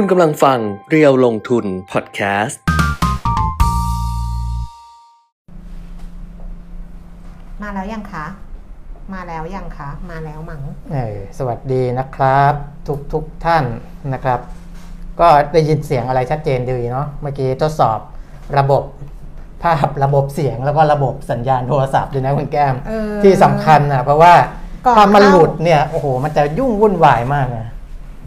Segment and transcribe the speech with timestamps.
[0.00, 0.58] คุณกำลังฟัง
[0.90, 2.60] เรียวลงทุนพอดแคสต์
[7.62, 8.26] มาแล้วยังคะ
[9.14, 10.62] มาแล้วยังคะ มาแล้วมั้ง
[10.92, 12.54] เออสวัสดีนะครับ
[12.86, 13.64] ทุกทุกท่าน
[14.12, 14.40] นะครับ
[15.20, 17.98] ก็ได้ยินเสียงอะไรชัดเจนดีเนาะเมื่อกี้ทดสอบ
[18.58, 18.82] ระบบ
[19.62, 24.34] ภาพระบบเสียงแล้วก็ระบบสัญญาณโทรศัพท์ด้วยนะคุณแก้มเออที่สำคัญนะเพราะว่า
[24.86, 27.66] ก่อนถ้ามันเข้าหลุดเนี่ยโอ้โหมันจะยุ่งวุ่นวายมากนะ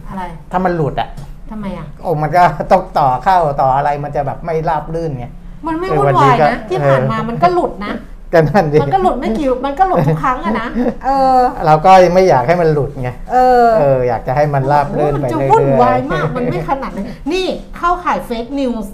[0.08, 1.10] อะไรถ้ามันหลุดอะ
[1.50, 5.26] ทำไมอะโอ้มันก็ต้องต่อเข้าต่ออะไรมันจะแบบไม่ราบรื่นไง
[5.66, 7.94] มันไม่เออวุ่วันนนี้วายก็นะที่ผ่านมาเออมันก็หลุดนะ
[8.34, 10.68] ก็นั่นดิมันก็หลุดไม่กี่มันก็หลุดทุกครั้งอะนะ
[11.04, 13.36] เออ เราก็ไม่อยากให้มันหลุดไงเอ
[13.66, 18.92] อเออ อยากจะให้มันราบรื่นมัไปจะเรื่อยๆวุ่นวายมากมันไม่ขนาดนั้นนี่เข้าข่ายเฟกนิวส์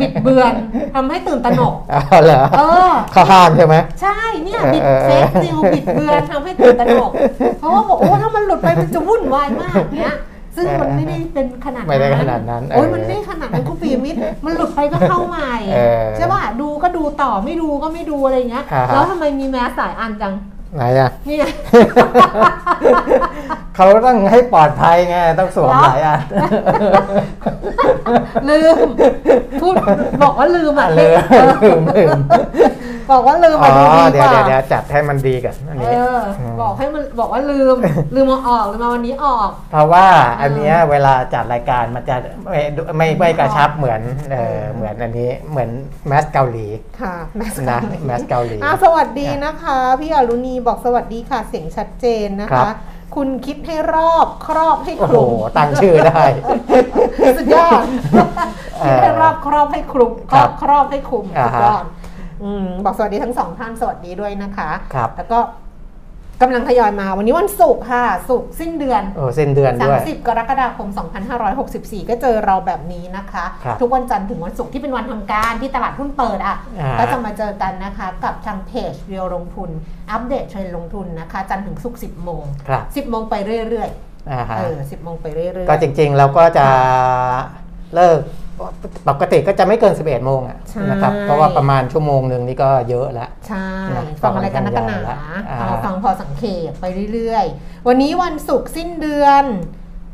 [0.00, 0.52] บิดเบือน
[0.94, 7.10] ทำให้ตื่นตระหนกเอาเหรอเออเขาห้ามใช่ไหมใช่เนี่ยบิดเออเฟเออกนิวบิดเบือนทำให้ตื่นตระหนก
[7.58, 10.16] เพราะว่าบอกโอ้ถ้ามันหลุดไปมันจะวุ่นวายมากเนี้ย
[10.56, 20.34] ซึ่งมันไม่ได้เป็นขนาดนั้นไม่ได้ขนาดนั้นโอ้ยเออมันไม่ได้ขนาดนั้นคุณปีมิตรมันหลุดไปก็เข้าใหม่เออใช่ป่ะดูก็ดูต่อไม่ดูก็ไม่ดูอะไรอย่างเงี้ยอ่าฮะแล้วทำไมมีแมสสายอันจัง
[20.76, 21.48] ไหนอะเนี่ย
[23.76, 26.20] เขาต้องให้ปลอดภัยไงต้องสวมเหรอหลายอัน
[28.48, 28.76] ลืม
[29.60, 29.74] พูด
[30.22, 31.18] บอกว่าลืมอะลืม
[31.64, 32.18] ลืมลืม
[33.10, 36.18] บอกว่าลืมอ๋อะอดูดีเดี๋กยวว่าเดี๋ยวเดี๋ยวจัดให้มันดีกันอันเอนี้ อ
[36.60, 37.76] บอกให้มันบอกว่าลืม
[38.14, 40.06] ลืมมาออกลืมมาวันนี้ออก เพราะว่า
[40.40, 42.16] อันเนี้ยเวลาจัดรายการมันจะ
[42.50, 42.60] ไม่
[42.98, 44.00] ไม่ไม่กระชับเหมือน
[44.32, 45.70] เออเหมือนอันนี้เหมือน
[46.08, 46.66] แมสเกาหลี
[47.00, 52.74] ค่ะแมสนะแมสเกาหลี อะสวัสดีนะคะ พี่อรุณีบอกสวัสดีค่ะเสียงชัดเจนนะครัคะ บ
[53.16, 56.22] คุณคิดให้รอบครอบให้โอ้คโหลุมตั้งชื่อได้
[57.36, 57.86] สุดยอด
[58.80, 61.84] เอคิดอให้รอบครอบให้คลุมคครัรอบบครอบให้คลุมอ่าสุดฮะ ยอด
[62.42, 65.40] อืมบอกสวัสดีทั้งสองท่านสวัสดีด้วยนะคะครับแล้วก็
[66.42, 70.88] กำลังทยอยมาวันนี้วันศุกร์ค่ะศุกร์สิ้นเดือนโอ้เส้นเดือนด้วย30 กรกฎาคม
[71.48, 79.70] 2564 ก็เจอเราแบบนี้นะคะครับทุกวันจันทร์ถึงวันศุกร์ที่เป็นวันทำการที่ตลาดหุ้นเปิดอะอ่าก็จะมาเจอกันนะคะกับทางเพจเรียวลงทุน
[80.10, 83.34] อัปเดตเทรนด์ลงทุนนะคะ จันทร์ถึงศุกร์10 โมงครับ10 โมงไป
[83.68, 83.90] เรื่อย
[84.30, 86.66] อ่าๆฮะเออ10 โมงไปเรื่อยๆ ก็จริงๆเราก็จะ
[87.94, 88.20] เลิก
[89.08, 94.98] ปกติก็จะไม่เกิน 11 โมงอะใช่นะครับ เพราะว่าประมาณชั่วโมงหนึ่งนี่ก็เยอะแล้ว ใช่นะฟังอะไรกันนักกันหนา
[95.50, 99.44] อ่าเอาฟังพอสังเกตไปเรื่อยๆ วันนี้วันศุกร์สิ้นเดือน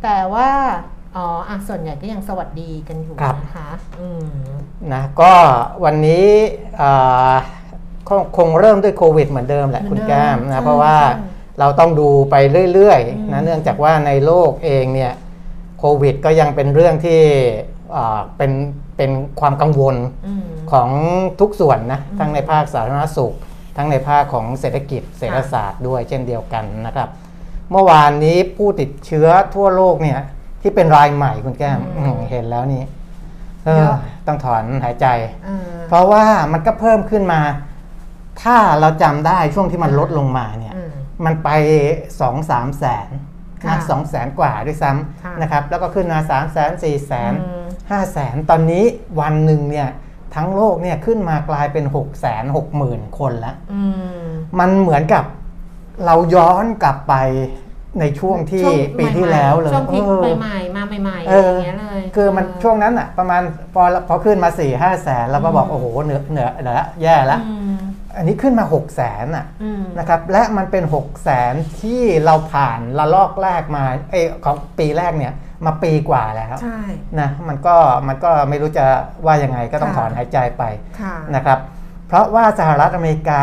[0.02, 0.50] แต่ว่า
[1.16, 3.70] อ๋ออะส่วนใหญ่ก็ยังสวัสดีกันอยู่นะคะ
[4.00, 4.26] อืม
[4.92, 5.32] นะก็
[5.84, 6.26] วันนี้
[6.80, 7.34] อ่า
[8.08, 11.28] คงคงเริ่มด้วยโควิดเหมือนเดิมแหละเหมืคุอนณเดิมแก้มใช่นะเพราะว่าใช่
[11.60, 12.34] เราต้องดูไป
[12.72, 15.12] เรื่อยอืมๆนะเนื่องจากว่าในโลกเองเนี่ย
[15.78, 17.71] โควิดก็ยังเป็นเรื่องที่อ่า
[18.36, 18.52] เป็น
[18.96, 19.10] เป็น
[19.40, 20.42] ความกังวลอืม
[20.72, 20.88] ของ
[21.40, 23.34] ทุกส่วนนะอืมทั้งในภาคสาธารณสุข
[23.76, 27.08] ทั้งในภาคของเศรษฐกิจเศรษฐศาสตร์ด้วยเช่นเดียวกันนะครับ
[27.70, 30.20] เมื่อวานนี้ผู้ติดเชื้อทั่วโลกเนี่ย
[30.62, 32.82] ที่เป็นรายใหม่คุณแก้มอืมอืมเห็นแล้วนี่
[33.64, 35.06] เอเยออะต้องถอนหายใจ
[35.44, 37.40] เออเพราะว่ามันก็เพิ่มขึ้นมา
[38.42, 40.92] ถ้าเราจำได้ช่วงที่มันลดลงมาเนี่ยอืม
[41.24, 41.48] มันไป
[42.20, 43.08] สองสามแสน
[43.62, 44.90] ค่ะนะสองแสนกว่าด้วยซ้
[45.22, 48.84] ค่ะำนะครับ แล้วก็ขึ้นมาสามแสนสี่แสนอืม ห้าแสนตอนนี้
[49.20, 49.88] วันหนึ่งเนี่ย
[50.34, 53.82] ทั้งโลกเนี่ยขึ้นมากลายเป็น6กแสนหกหมื่นคนแล้วอื
[54.22, 54.26] ม
[54.58, 55.24] มันเหมือนกับ
[56.04, 57.14] เราย้อนกลับไป
[58.00, 63.42] ในช่วงที่ช่วงปีที่แล้วเลยช่วงพีคเออใหม่ๆมาใหม่ๆเออะไรออย่างเงี้ยเลยคือมันเช่วงนั้นอะประมาณ
[63.74, 67.76] พอพอขึ้นมา4ี่ห้าแสนเราก็บอกอืมโอ้โหเหนือเหนือเหนือแย่แล้วอืม
[68.16, 75.32] อันนี้ขึ้นมา6กแสนอะอืมนะครับและมันเป็น6กแสนที่เราผ่านละลอกแรกมาเอยของปีแรกเนี่ย
[75.66, 76.80] มาปีกว่าแล้วใช่
[77.20, 77.76] นะมันก็
[78.08, 78.84] มันก็ไม่รู้จะ
[79.26, 80.62] ว่ายังไงก็ต้องค่ะถอนหายใจไป
[81.00, 81.60] ค่ะนะครับ
[82.08, 83.42] เพราะว่าสหรัฐอเมริกา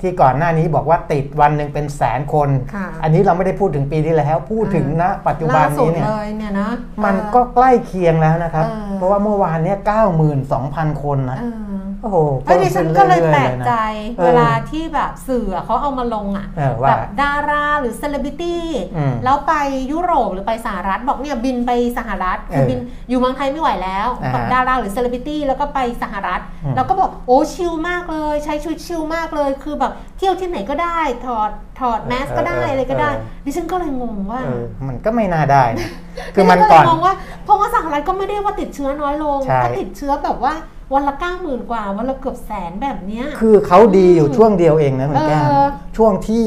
[0.00, 6.70] ที่ก่อนหน้านี้บอกว่าติดวันหนึ่งเป็นแสนคนค่ะอันนี้เราไม่ได้พูดถึงปีที่แล้วพูดถึงณปัจจุบันล่าสุดนี้เนี่ยเลยเนี่ยนะ
[7.04, 11.44] มันเออก็ใกล้เคียงแล้วนะครับเออเพราะว่าเมื่อวานเนี่ยเก้าหมื่นสองพันคนนะเอ
[11.78, 13.72] อ โอ้โหเอ้ยดิฉันก็เลยแปลกใจ
[14.18, 18.66] เออเวลาที่แบบสื่อเขาเอามาลงอะเออว่าแบบดาราหรือเซเลบริตี้
[18.96, 19.52] อืมแล้วไป
[19.92, 22.78] ยุโรปหรือไปสหรัฐบอกเนี่ยบินไปสหรัฐคือเออบิน
[23.08, 31.50] อยู่เมืองไทยไม่ไหวแล้วอ่าฮะกับดาราหรือเซเลบริตี้แล้วก็ไปสหรัฐอืม แล้วก็บอกโอ้ chill มากเลย ใช้ชีวิต chill มากเลย คือแบบเที่ยวที่ไหนก็ได้ถอด
[31.80, 33.10] ถอดแมสก็ได้อะไรก็ได้
[33.44, 35.88] ดิฉันก็เลยงงว่า เออมันก็ไม่น่าได้นะ
[36.34, 37.14] คือมันดิฉัก่อนเลยมองว่า
[37.44, 40.54] เพราะว่าสหรัฐก็ไม่ได้ว่าติดเชื้อน้อยลงใช่ก็ติดเชื้อแบบว่า
[40.94, 45.66] วันละเก้าหมื่นกว่า วันละเกือบแสนแบบเนี้ย คือเขาดีอยู่ช่วงเดียวเองนะคุณแก้มเออ
[45.96, 46.46] ช่วงที่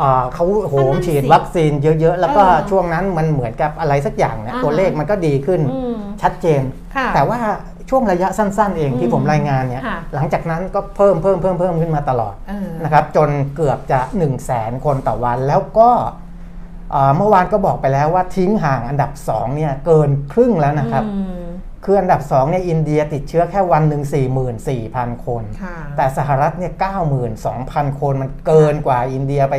[0.00, 6.62] อ่าเขาโหมนั่นสิฉีดวัคซีนเยอะ ๆ แล้วก็เออช่วงนั้นมันเหมือนกับอะไรสักอย่างเนี่ยอ่าฮะตัวเลขมันก็ดีขึ้นอืมชัดเจน
[6.96, 7.38] ค่ะแต่ว่า
[7.90, 15.90] ช่วงระยะสั้น ๆ เองอืมที่ผมรายงานเนี่ยค่ะหลังจากนั้นก็เพิ่มเพิ่มเพิ่มเพิ่มขึ้นมาตลอดเออนะครับจนเกือบจะ 1 0 0 0 0แสนคนต่อวันแล้วก็
[16.94, 21.39] อ่าเมื่อวานก็บอกไปแล้วว่าทิ้งห่างอันดับ2เนี่ยเกินครึ่งแล้วนะครับอืม
[21.84, 24.02] คืออันดับ2เนี่ยอินเดียติดเชื้อแค่วันหนึ่ง
[24.64, 26.72] 44,000 คนค่ะแต่สหรัฐเนี่ย
[27.36, 29.56] 92,000 คนมันเกินกว่าอินเดียไป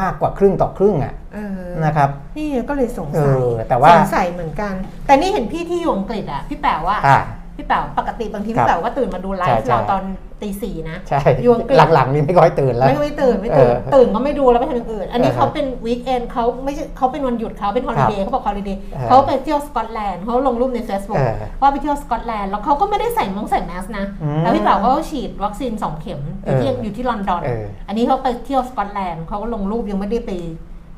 [0.00, 2.08] มากกว่าครึ่งต่อครึ่งอะเออนะครับ
[2.38, 4.74] นี่ก็เลยสงเอสัยอแต่ว่าสงสัยเหมือนกัน
[5.06, 7.20] แต่นี่เห็นพี่ที่อยู่อังกฤษอะพี่แป๋วว่าอ่า
[7.56, 10.02] พี่แป๋วปกติบางทีครัพี่บแป๋วก็ตื่นมาดูไลใช่ฟ์ใช่เราตอน
[10.42, 30.30] ตีสี่นะใช่อยู่อังกฤษหลังๆนี่ไม่ค่อยตื่นแล้ว ไม่ไม่ตื่นไม่ตื่นเออตื่นก็ไม่ดูแล้วไปทำอย่างอื่น อันนี้เออเขาเป็น weekend เขาไม่ใช่เขาเป็นวันหยุดเขาเป็น holiday เขาบอก holiday เออเขาไปเที่ยวสกอตแลนด์เขาลงรูปใน Facebook เออว่าไปเที่ยวสกอตแลนด์แล้วเขาก็ไม่ได้ใส่มงใส่แมสนะอืมแล้วพี่แป๋วก็ฉีดวัคซีนสองเข็มอยู่ที่เอออยู่ที่ลอนดอนเอออันนี้เขาไปเที่ยวสกอตแลนด์เขาก็ลงรูปยังไม่ได้ไป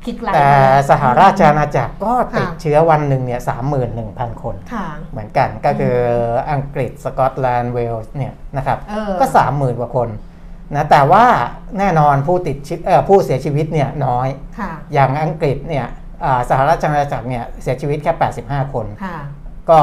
[0.05, 5.97] click like แต่เลยสหราชอาณาจักรก็ติดค่ะเชื้อวันหนึ่งเนี่ยสามหมื่นหนึ่งพันคนค่ะเหมือนกันก็คือ
[6.51, 10.09] อังกฤษสกอตแลนด์เวลส์เนี่ยนะครับเออก็สามหมื่นกว่าคน
[10.75, 11.25] นะแต่ว่า
[11.79, 14.27] แน่นอนผู้ติดเชื้อเอ่อผู้เสียชีวิตเนี่ยน้อย
[14.59, 15.85] ค่ะอย่างอังกฤษเนี่ย
[16.25, 18.13] อ่าสหราชอาณาจักรเนี่ยเสียชีวิตแค่
[18.43, 19.17] 85 คนค่ะ
[19.69, 19.79] ก็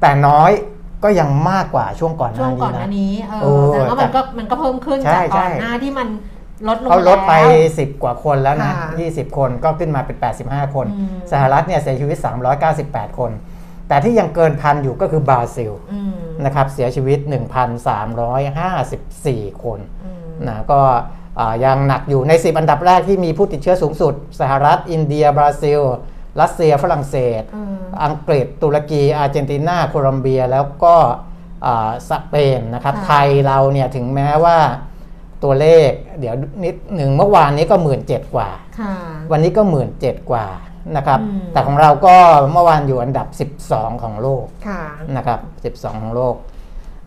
[0.00, 0.50] แต่น้อย
[1.04, 6.08] ก็ยังมากกว่าช่วงก่อนหช่วน้างก่อนนี้หน้านะนี้เอโอ้อแต่ว่ามันก็มันก็เพิ่มขึ้นใช่จากก่อนใช่หน้าที่มัน
[6.68, 10.16] ลดลงเขาลดไปแล้ว10 กว่าคนแล้วนะค่ะ20 คนก็ขึ้นมาเป็น
[10.46, 12.16] 85 คนอืมสหรัฐเนี่ยเสียชีวิต
[12.68, 13.30] 398 คน
[13.88, 16.12] แต่ที่ยังเกินพันอยู่ก็คือบราซิลอืม
[16.44, 17.18] นะครับเสียชีวิต
[18.80, 20.18] 1,354 คนอืม
[20.48, 20.80] นะก็
[21.38, 25.80] อ่ายังหนักอยู่ใน 10 อันดับแรกที่มีผู้ติดเชื้อสูงสุด สหรัฐ อินเดีย บราซิล
[26.40, 30.96] รัสเซียฝรั่งเศสเอออังกฤษ ตุรกี อาร์เจนตินา โคลอมเบีย แล้วก็
[31.66, 34.58] อ่าสเปนนะครับค่ะไทยเราเนี่ยถึงแม้ว่า
[35.44, 35.90] ตัวเลข
[36.20, 36.34] เดี๋ยว
[36.64, 38.00] นิดหนึ่งเมื่อวานนี้ก็1 7ื่น
[38.34, 38.48] กว่า
[38.80, 38.94] ค่ะ
[39.32, 40.46] วันนี้ก็1 7ื่นกว่า
[40.96, 42.14] นะครับอืมแต่ของเราก็
[42.52, 43.26] เมื่อวานอยู่อันดับ
[43.68, 44.82] 12 ของโลกค่ะ
[45.16, 45.40] นะครับ
[45.78, 46.34] 12 ของโลก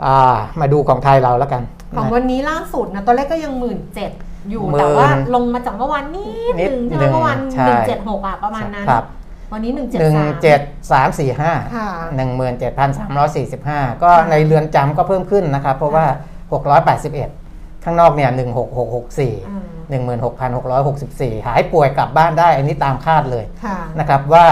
[0.05, 1.63] อ่ามาดูของไทยเราแล้วกัน
[1.97, 4.11] ของนะวันนี้ล่าสุดนะตัวเลขก็ยังหมื่นเจ็ด
[4.49, 9.03] อยู่หมื่นแต่ว่าลงมาจากเมื่อวานนิดนิดนึงใช่ไหหนึ่มงเมื่อวานใช่หนึ่งเจ็ดหกอะประมาณนั้นครับ
[9.53, 10.59] วันนี้หนึ่งเจ็ดหนึ่งสามเจ็ด
[10.91, 16.05] สามสี่ห้าค่ะหนึ่งหมื่นเจ็ดพันสามร้อยสี่สิบห้าก็ค่ะในเรือนจำก็เพิ่มขึ้นนะครับ เพราะว่า
[16.53, 17.29] หกร้อยแปดสิบเอ็ด
[17.85, 24.45] ข้างนอกเนี่ยหนึ่งหกหกหกสี่อืมหนึ่งหมื่นหกพันหกร้อยหกสิบสี่หายป่วยกลับบ้านได้ อันนี้ตามคาดเลยค่ะนะครับว่า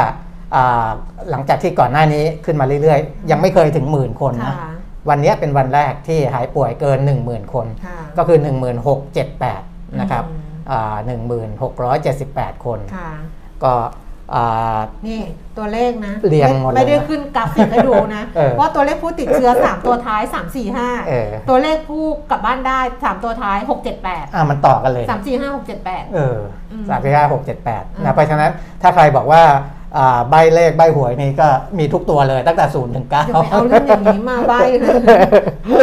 [0.56, 0.88] อ่า
[1.30, 4.70] หลังจากที่ก่อนหน้านี้ขึ้นมาเรื่อยๆ ยังไม่เคยถึงหมื่นคนนะค่ะ
[5.10, 8.38] วันนี้เป็นวันแรกที่หายป่วยเกิน 10,000 คนค่ะก็คือ
[9.14, 10.42] 1678 นะครับอืม
[10.72, 10.96] อ่า
[12.00, 13.10] 1678คนค่ะ
[13.64, 14.03] ก็อ่านี่
[15.58, 25.68] ตัวเลขนะเรียงหมดเลยนะไม่ได้ขึ้นกราฟิกให้ดูนะเออว่าตัวเลขผู้ติดเชื้อ 3 ตัวท้าย 3 4เออ5ตัวเลขผู้กลับบ้านได้ 3 ตัวท้าย 6 7 8 อ่ามันต่อกันเลย 3 4 5 6
[25.70, 26.38] 7 8 เออ
[26.72, 28.52] อืมสามสี่ห้าหกเจ็ดแปดอืมนะเพราะฉะนั้น
[28.82, 29.83] ถ้าใครบอกว่าอ่า
[30.30, 31.48] ใบเลขใบหวยนี่ก็
[31.80, 35.00] มีทุกตัวเลยตั้งแต่ศูนย์ถึงเก้าอย่าไปเอาเรื่องอย่างนี้มาใบ้เลย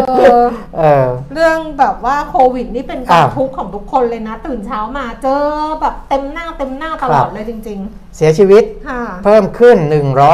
[0.09, 0.43] เออ
[0.79, 5.43] เออเรื่องแบบว่าโควิดนี่เป็นความอ้าวทุกข์ของทุกคนเลยนะ ตื่นเช้ามาเจอ
[5.81, 7.81] แบบเต็มหน้าเต็มหน้าตลอดเลยจริง
[8.17, 9.77] เสียชีวิตๆค่ะเพิ่มขึ้น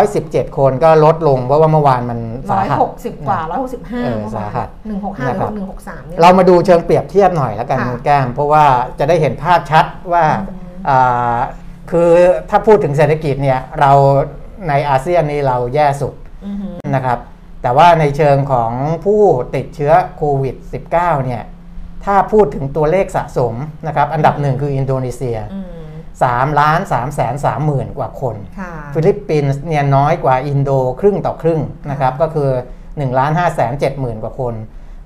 [0.00, 2.18] 117 คนก็ลดลงเพราะว่าเมื่อวานมัน
[2.50, 8.64] ร้สาอยหัสหกสิบกว่าร้อยหกสิบห้าเออสาหัสหนึ่งหกห้านะครับหนึ่งหกสามเนี่ยเรามาดูเชิงเปรียบเทียบหน่อยแล้วกันค่ะคุณแก้มเพราะว่า
[8.98, 11.38] จะได้เห็นภาพชัดว่าอืมอ่า
[11.90, 12.10] คือ
[12.50, 13.92] ถ้าพูดถึงเศรษฐกิจเนี่ยเรา
[14.68, 16.14] ในอาเซียนนี่เราแย่สุด
[16.46, 17.18] อือหือนะครับ
[17.62, 18.72] แต่ว่าในเชิงของ
[19.04, 19.22] ผู้
[19.54, 20.56] ติดเชื้อโควิด
[20.90, 21.42] -19 เนี่ย
[22.04, 23.54] ถ้าพูดถึงตัวเลขสะสม
[23.86, 25.66] นะครับอันดับหนึ่งคืออินโดนีเซียอืม
[26.24, 31.60] 3ล้าน3แสน3หมื่นกว่าคนค่ะฟิลิปปินส์เนี่ยน้อยกว่าอินโดครึ่งต่อครึ่ง
[31.90, 32.50] นะครับก็คือ
[32.84, 34.54] 1ล้าน5แสน7หมื่นกว่าคน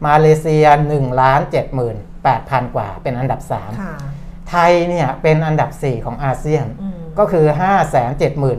[0.07, 4.20] มาเลเซีย1ล้าน7หมื่น8พันกว่าเป็นอันดับค่ะ3
[4.51, 8.55] ไทยเนี่ยเป็นอันดับ 4 ของอาเซียนอืมก็คือ 5 7 8 0 0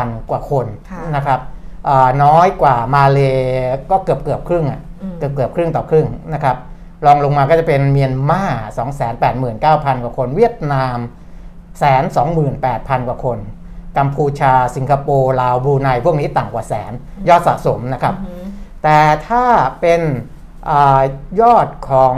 [0.00, 1.40] 0 กว่าคนค่ะนะครับ
[1.88, 3.20] อ่าน้อยกว่ามาเล
[3.90, 6.56] ก็เกือบเกือบครึ่งอะอืมเกือบเกือบครึ่งต่อครึ่งนะครับ
[7.04, 8.42] รองลงมาก็จะเป็นเมียนมา
[8.76, 9.50] 2 8 9 0 0
[9.94, 10.98] 0 กว่าคน เวียดนาม
[11.78, 13.38] แสนสองหมื่นแปดพันกว่าคน
[13.98, 16.92] กัมพูชา สิงคโปร์ลาวบรูไนพวกนี้ต่ำกว่าแสน
[17.28, 18.44] ยอดสะสมนะครับอือหือ
[18.82, 18.98] แต่
[19.28, 19.44] ถ้า
[19.80, 20.00] เป็น
[20.70, 21.02] อา
[21.40, 22.16] ยอดของ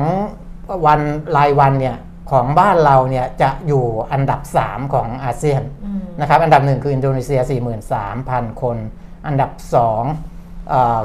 [0.86, 1.00] วัน
[1.36, 1.96] รายวันเนี่ย
[2.30, 7.40] ของบ้านเราเนี่ยจะอยู่อันดับ 3 ของอาเซียนอืมนะครับอันดับหนึ่งคืออินโดนีเซีย
[8.00, 8.76] 43,000 คน
[9.26, 11.00] อันดับ2ออ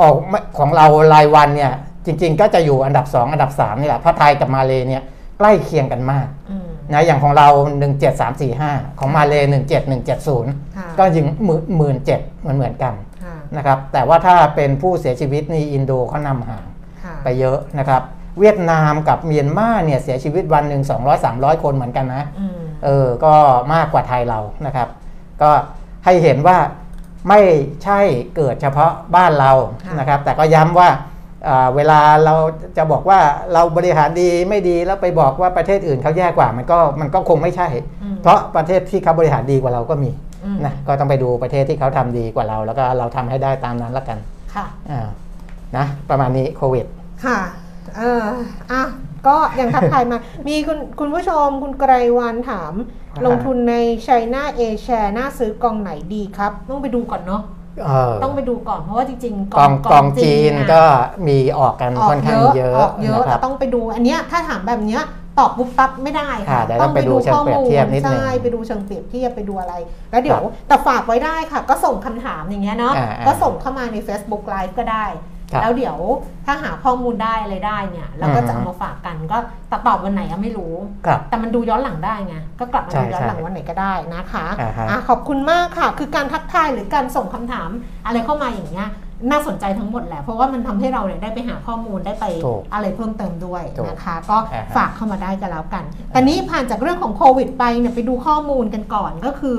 [0.00, 0.14] ออก
[0.58, 1.72] ของเรารายวันเนี่ย
[2.06, 5.02] จริง ๆ ก็จะอยู่อันดับ 2 อันดับ3นี่แหละเพราะไทยกับมาเลเนี่ย
[5.38, 7.48] ใกล้เคียงกันมากอืมนะอย่างของเรา
[8.22, 9.34] 17345 ของมาเล
[10.04, 16.66] 17170ค่ะก็ยิงหมื่นหมื่นเจ็ดเหมือนเหมือนกันค่ะนะครับแต่ว่าถ้าเป็นผู้เสียชีวิตนี่อินโดเขานำห่าง
[17.04, 18.02] ค่ะไปเยอะนะครับ
[18.38, 23.32] เวียดนามกับเมียนมาเนี่ยเสียชีวิตวันหนึ่ง200 300 คนเหมือนกันนะอืมเออก็
[23.74, 24.88] มากกว่าไทยเรานะครับ
[25.42, 25.50] ก็
[26.04, 26.58] ให้เห็นว่า
[27.28, 27.40] ไม่
[27.84, 28.00] ใช่
[28.36, 29.52] เกิดเฉพาะบ้านเรา
[29.98, 30.88] นะครับ แต่ก็ย้ำว่า
[31.48, 32.34] อ่าเวลาเรา
[32.76, 33.18] จะบอกว่า
[33.52, 37.68] เราบริหารดีไม่ดีแล้วไปบอกว่าประเทศอื่นเขาแย่กว่ามันก็มันก็คงไม่ใช่
[38.02, 40.10] อืมเพราะประเทศที่เขาบริหารดีกว่าเราก็มี
[40.44, 44.18] อืมนะก็ต้องไปดูประเทศที่เขาทำดีกว่าเรา แล้วก็เราทำให้ได้ตามนั้นละกัน
[44.54, 45.06] ค่ะอ่า
[45.76, 46.86] นะประมาณนี้โควิด
[47.24, 47.38] ค่ะ
[47.96, 48.24] เออ
[48.72, 48.82] อะ
[49.26, 50.18] ก็ยังทักทายมา
[50.48, 52.72] มีคุณคุณผู้ชมคุณไกรวันถาม
[53.12, 53.74] อ่าลงทุนใน
[54.06, 57.42] China A share น่าซื้อกองไหนดีครับ ต้องไปดูก่อนเนาะ
[57.86, 60.84] เออต้องไปดูก่อนเพราะว่าจริงๆกองกองจีนอะก็
[61.28, 65.02] มีออกกันออค่อกนข้างเยอะออกเยอะนะคแต่รับต้องไปดูอันเนี้ยถ้าถามแบบเนี้ย
[65.38, 69.74] ตอบปุ๊บปั๊บไม่ได้อ่าค่ะเดี๋ยวต้องไปดูเชิงเปรียบเทียบนิดนึงใช่ไปดูเชิงเปรียบเทียบไปดูอะไร
[70.10, 75.29] แล้วเดี๋ยวครับแต่ฝากไว้ได้ค่ะ ก็ส่งคำถามอย่างเงี้ยเนาะอ่าอ่าก็ส่งเข้ามาใน Facebook Live ก็ได้ครับ
[75.62, 75.98] แล้วเดี๋ยว
[76.46, 79.38] ถ้าหาข้อมูลได้อะไรได้เนี่ยเราก็จะอืมเอามาฝากกันก็
[79.70, 80.74] ตตอบวันไหนอะไม่รู้
[81.06, 87.70] ครับแต่มันดูย้อนหลังได้ไงก็กลับมาใช่ดูย้อนหลังใช่วันไหนก็ได้นะคะอ่าฮะอะขอบคุณมากค่ะ คือการทักทายหรือการส่งคำถาม
[88.06, 88.90] อะไรเข้ามาอย่างเงี้ย
[89.30, 99.58] น่าสนใจทั้งหมดแหละ เพราะว่ามันทำให้เราเนี่ยได้ไปหาข้อมูลได้ไปถูกอะไรเพิ่มเติมด้วยถูกนะคะ ก็อ่าฮะฝากเข้ามาได้กันแล้วกันแต่นี้ผ่านจากเรื่องของโควิดไปเนี่ยไปดูข้อมูลกันก่อนก็คือ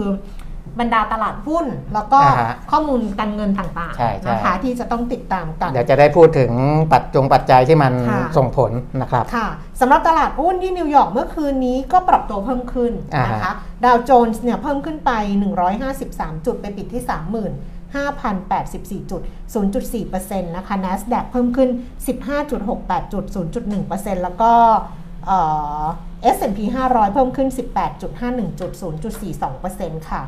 [0.80, 6.52] บรรดาตลาดหุ้น แล้วก็อ่าฮะข้อมูลการเงินต่างใช่ใช่ ๆนะคะที่จะต้องติดตามกัน เดี๋ยวจะได้พูดถึง
[6.92, 9.48] ปัจจงปัจจัยที่มันค่ะ ส่งผลนะครับ ค่ะ
[9.82, 15.12] สำหรับตลาดหุ้นที่นิวยอร์กเมื่อคืนนี้ก็ปรับตัวเพิ่มขึ้นอ่าฮะ นะคะดาวโจนส์เนี่ยเพิ่มขึ้นไป
[15.80, 17.04] 153 จุดไปปิดที่
[19.02, 19.22] 35,084 จุด
[19.94, 21.70] 0.4%นะคะ NASDAQ เพิ่มขึ้น
[22.42, 23.24] 15.68 จุด
[23.74, 24.52] 0.1%แล้วก็
[25.28, 25.40] เอ่
[25.84, 25.86] อ
[26.36, 26.60] S&P
[26.92, 27.50] 500 เพิ่มขึ้น
[28.00, 28.72] 18.51 จุด
[29.42, 30.22] 0.42%ค่ะ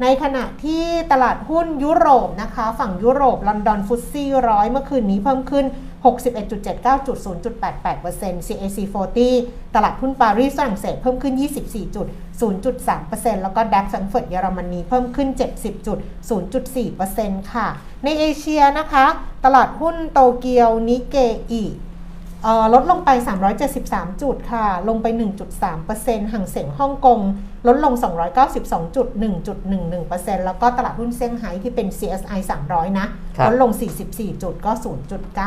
[0.00, 5.66] ในขณะที่ตลาดหุ้นยุโรปนะคะ ฝั่งยุโรป ลอนดอนฟุตซี่ร้อยเมื่อคืนนี้เพิ่มขึ้น
[6.36, 7.18] 61.79จุด
[7.82, 8.78] 0.88% CAC
[9.26, 11.34] 40 ตลาดหุ้นปารีสฝรั่งเศสเพิ่มขึ้น
[11.64, 12.06] 24จุด
[12.70, 15.98] 0.3%แล้วก็ดัคสังเฟิร์ตเยอรมนีเพิ่มขึ้น 70จุด
[16.74, 17.66] 0.4%ค่ะ
[18.04, 19.06] ในเอเชียนะคะ
[19.44, 21.16] ตลาดหุ้นโตเกียวนิเก
[21.50, 21.64] อี
[22.74, 23.10] ลดลงไป
[23.66, 25.06] 373 จุดค่ะ ลงไป
[25.68, 27.20] 1.3%ห่างเสียงฮ่องกง
[27.68, 27.94] ลดลง
[28.40, 29.06] 292 จุด
[29.72, 33.06] 1.11%แล้วก็ตลาดหุ้นเซี่ยงไฮ้ที่เป็น CSI 300 นะ
[33.38, 33.70] ครับลดลง
[34.06, 34.72] 44 จุดก็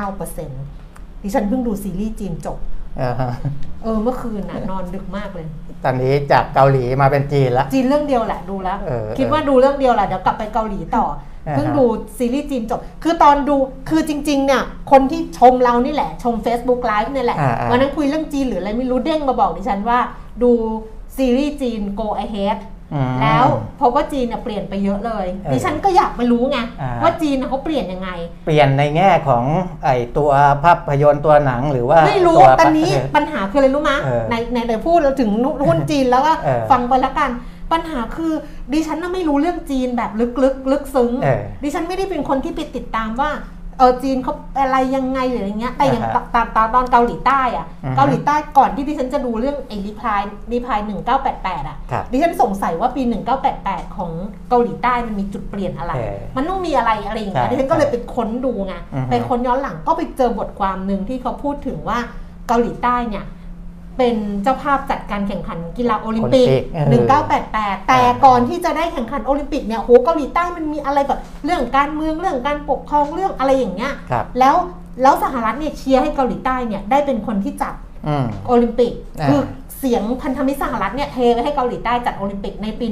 [0.03, 2.57] 0.9%ดิฉันเพิ่งดูซีรีส์จีนจบ
[3.01, 3.31] อ่าฮะ
[3.83, 5.45] เออ เมื่อคืนน่ะ นอนดึกมากเลย
[5.83, 11.85] ตอนนี้จากเกาหลีมาเป็นจีนแล้วจีนเรื่องเดียวแหละดูแล้วเออคิดว่าดูเรื่องเดียวแหละเดี๋ยวกลับไปเกาหลีต่ออ่าฮะ เพิ่งดู
[12.17, 13.55] ซีรีส์จีนจบ คือตอนดู
[13.89, 19.99] คือจริงๆเนี่ยคนที่ชมเรานี่แหละ ชม Facebook Live เนี่ยแหละอ่าอ่าวันนั้นคุยเรื่องจีนหรืออะไรไม่รู้เด้งมาบอกดิฉันว่า
[20.43, 20.51] ดู
[21.17, 22.59] ซีรีส์จีน Go Ahead
[22.93, 23.45] อืมแล้ว
[23.79, 28.09] พบว่าจีนเนี่ยเปลี่ยนไปเยอะเลยเออดิฉันก็อยากไปรู้ไงอ่าว่าจีนน่ะเขาเปลี่ยนยังไง
[28.45, 29.43] เปลี่ยนในแง่ของ
[29.83, 30.29] ไอตัว
[30.63, 35.29] ภาพยนตร์ตัวหนังหรือว่าไม่รู้ตัวตอนนี้เออปัญหาคืออะไรรู้มะเออในในในพูดเราถึง
[35.67, 37.31] หุ้นจีนแล้วก็เออฟังไปแล้วกัน
[37.73, 38.33] ปัญหาคือ
[38.73, 43.31] ดิฉันน่ะไม่รู้เรื่องจีนแบบลึกลึกลึกซึ้งเออดิฉันไม่ได้เป็นคนที่ไปติดตามว่า
[43.79, 53.01] เออจีนเขาอะไรยังไงหรืออะไรเงี้ย แต่อย่างอ่าฮะตามตามตอนเกาหลีใต้อะอือฮะเกาหลีใต้ก่อนที่ดิฉันจะดูเรื่องไอ้รีพายรีพายหนึ่งเก้าแปดแปดอะครับดิฉันสงสัยว่าปี
[53.49, 54.11] 1988ของ
[54.49, 61.97] เกาหลีใต้มันมีจุดเปลี่ยนอะไรเออมันต้องมีอะไรอะไรอย่างเงี้ยใช่ดิฉันก็เลยไปค้นดูไงอือฮึไปค้นย้อนหลังก็ไปเจอบทความหนึ่งที่เขาพูดถึงว่า
[62.47, 63.25] เกาหลีใต้เนี่ย
[63.97, 74.55] เป็นเจ้าภาพจัดการแข่งขันกีฬาโอลิมปิกโอลิมปิกเออ1988 แต่ก่อนที่จะได้แข่งขันโอลิมปิกเนี่ยโหเกาหลีใต้มันมีอะไรแบบเรื่องการเมืองเรื่องการปกครองเรื่องอะไรอย่างเงี้ยครับแล้ว
[75.01, 77.73] แล้วสหรัฐเนี่ยเชียร์ให้เกาหลีใต้เนี่ยได้เป็นคนที่จัด
[78.07, 79.41] อืมโอลิมปิกอ่าคือ
[79.79, 82.85] เสียงพันธมิตรสหรัฐเนี่ยเทไปให้เกาหลีใต้จัดโอลิมปิกในปี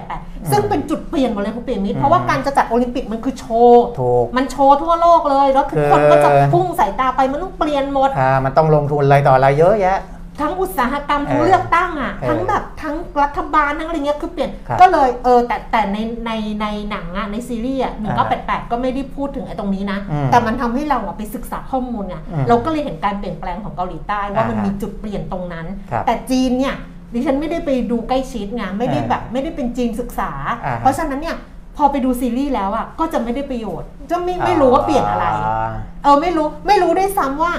[0.00, 9.98] 1988 ซึ่งเป็นจุดเปลี่ยนหมดเลยคุณเปียมิตรอืมเพราะว่าการจะจัดโอลิมปิกมันคือโชว์ถูกมันโชว์ทั่วโลกเลย แล้วทุกคนคือก็จะพุ่งสายตาไปมันต้องเปลี่ยนหมดอ่ามันต้องลงทุนอะไรต่ออะไรเยอะแยะ
[10.40, 16.30] ทั้งอุตสาหกรรมทั้งเออเลือกตั้งอะเออทั้งแบบทั้งรัฐบาลทั้งอะไรเงี้ยคือเปลี่ยนครับก็เลยเออแต่แต่ในใน
[16.60, 26.74] ในหนังอะในซีรีส์อะหนึ่งอ่าก็แปดแปดก็ไม่ได้พูดถึงไอ้ตรงนี้นะอืมแต่มันทำให้เราอะไปศึกษาข้อมูลไงอืมเราก็เลยเห็นการเปลี่ยนแปลงของเกาหลีใต้ว่ามันอ่าฮะมีจุดเปลี่ยนตรงนั้นครับแต่จีนเนี่ย
[27.14, 30.32] ดิฉันไม่ได้ไปดูใกล้ชิดไงไม่ได้อ่าแบบไม่ได้เป็นจีนศึกษา
[30.66, 31.36] อ่าฮะเพราะฉะนั้นเนี่ย
[31.76, 35.70] พอไปดูซีรีส์แล้วอะก็จะไม่ได้ประโยชน์ จะไม่ไม่รู้ว่าเปลี่ยนอะไรา
[36.02, 37.52] เออไม่รู้ไม่รู้ด้วยซ้ำว่า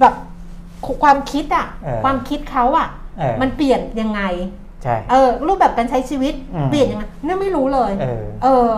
[0.00, 0.14] แบบ
[1.02, 2.88] ความคิดอะเออความคิดเขาอะ
[3.18, 4.20] เออมันเปลี่ยนยังไง
[4.82, 8.68] ใช่เออรูปแบบการใช้ชีวิตอืมเปลี่ยนยังไงเนี่ยไม่รู้เลยเออเออ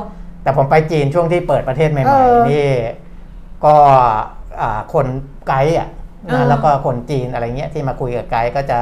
[0.42, 2.68] แต่ผมไปจีนช่วงที่เปิดประเทศใหเอม่อๆนี่
[3.64, 3.74] ก็
[4.60, 5.06] อ่าคน
[5.46, 5.88] ไกด์อะ
[6.28, 8.78] เออนะแล้วก็คนจีนอะไรเงี้ยที่มาคุยกับไกด์ก็จะ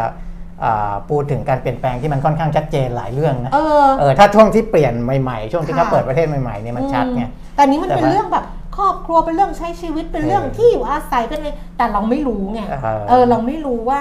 [0.64, 8.44] อ่าพูดถึงการเปลี่ยนแปลงที่มันค่อนข้างชัดเจนหลายเรื่องนะเออเออถ้าช่วงที่เปลี่ยนใหม่ๆ ช่วงที่ค่ะเขาเปิดประเทศใหม่ๆเนี่ยมันชัดไงอืมแต่นี้มันแต่เป็นว่าเรื่องแบบ
[8.76, 14.00] ครอบครัวเป็นเรื่องใช้ชีวิตเป็นเรื่องเออที่อยู่อาศัยเป็นไงแต่เราไม่รู้ไงเออเออเราไม่รู้ว่า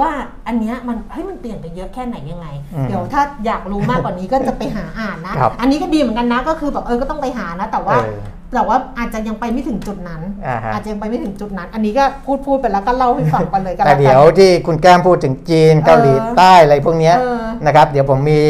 [0.00, 0.10] ว่า
[0.46, 8.18] อันเนี้ยมันเฮ้ยมันเปลี่ยนไปเยอะแค่ไหนยังไงอืมเดี๋ยวถ้าอยากรู้มากกว่านี้ก็จะไปหาอ่านนะครับอันนี้ก็ดีเหมือนกันนะก็คือแบบเออก็ต้องไปหานะ แต่ว่าเออ
[8.54, 18.40] แต่ว่าอาจจะยังไปไม่ถึงจุดนั้นอ่าฮะอาจจะยังไปไม่ถึงจุดนั้น อันนี้ก็พูดพูดไปแล้วก็เล่าให้ฟังไปเลยก็แต่แล้วกันเดี๋ยวที่คุณแก้มพูดถึงจีนเกาหลีใต้อะไรพวกเนี้ยเออนะครับ เดี๋ยวผมมี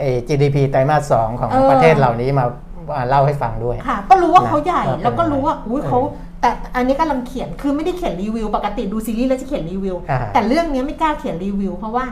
[0.00, 2.71] ไอ้ GDP ไตรมาสสองของเออประเทศเหล่านี้มามา
[3.08, 6.00] เล่าให้ฟังด้วยค่ะ ก็รู้ว่านะเขาใหญ่ว่าเป็นแล้วก็รู้ว่าอุ้ยเออเขา
[6.40, 12.04] แต่อันนี้กำลังเขียนคือไม่ได้เขียนรีวิว ปกติดูซีรีส์แล้วจะเขียนรีวิวอ่าแต่เรื่องเนี้ยไม่กล้าเขียนรีวิว เพราะว่า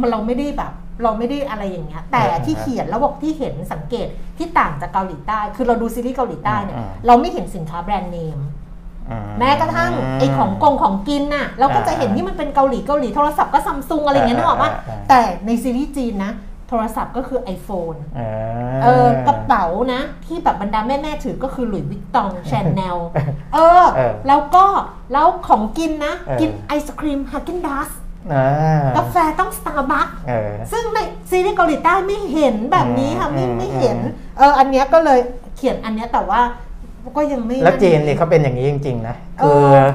[0.00, 4.06] มันเราไม่ได้แบบ เราไม่ได้อะไรอย่างเงี้ยแต่อ่าที่เขียนแล้วบอกที่เห็นสังเกต
[4.38, 8.38] ที่ต่างจากเกาหลีใต้ คือเราดูซีรีส์เกาหลีใต้เนี่ยอ่าเราไม่เห็นสินค้าแบรนด์เนม
[9.10, 16.32] อืแม้กระทั่งไอ้ของกงของกินน่ะเราก็จะเห็นที่มันเป็นเกาหลีเกาหลีโทรศัพท์ก็ซัมซุงอะไรอย่างเงี้ยนึกออกปะอ่าอ่าอ่าแต่ในซีรีส์จีนนะ
[16.68, 18.22] โทรศัพท์ก็คือ iPhone เอ
[18.82, 22.96] เออกระเป๋านะที่แบบบรรดาแม่ ๆ ถือก็คือหลุยส์วิตตองชนแนล
[23.54, 24.64] เออเออ แล้วก็
[25.12, 27.88] แล้วของกินนะเออกินไอศครีมฮา g ก n นดัส
[28.32, 28.48] อ่า
[28.96, 30.98] กาแฟต้องสตาร์บัคส์เออซึ่งใน
[31.30, 35.20] ซีรีส์เกาหลีใต้ไม่เห็นแบบนี้ค่ะไม่อืมไม่เห็นอืมเอออันเนี้ยก็เลย
[35.56, 36.40] เขียนอันเนี้ยแต่ว่า
[37.16, 39.90] ก็ยังไม่แล้วจีนเนี่ยเขาเป็นอย่างนี้จริง ๆ นะเอคือออ่า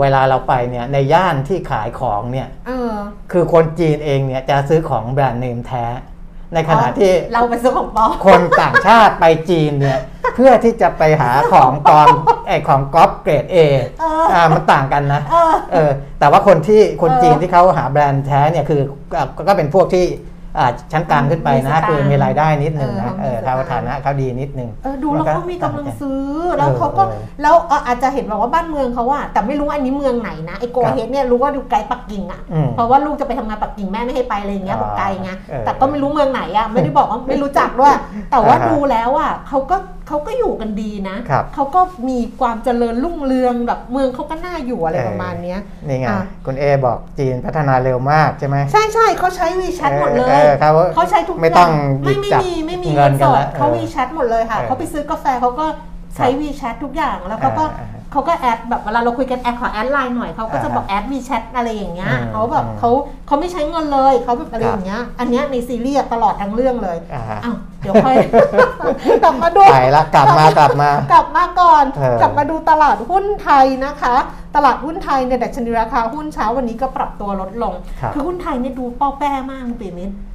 [0.00, 2.92] เวลาเราไปเนี่ยในย่านที่ขายของเนี่ยเออ
[3.32, 5.84] คือคนจีนเองเนี่ยจะซื้อของแบรนด์เนมแท้
[6.54, 10.00] ในขณะที่เราไปซื้อของปลอมคนต่างชาติไปจีนเนี่ย
[10.34, 12.08] เพื่อที่จะไปหาของปลอม
[12.46, 13.56] ไอของก๊อปเกรด A
[14.00, 18.80] เอออ่อ่ามันต่างกันนะเออเออแต่ว่าคนที่คนเออจีนที่เขาหาแบรนด์แท้เนี่ยคือ
[19.16, 20.37] อะก็เป็นพวกที่อ่า
[20.92, 26.24] ชั้นกลางขึ้นไปนะมีสตางค์คือมีรายได้นิดนึงนะเอเอออมีสตาเขางค์ฐานะเขาดีนิดนึงเออดูแล้วนเขามีกำลังต่าซื้อ
[26.56, 37.94] แล้วเขาก็เออแล้วเอออาจจะเห็นแบบว่าบ้านเมืองเขาอะแต่ไม่รู้ว่าอันนี้เมืองไหนนะไอโกครับเฮดเนี่ยรู้ว่าดูไกลปักกิ่งอะอืมเพราะว่าลูกจะไปทำงานปักกิ่งแม่ไม่ให้ไปอะไรอย่างเงี้ยอ๋อบอกไกลไงเออแต่ก็ไม่รู้เมืองไหนอะไม่ได้บอกว่าไม่รู้จักด้วย
[38.30, 39.76] แต่ว่าอ่าฮะดูแล้วอะเขาก็
[40.08, 55.66] เขาก็อยู่กันดีนะครับเขาก็มีความเจริญรุ่งเรืองแบบเมืองเขาก็น่าอยู่อะไรเออประมาณเนี้ยนี่ไงอะคุณเอบอกจีนพัฒนาเร็วมากใช่ไหมใช่ใช่เขาใช้วีแชทหมดเลยเออเขาเขาใช้ทุกไม่ต้องย่าไม่หยิบไม่จับมีไม่มีเงินเงินสดกันดละเขาเออวีแชทหมดเลยค่ะเออเขาไปซื้อกาแฟเขาก็
[56.16, 62.90] ใช้ครับวีแชททุกอย่างแล้วเขาก็อ่าอ่า เขาก็ add แบบเวลาเราคุยกัน add ขอ add ไลน์หน่อยเขาก็จะอ่าบอก add วีแชทอะไรอย่างเงี้ยอืมเขาแบบอืมเขา
[63.26, 68.16] เขาไม่ใช้เงินเลยเขาแบบอะไรครับอย่างเงี้ย อันเนี้ยในซีรีส์ตลอดทั้งเรื่องเลยอ่าฮะอ้าวเดี๋ยวค่อย
[69.22, 74.16] กลับมาดูไปละกลับมากลับมากลับมาก่อนเออกลับมาดูตลาดหุ้นไทยนะคะ
[74.56, 80.27] ตลาดหุ้นไทยเนี่ยดัชนีราคาหุ้นเช้าวันนี้ก็ปรับตัวลดลงครับอหุ้นไทยเนี่ยดูเป้าแป้มากคุณปีมิตรเออ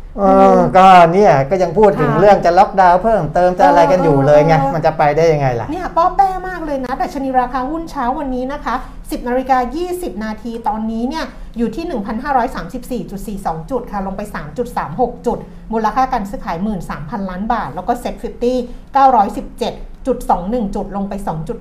[0.78, 9.58] ก็เนี่ยก็ยังพูดถึงค่ะเรื่องจะล็อกดาวน์เพิ่มเติมจะอะไรกันอยู่เลยไงเออมันจะไปได้ยังไงล่ะเนี่ยป้อแป้มากเลยนะดัชนีราคาหุ้นเช้าวันนี้นะคะ 10นาฬิกา
[9.90, 11.26] 20 นาทีตอนนี้เนี่ย
[11.58, 11.86] อยู่ที่
[13.44, 14.22] 1,534.42 จุดค่ะ ลงไป
[14.74, 15.38] 3.36 จุด
[15.74, 16.58] มูลค่าการซื้อขาย
[16.94, 18.24] 13,000 ล้านบาท แล้วก็ SET50
[18.96, 20.06] 917.21
[20.76, 21.58] จุด ลงไป2จุด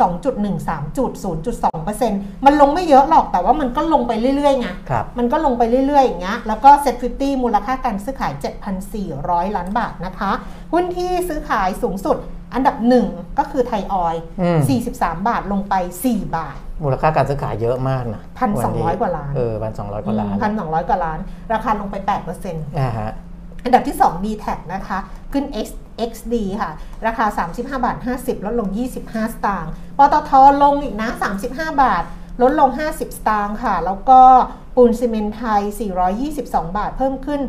[0.00, 1.10] 2.13จุด
[1.64, 8.32] 0.2%มันลงไม่เยอะหรอกแต่ว่ามันก็ลงไปเรื่อยๆไงครับมันก็ลงไปเรื่อยๆ อย่างเงี้ยแล้วก็ SET50 มูลค่าการซื้อขาย
[8.94, 10.30] 7,400 ล้านบาทนะคะ
[10.72, 12.16] หุ้นที่ซื้อขายสูงสุด
[12.54, 13.06] อันดับหนึ่ง
[13.38, 14.58] ก็คือไทยออยล์อืม
[14.94, 15.74] 43 บาทลงไป
[16.06, 18.22] 4 บาท มูลค่าการซื้อขายเยอะมากนะ
[18.60, 21.18] 1,200กว่าล้าน เออพันสองร้อยกว่าล้านพันสองร้อยกว่าล้าน
[21.52, 21.96] ราคาลงไป
[22.36, 23.10] 8%อ่าฮะ
[23.64, 24.98] อันดับที่2 d t แทนะคะ
[25.32, 25.68] ขึ้น X
[26.10, 26.70] XD ค่ะ
[27.06, 28.68] ราคา 35 บาท 50 ลดลง
[29.02, 30.30] 25 สตางค์ ปตท
[30.62, 31.08] ลงอีกนะ
[31.44, 32.02] 35 บาท
[32.42, 34.20] ลดลง 50 สตางค์ค่ะ แล้วก็
[34.76, 35.62] ปูนซีเมนไทย
[36.18, 37.40] 422 บาท เพิ่มขึ้น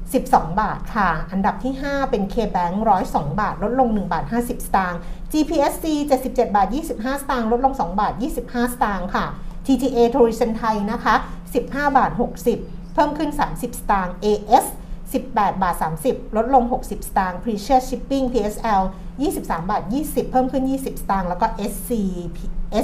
[0.00, 2.74] 12 บาทค่ะ อันดับที่ 5 เป็น KBank
[3.08, 4.98] 102 บาท ลดลง 1 บาท 50 สตางค์
[5.32, 5.84] GPSC
[6.20, 8.12] 77 บาท 25 สตางค์ ลดลง 2 บาท
[8.44, 9.26] 25 สตางค์ค่ะ
[9.66, 11.14] TTA Tourism ไทยนะคะ
[11.56, 12.10] 15 บาท
[12.52, 14.66] 60 เพิ่มขึ้น 30 สตางค์ AS
[15.12, 15.74] 18 บาท
[16.06, 18.82] 30 ลดลง 60 สตางค์ Precious Shipping PSL
[19.26, 21.90] 23 บาท 20 เพิ่มขึ้น 20 สตางค์ แล้วก็ SC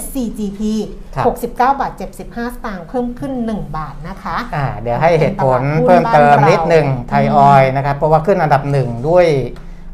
[0.00, 0.60] SCGP
[1.14, 1.92] ครับ69 บาท
[2.24, 9.26] 75 สตางค์ เพิ่มขึ้น 1 บาทนะคะอ่าเดี๋ยวให้เหตุผลเป็นตลาดหุ้นเพิ่มเติมบ้านเรานินิดหนึ่งไทยออยล์นะครับ เพราะว่าขึ้นอันดับหนึ่งด้วย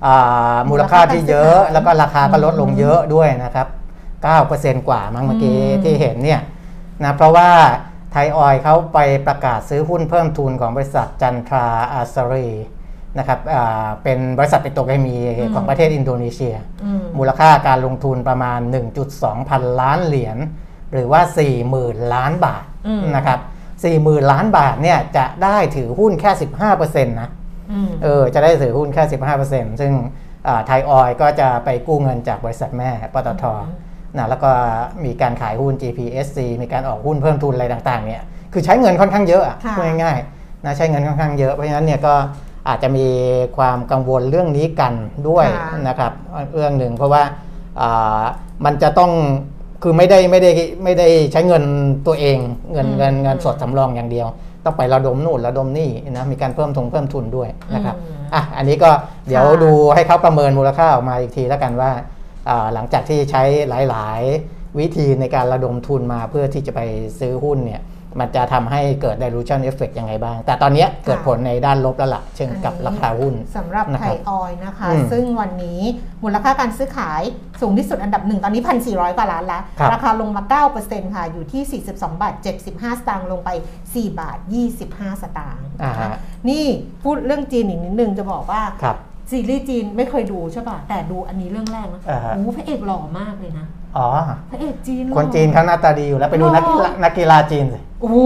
[0.06, 3.66] อ่ามูลค่าที่เยอะ แล้วก็ราคาก็ลดลงเยอะด้วยนะครับ
[4.28, 6.40] 9%กว่ามั้งเมื่อกี้อืมที่เห็นเนี่ย
[7.04, 7.50] นะ เพราะว่า
[8.12, 12.48] ไทยออยล์เขาไปประกาศซื้อหุ้นเพิ่มทุนของบริษัทจันทราอาซารี
[13.18, 15.16] นะครับอ่าเป็นบริษัทปิโตรเคมี
[15.54, 18.60] ของประเทศอินโดนีเซียอืมมูลค่าการลงทุนประมาณ
[19.04, 20.38] 1.2 พันล้านเหรียญ
[20.92, 21.20] หรือว่า
[21.68, 23.40] 40,000 ล้านบาทอืมนะครับ
[23.84, 26.30] 40,000 ล้านบาทเนี่ยจะได้ถือหุ้นแค่
[26.72, 27.30] 15%นะ
[27.72, 29.04] อืมเออจะได้ถือหุ้นแค่
[29.42, 29.92] 15%ซึ่ง
[30.66, 33.44] ไทยออยก็จะไปกู้เงินจากบริษัทแม่ปตท
[34.16, 34.50] นะแล้วก็
[35.04, 38.22] มีการขายหุ้น GPSC มีการออกหุ้นเพิ่มทุนอะไรต่างๆเนี่ย
[38.52, 42.14] คือใช้เงินค่อนข้างเยอะอะค่ะพูดง่ายๆนะใช้เงินค่อนข้างเยอะเพราะฉะนั้นเนี่ยก็
[42.68, 43.06] อาจจะมี
[43.56, 44.94] ความกังวลเรื่องนี้กัน
[45.28, 46.12] ด้วยค่ะนะครับ
[46.52, 47.22] เรื่องหนึ่งเพราะว่า
[47.80, 48.22] อ่า
[48.64, 49.10] มันจะต้อง
[49.82, 50.50] คือไม่ได้ไม่ได้
[50.84, 51.64] ไม่ได้ใช้เงิน
[52.06, 52.38] ตัวเอง
[52.72, 54.26] เงินอืมเงินเงินสดสำรองอย่างเดียว
[54.64, 58.90] ต้องไประดมนู่นระดมนี่นะมีการเพิ่มทงเพิ่มทุนด้วยนะครับอืมอะอันนี้ก็
[59.28, 62.02] เดี๋ยวค่ะดูให้เขาประเมินมูลค่าออกมาอีกทีแล้วกันว่าอ่า
[62.74, 66.80] หลังจากที่ใช้หลาย ๆ วิธีในการระดมทุนมาเพื่อที่จะไป
[67.18, 67.82] ซื้อหุ้นเนี่ย
[68.20, 75.80] มันจะทำให้เกิด dilution effect ยังไงบ้าง แต่ตอนเนี้ยเกิดผลในด้านลบแล้วล่ะ เช่นกับราคาหุ้นสำหรับนะไทครับยออยล์นะคะอืมซึ่งวันนี้
[76.22, 77.22] มูลค่าการซื้อขาย
[77.60, 80.42] สูงที่สุดอันดับหนึ่งตอนนี้ 1,400 กว่าล้านแล้วครับราคาลงมา
[80.84, 82.34] 9%ค่ะ อยู่ที่ 42 บาท
[82.66, 83.50] 75 สตางค์ลงไป
[83.86, 84.38] 4 บาท
[84.80, 86.14] 25 สตางค์อ่าฮะ
[86.48, 86.64] นี่
[87.02, 88.96] พูดเรื่องจีนอีกนิดนึงจะบอกว่าครับ
[89.32, 93.66] ซีรีส์จีนไม่เคยดูใช่ป่ะ แต่ดูอันนี้เรื่องแรกนะอ่าฮะ โอ้พระเอกหล่อมากเลยนะ
[93.96, 94.08] อ๋อ
[94.50, 98.18] พระเอกจีนหล่อ คนจีนเขาหน้าตาดีอยู่แล้วไปดูนักกีฬานักกีฬาจีนสิ โอ้โห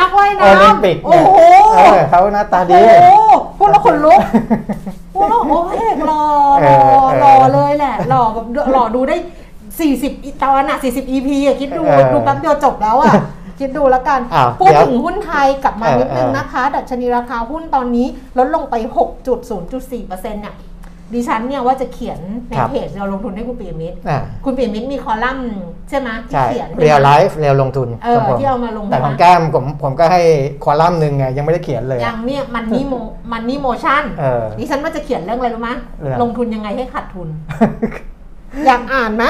[0.00, 1.38] นักว่ายน้โอลิมปิกำโอ้โห
[1.78, 4.20] เออเขาหน้าตาดี โอ้โหพูดแล้วขนลุก
[5.14, 6.22] พูดแล้วโอ้พระเอกหล่อ
[6.62, 9.16] หล่อเออเออหล่อเลยแหละหล่อแบบหล่อดูได้
[9.78, 13.12] 40 ตอนอะ40 EP อะคิดดูเออ ดูแป๊บเดียวจบแล้วอะ
[13.58, 18.06] คิดดูแล้วกัน อ้าวพูดเดี๋ยวถึงหุ้นไทยกลับมาเออนิดนึงเออ นะคะ ดัชนีราคาหุ้นตอนนี้
[18.38, 18.74] ลดลงไป
[19.38, 20.56] 6.0.4%เนี่ย
[21.14, 25.50] ดิฉันเนี่ยว่าจะเขียนในครับเพจเราลงทุนให้คุณปียมิตร อ่าคุณปียมิตรมีคอลัมน์
[25.88, 30.22] ใช่ไหมที่ใช่เขียนเรียลไลฟ์เรียลลงทุนเออของผมที่เอามาลงแต่ของใช่ไหมแก้มผมผมก็ให้
[30.64, 32.94] คอลัมน์หนึ่งไงยังไม่ได้เขียนเลย อย่างเนี่ยมันนี่โม
[33.32, 37.28] มันนี่โมชั่น เออ ดิฉันว่าจะเขียนเรื่องอะไรรู้ไหมเรื่อง ลงทุนยังไงให้ขาดทุน
[38.66, 39.24] อยากอ่านไหม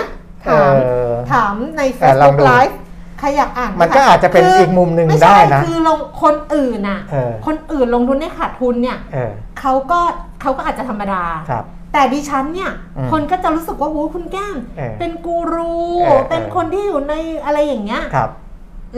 [0.46, 2.74] ถามเออถามในเออลอง Facebook ดู Live
[3.18, 10.00] ใครอยากอ่านไหมันก็คะอาจจะเป็นคือีกมุมหนึ่งไม่ได้ใช่นะคือลงคนอื่นน่ะเออคนอื่นลงทุนให้ขาดทุนเนี่ยเออเขาก็
[10.40, 15.72] เขาก็อาจจะธรรมดาครับแต่ดิฉันเนี่ยอืมคนก็จะรู้สึกว่าโอ้คุณแก้มเออเป็นกูรู
[16.04, 18.30] เออเป็นคนที่อยู่ในอะไรอย่างเงี้ยครับ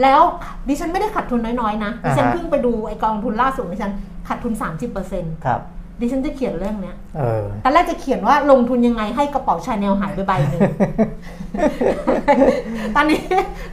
[0.01, 0.21] แล้ว
[0.67, 3.93] ดิฉันไม่ได้ขาดทุนน้อยๆนะ ดิฉันอ่าฮะเพิ่งไปดูไอกองทุนล่าสุดดิฉัน
[4.27, 4.53] ขาดทุน
[4.99, 5.61] 30%ครับ
[6.01, 10.61] ดิฉันจะเขียนเรื่องเนี้ยเออตอนแรกจะเขียนว่าลงทุนยังไงให้กระเป๋าชาแนลหายไปใบหนึ่ง
[12.95, 13.19] ตอนนี้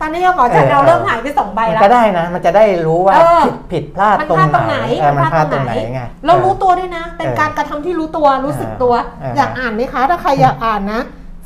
[0.01, 11.01] ตอนนี้กระเป๋าชาแนลเออเริ่มหายไปสองใบมันแล้วก็ได้นะ มันจะได้รู้ว่าเออผิดผิดพลาดมันตรงพลาดตรงไหไหนเออมันพลาดตรงไหนไงเรารู้ออตัวด้วยนะ เป็นเออการกระทำที่รู้ตัวรู้สึกตัวเอออยากอ่านไหมคะ ถ้าใครอยากอ่านนะ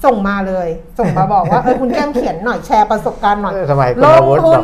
[0.05, 0.68] ส่งมาเลย
[0.99, 4.62] ส่งมาบอกว่าเออคุณแก้มเขียนหน่อยแชร์ประสบการณ์หน่อยเออทำไมคุณลอางวุธทุบ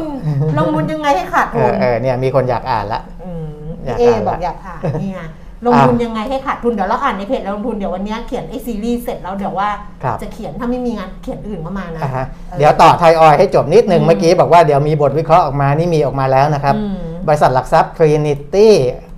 [0.57, 3.00] นอกลงทุนยังไงให้ขาดเอทุอนเออเนี่ยมีคนอยากอ่านละ
[3.48, 3.48] ม
[3.85, 5.20] อยากพี่เออ่านบอกละอยากอ่านนี่ไง
[5.66, 9.68] ลงทุนยังไงให้ขาดทุนเดี๋ยวเราอ่านในเพจเราลงทุนเดี๋ยววันเนี้ยเขียนไอซีรีส์เสร็จแล้วเดี๋ยวว่า
[10.03, 18.68] ครับจะเขียนถ้าไม่มีงานเขียนอื่นเข้ามานะอ่าฮะออเดี๋ยวต่อไทยออยล์ให้จบนิดหนึ่งอืมเมื่อกี้บอกว่าเดี๋ยวมีบทวิเคราะห์ออกมานี่มีออกมาแล้วนะครับอืมบริษัทหลักทรัพย์ Trinity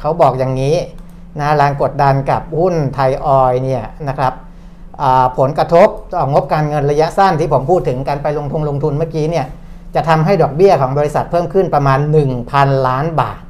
[0.00, 0.76] เขาบอกอย่างนี้
[1.40, 4.32] นะแรงกดดันกับหุ้นไทยออยล์เนี่ยนะครับ
[5.02, 9.46] อ่าผลกระทบต่องบการเงินระยะสั้นที่ผมพูดถึงการไปลงทุนลงทุนเมื่อกี้เนี่ย
[9.94, 11.98] จะทำให้ดอกเบี้ยของบริษัทเพิ่มขึ้นประมาณ
[12.42, 13.49] 1,000 ล้านบาทอื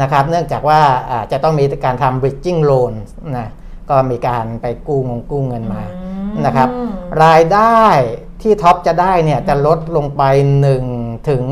[0.00, 2.92] นะครับ เนื่องจากว่าอ่าจะต้องมีการทำ bridging loan
[3.38, 3.48] นะ
[3.90, 6.68] ก็มีการไปกู้งงกู้เงินมาอืมนะครับ
[7.24, 7.82] รายได้
[8.42, 10.22] ที่ท็อปจะได้เนี่ยจะลดลงไป
[10.76, 11.44] 1ถึง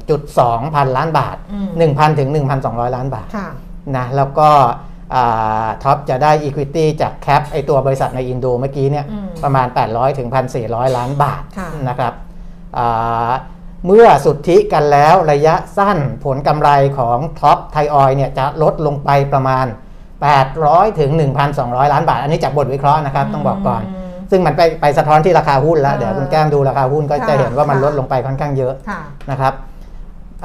[0.00, 1.58] 1.2 พันล้านบาทอื
[1.88, 2.28] ม1,000 ถึง
[2.62, 3.48] 1,200 ล้านบาทค่ะ
[3.96, 4.50] นะแล้วก็
[5.14, 10.28] อ่าท็อปจะได้ Equity จาก CAP ไอตัวบริษัทในอินโดเมื่อกี้เนี่ยอืมประมาณ 800 ถึง
[10.62, 12.14] 1,400 ล้านบาทค่ะนะครับ
[12.78, 13.30] อ่า
[13.86, 19.66] เมื่อสุทธิกันแล้วระยะสั้นผลกำไรของท็อปไทยออยล์เนี่ยจะลดลงไปประมาณ
[20.32, 21.10] 800 ถึง
[21.52, 29.54] 1,200 ล้านบาท อันนี้จากบทวิเคราะห์นะครับ ต้องบอกก่อนอืมซึ่งมันไปไปสะท้อนที่ราคาหุ้นแล้วเออเดี๋ยวคุณแก้มดูราคาหุ้นก็ค่ะจะเห็นว่ามันค่ะลดลงไปค่อนข้างเยอะค่ะนะครับ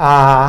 [0.02, 0.42] อ่า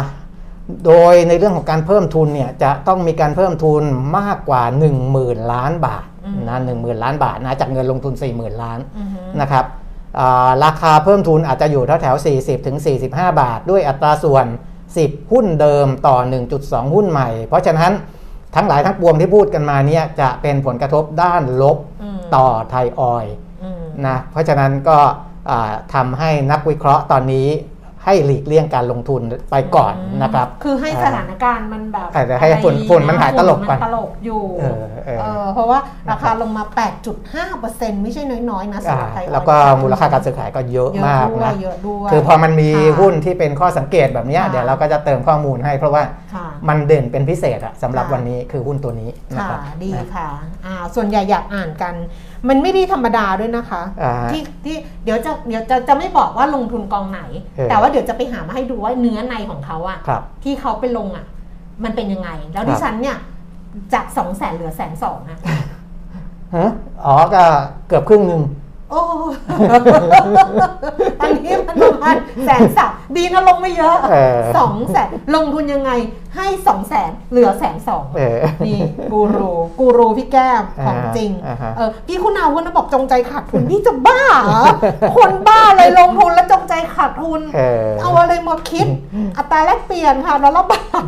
[0.86, 3.84] โดยในเรื่องของการเพิ่มทุนเนี่ยจะต้องมีการเพิ่มทุน
[4.17, 4.63] มากกว่า
[5.08, 9.88] 10,000 ล้านบาทอืมนะหนึ่งหมื่นล้านบาทนะจากเงินลงทุน 40,000 ล้านอือฮึนะครับอ่า
[10.63, 14.45] ราคาเพิ่มทุนอาจจะอยู่แถวแถวๆ40ถึง45 บาท ด้วยอัตราส่วน
[14.93, 16.17] 10 หุ้นเดิมต่อ
[16.56, 17.91] 1.2 หุ้นใหม่ เพราะฉะนั้น
[18.56, 24.98] ทั้งหลายทั้งปวงที่พูดกันมาเนี่ยจะเป็นผลกระทบด้านลบอืมต่อไทยออยล์อืมนะเพราะฉะนั้นก็
[25.50, 27.48] อ่าทำให้นักวิเคราะห์ตอนนี้
[28.05, 36.63] ให้หลีกเลี่ยงการลงทุนไปก่อนนะครับ คือให้สถานการณ์มันแบบอาจจะให้ฝุ่นอะไรฝุ่นมันหายตลกฝุ่ก่อนมันตลกอยู่เออเออเออเพราะว่าราคาลงมา
[37.33, 50.27] 8.5%ไม่ใช่น้อยๆนะสำอ่าหรับไทยออยล์แล้วก็มูลค่าการซื้อขายก็เยอะเยอะมากด้วยนะเยอะด้วยคือพอมันมีค่ะหุ้นที่เป็นข้อสังเกตแบบเนี้ยค่ะเดี๋ยวเราก็จะเติมข้อมูลให้ เพราะว่าค่ะมันเด่นเป็นพิเศษอะสำหรับค่ะวันนี้คือหุ้นตัวนี้นะค่ะครับดีนะค่ะ
[50.65, 51.93] อ่าส่วนใหญ่อยากอ่านกัน
[52.49, 57.21] มันไม่ได้ธรรมดาด้วยนะคะอ่าที่ที่เดี๋ยวจะเดี๋ยวจะจะไม่บอกว่าลงทุนกองไหน
[57.57, 61.25] เออแต่ว่าเดี๋ยวจะไปหามาให้ดูว่าเนื้อในของเขาอะครับที่เขาไปลงอะ
[61.84, 63.17] มันเป็นยังไง แล้วครับดิฉันเนี่ย
[63.93, 65.39] จากสองแสนเหลือแสนสองอะ
[66.56, 66.69] ฮะ
[67.06, 67.43] อ๋อก็
[67.88, 68.41] เกือบครึ่งหนึ่ง
[68.89, 69.02] โอ้
[71.19, 75.91] ตอนนี้มันประมาณแสนสามดีนะลงไม่เยอะเออสองแสนลงทุนยังไง
[76.36, 78.38] ให้สองแสนเหลือแสนสองเออ
[78.68, 78.80] นี่
[79.12, 84.63] กูรูกูรูพี่แก้มของจริงอ่าฮะเออพี่คุณอาวุธนะบอกจงใจขาดทุนพี่จะบ้าเหรอ
[85.15, 88.86] คนบ้าเลยลงทุนแล้วจงใจขาดทุน เออเอาอะไรมาคิด
[89.38, 91.04] อัตราแลกเปลี่ยนค่ะแล้วระบาด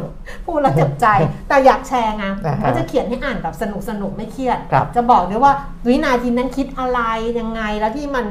[0.45, 1.07] พูดแล้วเจ็บใจ
[1.47, 5.53] แต่อยากแชร์ไงอ่าฮะก็จะเขียนให้อ่านแบบสนุกสนุกๆไม่เครียดครับจะบอกด้วยว่า
[5.87, 6.99] วินาทีนั้นคิดอะไร
[7.39, 8.25] ยังไงแล้วที่มัน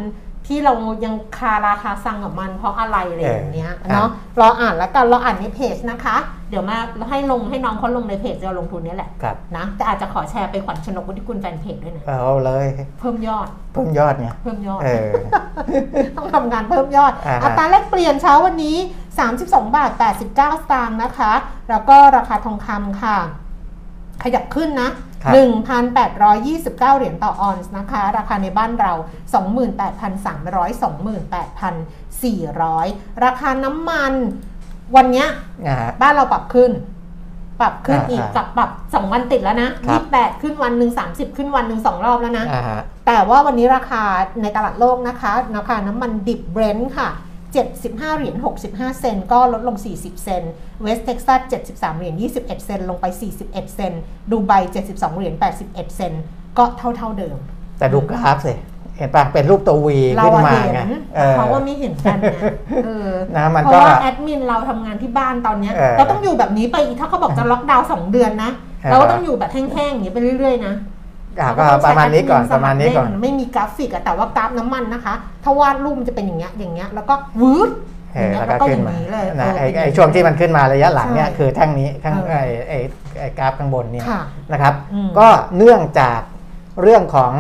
[0.51, 4.09] ที่เรายังคาราคาซังกับมันเพราะอะไรอะไรอย่างเงี้ยเออเนาะ
[4.41, 6.17] รออ่านแล้วกันเราอ่านในเพจนะคะ
[6.51, 6.79] เดี๋ยวมา
[7.11, 12.67] ให้ลงให้น้องเขาลงในเพจเราลงทุนเนี้แหละครับนะแต่อาจจะขอแชร์ไปขวัญชนกวุฒิกุลแฟนเพจด้วยนะเอาเลย
[12.99, 15.11] เพิ่มยอด เพิ่มยอดไงเพิ่มยอดเออ
[16.17, 18.77] ต้องทำงานเพิ่มยอดอ่าฮะอัตราแลกเปลี่ยนเช้าวันนี้
[19.27, 20.39] 32 บาท 89 ส
[20.73, 21.33] ตางค์นะคะ
[21.71, 23.17] แล้วก็ราคาทองคำค่ะ
[24.23, 28.93] ขยับขึ้นนะครับ 1,829 เหรียญต่อออนซ์นะคะ ราคาในบ้านเรา
[30.71, 30.71] 28,300
[32.21, 34.13] 28,400 ราคาน้ำมัน
[34.97, 35.29] วันเนี้ย
[35.67, 36.71] นะฮะบ้านเราปรับขึ้น
[37.61, 44.03] ปรับขึ้นอ่าอีกอ่าปรับปรับสองวันติดแล้วนะครับ28ขึ้นวันหนึ่ง30ขึ้นวันหนึ่งสองรอบแล้วนะอ่าฮะแต่ว่าวันนี้ราคา
[44.43, 47.09] ในตลาดโลกนะคะราคาน้ำมันดิบเบรนท์ค่ะ
[47.55, 48.37] 75 เหรียญ
[48.69, 54.53] 65 เซนต์ก็ลดลง 40 เซนต์เวสเท็กซัส 73 เหรียญ 21 เซนต์ลงไป 41 เซนต์ดูไบ
[54.87, 55.35] 72 เหรียญ
[55.65, 56.23] 81 เซนต์
[56.59, 57.37] ก็เท่าเท่าๆเดิม
[57.79, 58.55] แต่ดูกราฟสิ
[58.97, 60.81] เห็นปะเป็นรูปตัววีเราขึ้นอะมาเห็นไง
[61.17, 62.39] เอแต่อเขาว่าไม่เห็นกันไง
[62.85, 70.99] เออนะมันเพราะก็ว่าแอดมินเราทำงานที่บ้านตอนเนี้ยเออเราต้องอยู่แบบนี้ไปอีกถ้าเขาบอกจะล็อกดาวน์สองเดือนนะเออเราก็ต้องอยู่แบบแห้งๆอย่างนี้ไปเรื่อยๆนะอะก็
[71.87, 75.15] ประมาณนี้ก่อนประมาณนี้ก่อนไม่มีกราฟิกอะแต่ว่ากราฟน้ำมันนะคะ
[75.45, 77.71] ถ้าวาดรูปมันจะเป็นอย่างเงี้ยอย่างเงี้ยแล้วก็วืด
[78.15, 82.79] เออแล้วก็ขึ้นมาอย่างเลยนะเไอ้ไอ้ช่วงที่มันขึ้นมาระยะหลังเนี่ยใช่คือแท่งนี้ข้างเออไอ้ไอ้
[83.21, 84.21] ไอ้กราฟข้างบนเนี่ยค่ะ
[84.53, 86.21] นะครับอืมก็เนื่องจาก
[86.83, 87.33] เรื่องของ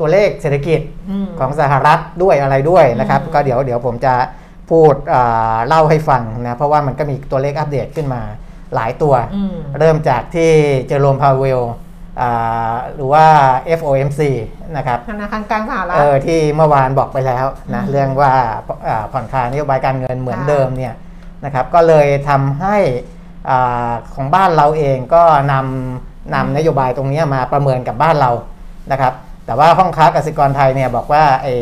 [0.00, 0.80] ตัวเลขเศรษฐกิจ
[1.24, 4.14] มของสหรัฐด้วยอะไรด้วยนะครับอืมก็เดี๋ยวเดี๋ยวผมจะ
[4.70, 8.22] พูดอ่าเล่าให้ฟังนะเพราะว่ามันก็มีตัวเลขอัปเดตขึ้นมา
[8.74, 10.50] หลายตัวอืมเริ่มจากที่
[10.88, 11.89] เจอโรมพาวเวลอ่า
[12.94, 13.26] หรือว่า
[13.78, 14.20] FOMC
[14.76, 18.32] นะครับธนาคารกลางสหรัฐเออที่เมื่อวานบอกไปแล้วนะอืมเรื่องว่า
[18.88, 20.94] อ่าผ่อนคลายนโยบายการเงินเหมือนค่ะเดิมเนี่ย
[21.44, 22.76] นะครับก็เลยทำให้
[23.50, 28.30] อาของบ้านเราเองก็นำนำนโยบายตรงเนี้ยมาประเมินกับบ้านเรา
[28.92, 29.12] นะครับ
[29.46, 31.54] แต่ว่าห้องค้ากสิกรไทยเนี่ยบอกว่าไอ้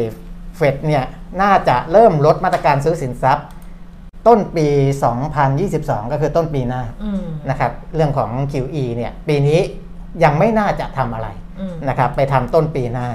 [0.56, 1.04] เฟดเนี่ย
[1.42, 3.46] น่าจะเริ่มลดมาตรการซื้อสินทรัพย์
[4.26, 4.66] ต้นปี
[5.40, 9.60] 2022 ก็คือต้นปีหน้าอืมนะครับ เรื่องของ QE เนี่ยปีนี้
[10.24, 11.28] ยังไม่น่าจะทำอะไร
[11.60, 13.08] อืมนะครับไปทำต้นปีหน้า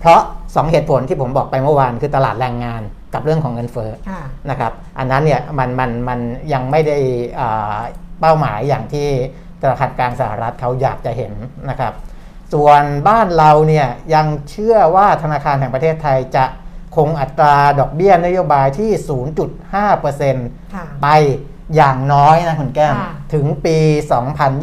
[0.00, 2.82] เพราะ 2 เหตุผลที่ผมบอกไปเมื่อวานคือตลาดแรงงาน
[3.14, 6.20] กับเรื่องของเงินเฟ้อค่ะนะครับอันนั้นเนี่ยมันมันมัน
[6.52, 6.98] ยังไม่ได้
[7.40, 7.78] อ่า
[8.20, 9.08] เป้าหมายอย่างที่
[9.60, 11.32] ธนาคารกลางสหรัฐเขาอยากจะเห็น
[11.70, 11.92] นะครับ
[12.52, 16.44] ส่วนบ้านเราเนี่ยยังเชื่อว่าธนาคารแห่งประเทศไทยจะ
[16.96, 18.90] คงอัตราดอกเบี้ยนโยบายที่
[19.62, 21.08] 0.5%ค่ะไป
[21.76, 23.76] อย่างน้อยนะคุณแก้มค่ะถึงปี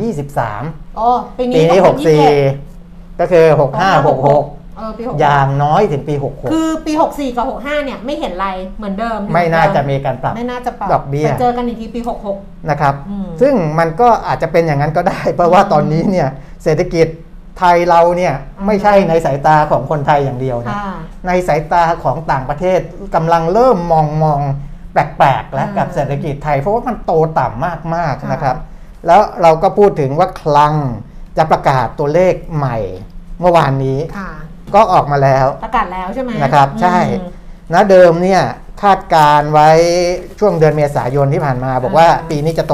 [0.06, 2.20] 2023โอ้ปีปีนี้นี้ต้องเป็น
[2.68, 6.14] 64 ก็คือ 6566เออปีหกอย่างน้อยถึงปี
[6.52, 12.02] คือปี 64 กับ 65 เนี่ย ไม่เห็นไรเหมือนเดิม66ไม่น่าจะมีการปรับไม่น่าจะปรับดอกเบี้ยไปเจอกันอีกทีปี
[12.34, 16.28] 66 นะครับอืมซึ่งมันก็อาจจะเป็นอย่างนั้นก็ได้ เพราะว่าตอนนี้เนี่ย
[16.64, 17.08] เศรษฐกิจ
[17.60, 18.34] ไทยเราเนี่ย
[18.66, 20.94] ไม่ใช่ในสายตาของคนไทยอย่างเดียวนะค่ะ
[21.28, 22.80] ในสายตาของต่างประเทศ
[23.16, 24.42] กำลังเริ่มมองมอง
[24.94, 28.56] แปลกๆแล้วอืมกับเศรษฐกิจไทย เพราะว่ามันโตต่ำมากค่ะๆนะครับ
[29.08, 30.74] แล้วเราก็พูดถึงว่าคลัง
[31.38, 32.78] จะประกาศตัวเลขใหม่
[33.40, 34.32] เมื่อวานนี้ค่ะ
[34.76, 37.30] ก็ออกมาแล้ว ประกาศแล้วใช่ไหมนะครับ ใช่อืม
[37.74, 38.42] นะเดิมเนี่ย
[38.82, 39.70] คาดการไว้
[40.40, 42.74] ช่วงเดือนเมษายนที่ผ่านมาบอกว่าอ่าปีนี้จะโต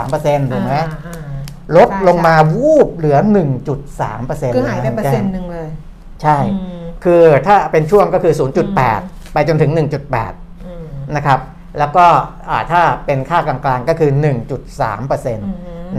[0.00, 1.22] 2.3%ถูกไหมอ่าอ่า
[1.76, 3.18] ลดลงมาวูบเหลือ
[3.86, 5.68] 1.3%คือหายไปเปอร์เซ็นต์หนึ่งเลย
[6.22, 9.70] ใช่อืมคือถ้าเป็นช่วงก็คืออืม0.8 ไปจนถึง
[10.18, 10.84] 1.8อืม
[11.16, 11.38] นะครับ
[11.78, 12.06] แล้วก็
[12.50, 15.50] อ่าถ้าเป็นค่ากลางๆก็คือ 1.3%นอื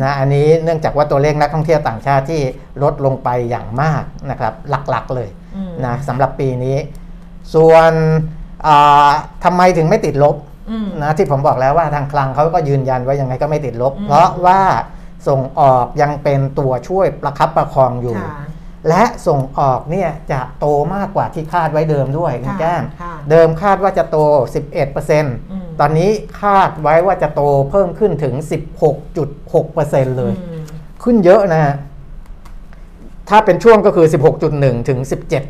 [0.04, 2.42] มะอันนี้เนื่องจากว่าตัวเลขนักท่องเที่ยวต่างชาติที่
[2.84, 6.78] ลดลงไปอย่างมากนะครับหลักๆเลยอืมนะสำหรับปีนี้
[7.56, 7.92] ส่วน
[8.68, 9.10] อ่า
[9.44, 10.36] ทำไมถึงไม่ติดลบ
[10.70, 14.62] อืมนะที่ผมบอกแล้วว่าทางคลังเขาก็ยืนยันว่ายังไงก็ไม่ติดลบอืมเพราะว่า
[15.28, 18.50] ส่งออกยังเป็นตัวช่วยประคับประคองอยู่ค่ะ
[18.90, 20.66] และส่งออกเนี่ยจะโต
[20.96, 24.18] มากกว่าที่คาดไว้เดิมด้วยคุณค่ะแก้มค่ะเดิมคาดว่าจะโต
[24.68, 25.26] 11%ม
[25.80, 26.10] ตอนนี้
[26.42, 28.34] คาดไว้ว่าจะโตเพิ่มขึ้นถึง
[29.06, 30.64] 16.6%เลยอืม
[31.04, 31.76] ขึ้นเยอะนะฮะ
[33.30, 34.08] ถ้าเป็นช่วงก็คือ
[34.48, 35.00] 16.1 ถึง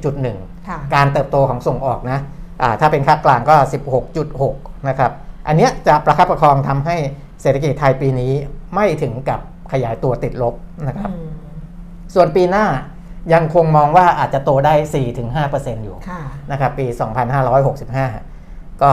[0.10, 2.20] 17.1ค่ะการเติบโตของส่งออกนะ
[2.62, 3.56] อ่าถ้าเป็นค่ากลางก็
[4.22, 5.12] 16.6 นะครับ
[5.48, 6.96] อันเนี้ยจะประคับประคองทำให้
[7.42, 8.34] เศรษฐกิจไทยปีนี้
[8.76, 9.40] ไม่ถึงกับ
[9.72, 10.56] ขยายตัวติดลบ
[10.88, 11.30] นะครับอืม
[12.14, 12.66] ส่วนปีหน้า
[13.34, 14.74] ยังคงมองว่าอาจจะโตได้
[15.30, 16.86] 4-5%อยู่ค่ะนะครับ ปี
[17.64, 18.92] 2565 ก็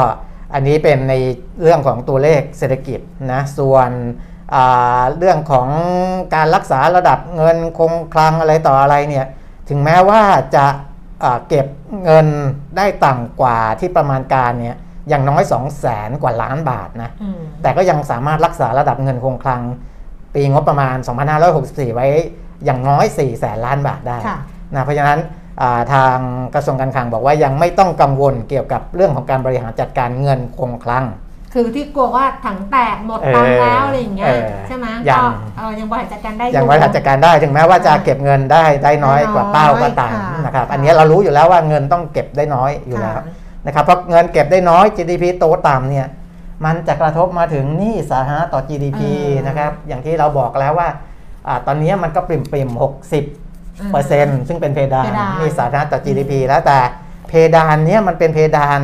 [0.54, 1.14] อันนี้เป็นใน
[1.62, 3.00] เรื่องของตัวเลขเศรษฐกิจ
[3.32, 3.90] นะส่วน
[4.54, 5.68] อ่าเรื่องของ
[6.34, 9.26] การรักษาระดับเงินคงคลังอะไรต่ออะไรเนี่ย
[9.68, 10.22] ถึงแม้ว่า
[10.54, 10.66] จะ
[11.24, 11.66] อ่าเก็บ
[12.04, 12.26] เงิน
[12.76, 14.76] ได้ต่ำกว่าที่ประมาณการเนี่ย
[15.08, 19.62] อย่างน้อย 2 0 0แสนกว่าล้านบาทนะอืมแต่ก็ยังสามารถรักษาระดับเงินคงคลัง
[20.34, 20.96] ปีงบประมาณ
[21.46, 22.06] 2564 ไว้
[22.64, 24.38] อย่างน้อย 4 แสนล้านบาทได้ค่ะ
[24.74, 25.45] นะเพราะฉะนั้นอ่า
[25.92, 26.16] ทาง
[26.54, 31.04] กระทรวงการคลังบอกว่ายังไม่ต้องกังวลเกี่ยวกับเรื่องของการบริหารจัดการเงินคงคลัง
[31.54, 43.24] คือที่กลัวว่าถังแตกหมดตังค์แล้วอะไรอย่างเงี้ยเออใช่ไหมยัก็งเออยังบริหารจัดการได้อยังบริหารจัดการได้ถึงแม้ว่าจะค่ะเก็บเงินได้ได้น้อยกว่าเป้าก็ตามค่ะนะครับค่ะอันนี้เรารู้อยู่แล้วว่าเงินต้องเก็บได้น้อยอยู่แล้วค่ะ
[43.66, 46.06] นะครับเพราะเงินเก็บได้น้อย GDP โตต่ำเนี่ย
[46.64, 49.00] มันจะกระทบมาถึงหนี้สาธารณะต่อ GDP
[49.46, 50.88] นะครับอย่างที่เราบอกแล้วว่า
[51.46, 52.70] อาตอนนี้มันก็ปริมปริม
[53.12, 53.45] 60
[53.92, 56.78] เปอร์เซ็นต์ซึ่งเป็นเพดานเพดานหนี่สาธารณะต่อ GDP แล้วแต่
[57.28, 58.80] เพดานเนี้ยมันเป็นเพดาน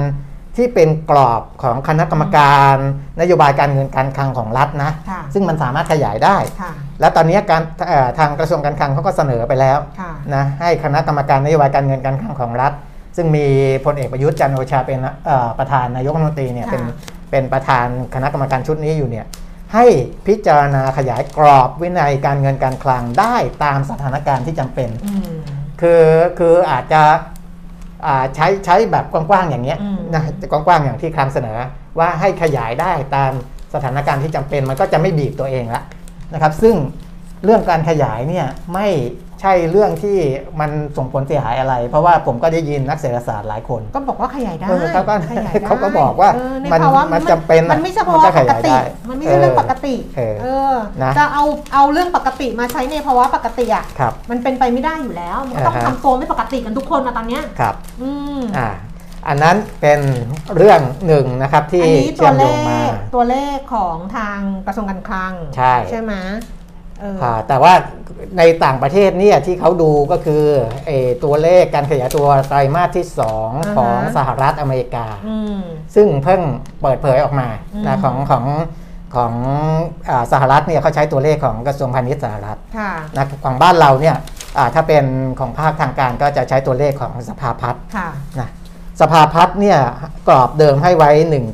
[0.56, 2.76] ที่เป็นกรอบของคณะกรรมการ
[3.20, 12.72] นโยบายการเงินการคลังของรัฐนะค่ะซึ่งมันสามารถขยายได้ค่ะและตอนนี้การเอ่อทางกระทรวงการคลังเขาก็เสนอไปแล้วค่ะนะให้คณะกรรมการนโยบายการเงินการคลังของรัฐ
[13.16, 13.46] ซึ่งมี
[13.84, 16.82] พลเอกประยุทธ์จันทร์โอชาเป็นเอ่อประธานนายกรัฐมนตรีเนี่ยค่ะเป็น
[17.30, 19.26] เป็นประธานคณะกรรมการชุดนี้อยู่เนี่ย
[19.74, 19.86] ให้
[20.26, 25.34] พิจารณาขยายกรอบวินัยการเงินการคลังได้ตามสถานการณ์ที่จำเป็นอืม
[25.80, 26.04] คือ
[26.38, 27.02] คืออาจจะ
[28.06, 31.58] อ่าใช้ใช้แบบกว้างๆอย่างเงี้ยอืมนะกว้างๆอย่างที่คลังเสนอ
[31.98, 33.32] ว่าให้ขยายได้ตาม
[33.74, 35.82] สถานการณ์ที่จำเป็นมันก็จะไม่บีบตัวเองละ
[36.34, 36.74] นะครับ ซึ่ง
[37.44, 38.88] เรื่องการขยายเนี่ยไม่
[39.42, 40.18] ใช่เรื่องที่
[40.60, 58.68] มันส่งผลเสียหายอะไร เพราะว่าผมก็ได้ยินนักเศรษฐศาสตร์หลายคน ก็บอกว่าขยายได้เออเขาก็ขยายได้เขาก็บอกว่าเในมันภาวะมันจำเป็นอะมันไม่ใช่มันภาวะก็ขปกยายติได้มันไม่ใช่เรื่องปกติเออเออนะจะเอาเอาเรื่องปกติมาใช้ในภาวะปกติอะครับมันเป็นไปไม่ได้อยู่แล้วมันก็ต้องอ่าฮะทำตัวไม่ปกติกันทุกคนมาตอนเนี้ยครับอืมอ่า
[59.28, 60.00] อันนั้นเป็น
[60.56, 66.61] เรื่องหนึ่งนะครับที่อันนี้ตัเชื่วอมเลโยงมาขตัวเลขของทางกระทรวงการคลัง ใช่ใช่ไหมเอออ่า
[67.48, 67.74] แต่ว่า
[68.38, 70.44] ในต่างประเทศเนี่ยที่เขาดูก็คือ
[70.86, 73.06] เออตัวเลขการขยายตัวไตรมาสที่
[73.40, 75.60] 2 ของสหรัฐอเมริกาอืม
[75.94, 76.40] ซึ่งเพิ่ง
[76.82, 78.44] เปิดเผยออกมาอืมนะของของ
[79.16, 79.32] ของ
[80.10, 84.16] อาสหรัฐเนี่ยเขาใช้ตัวเลขของกระทรวงพาณิชย์สหรัฐค่ะนะของบ้านเราเนี่ย
[84.58, 85.04] อ่าถ้าเป็น
[85.40, 88.08] ของภาคทางการก็จะใช้ตัวเลขของสภาพัฒน์ค่ะ
[88.40, 88.50] นะ
[89.00, 89.78] สภาพัฒน์เนี่ย
[90.28, 91.10] กรอบเดิมให้ไว้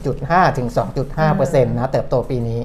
[0.08, 0.68] 1.5 ถึง
[1.02, 2.60] 2.5เปอร์เซ็นต์นะเติบโตปีนี้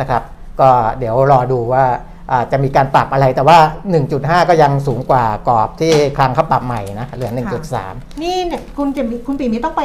[0.00, 0.22] นะครับ
[0.60, 1.84] ก็เดี๋ยวรอดูว่า
[2.30, 3.58] อ่าจะมีการปรับอะไรแต่ว่า
[4.04, 7.30] 1.5 ก็ยังสูงกว่ากรอบที่คลังเขาปรับใหม่นะเหลือ
[7.76, 9.82] 1.3 นี่เนี่ยคุณเจมิคุณปีมีต้องไป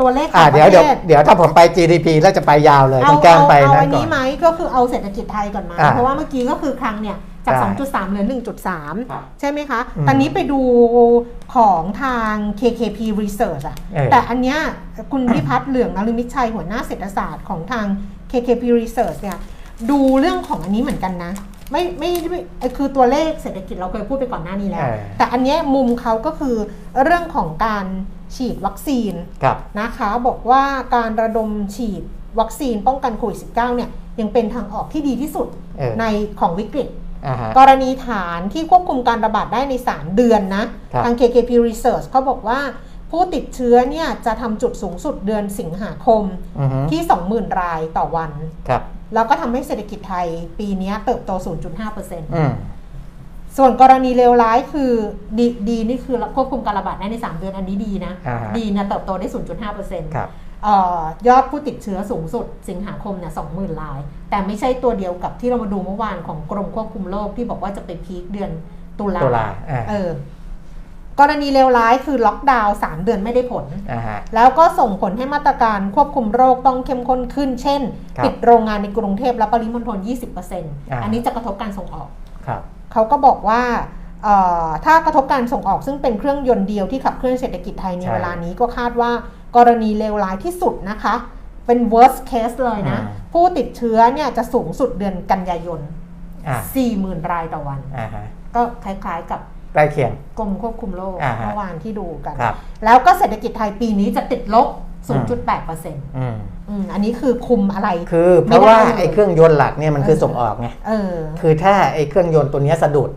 [0.00, 8.56] ตัวเลขอ่าต่างปเดี๋ยวระเดี๋ยวเทศเดี๋ยวถ้าผมไป GDP แล้วจะไปยาวเลยเอาต้องแกล้งเอาไปเอานั่อันนก่อนี้นไหมก็คือเอาเศรษฐกิจไทยก่อนไหมาอ่าเพราะว่าเมื่อกี้ก็คือครั้งเนี่ยจากได้2.3 เหลือครับ
[9.04, 10.60] 1.3 ใช่ไหมคะอืมตอนนี้ไปดู
[11.54, 14.58] ของทาง KKP Research อะเออแต่อันเนี้ย
[15.12, 17.86] คุณพิพัฒน์เหลืองนฤมิตชัยหัวหน้าเศรษฐศาสตร์ของทาง
[18.30, 19.38] KKP Research เนี่ย
[19.90, 21.32] ดูเรื่องของอันนี้เหมือนกันนะ
[21.72, 26.56] ไม่ไม่ไม่ไอ้คือตัวเลขเศรษฐกิจเราเคยพูดไปก่อนหน้านี้แล้วเออแต่อันเนี้ยมุมเขาก็คือ
[27.04, 27.86] เรื่องของการ
[28.36, 32.02] ฉีดวัคซีนครับนะคะบอกว่าการระดมฉีด
[32.40, 35.48] วัคซีนป้องกันโควิด -19 เนี่ยยังเป็นทางออกที่ดีที่สุด
[35.78, 36.04] เออใน
[36.40, 36.88] ของวิกฤต
[37.26, 42.60] อ่าฮะกรณีฐานที่ควบคุมการระบาดได้ใน 3 เดือนนะครับทาง KKP Research เขาบอกว่า
[43.10, 46.22] ผู้ติดเชื้อเนี่ยจะทำจุดสูงสุดเดือนสิงหาคม
[46.58, 47.00] อือฮึที่
[47.30, 48.30] 20,000 รายต่อวัน
[48.68, 48.82] ครับ
[49.14, 50.26] แล้วก็ทำให้เศรษฐกิจไทย
[50.58, 52.52] ปีเนี้ยเติบโต 0.5%อืม
[53.56, 54.92] ส่วนกรณีเลวร้ายคือ
[55.38, 59.28] ดีดีนี่คือควบคุมการระบาดได้ใน 3 เดือนอันนี้ดีนะอ่าฮะดีนะเติบโตได้
[59.72, 60.28] 0.5%ครับ
[60.64, 63.98] เออยอดผู้ติดเชื้อสูงสุด สิงหาคมเนี่ยสองหมื่นราย
[64.30, 68.50] แต่ไม่ใช่ตัวเดียวกับที่เรามาดูเมื่อวานของกรมควบคุมโรคที่บอกว่าจะไปพีคเดือน
[68.98, 70.08] ตุลาตุลาอ่าเออ
[71.20, 77.82] กรณีเลวร้ายคือล็อกดาวน์3เดือนไม่ได้ผลอ่าฮะแล้วก็ส่งผลให้มาตรการควบคุมโรคต้องเข้มข้นขึ้น เช่น
[78.16, 79.98] ครับปิดโรงงานในกรุงเทพและปริมณฑล
[80.44, 82.08] 20%อ่าอันนี้จะกระทบการส่งออก
[82.46, 82.60] ครับ
[82.92, 83.62] เขาก็บอกว่า
[84.22, 89.10] เอ่อถ้ากระทบการส่งออกซึ่งเป็นเครื่องยนต์เดียวที่ขับเคลื่อนเศรษฐกิจไทยในใช่เวลานี้ก็คาดว่า
[89.56, 91.14] กรณีเลวร้ายที่สุดนะคะ
[91.66, 95.80] เป็น worst case เลยนะอืมผู้ติดเชื้อเนี่ยจะสูงสุดเดือนกันยายน
[96.48, 96.58] อ่า
[96.96, 98.24] 40,000 รายต่อวันอ่าฮะ
[98.54, 99.40] ก็คล้ายๆกับ
[99.76, 104.68] ใกล้เคียง กรมควบคุมโรคอ่าฮะเมื่อวานที่ดูกัน ครับ แล้วก็เศรษฐกิจไทยปีนี้จะติดลบ
[105.08, 106.36] 0.8%อืม
[106.68, 113.10] อืมอันนี้คือคุมอะไร คือเพไม่ราะได้ว่าเลยไอ้เครื่องยนต์หลักเนี่ยมันคือส่งออกไงเออคือถ้าไอ้เครื่องยนต์ตัวเนี้ยสะดุด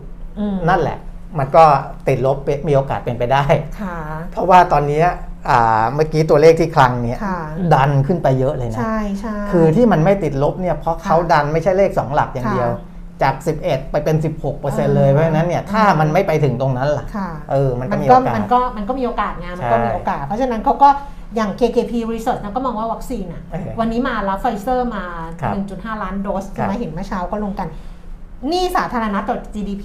[0.54, 0.98] มนั่นแหละ
[1.38, 1.64] มันก็
[2.08, 3.44] ติดลบเป็นมีโอกาสเป็นไปได้
[3.80, 3.96] ค่ะ
[4.32, 5.06] เพราะว่าตอนเนี้ย
[5.50, 7.38] อ่าเมื่อกี้ตัวเลขที่คลังเนี่ย ค่ะ
[7.74, 12.89] ดันขึ้นไปเยอะเลยนะ ใช่ใช่ คือที่มันไม่ติดลบเนี่ยเพราะเขาค่ะดันไม่ใช่เลข2หลักอย่างเดียว ค่ะ
[13.22, 20.88] จาก 11 ไปเป็น 16เปอร์เซ็นต์เออเลยเพราะฉะนั้นเนี่ยถ้ามันไม่ไปถึงตรงนั้นล่ะค่ะเออมันก็มันมีก็โอกาสมันก็มันก็มีโอกาสไงมันก็ใช่มีโอกาส เพราะฉะนั้นเขาก็
[21.36, 25.04] อย่าง KKP Research นะก็มองว่าวัคซีนอะเออวันนี้มาแล้วไฟเซอร์มา
[25.40, 27.68] ครับ1.5 ล้านโดสครับใช่ไหมเห็นเมื่อเช้าก็ลงกัน
[28.48, 29.84] หนี้สาธารณะต่อ GDP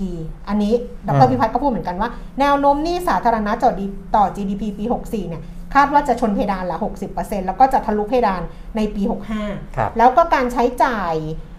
[0.49, 0.73] อันนี้
[1.07, 2.09] ดอืรมพิพัฒน์ก็พูดเหมือนกันว่า
[2.39, 5.41] แนวโน้มหนี้สาธารณะต่อ D- ต่อ GDP ปี 64 เนี่ย
[5.75, 6.77] คาดว่าจะชนเพดานละ
[7.11, 8.41] 60%แล้วก็จะทะลุเพดาน
[8.75, 9.03] ในปี
[9.39, 11.54] 65ครับแล้วก็การใช้จ่ายเอ่อ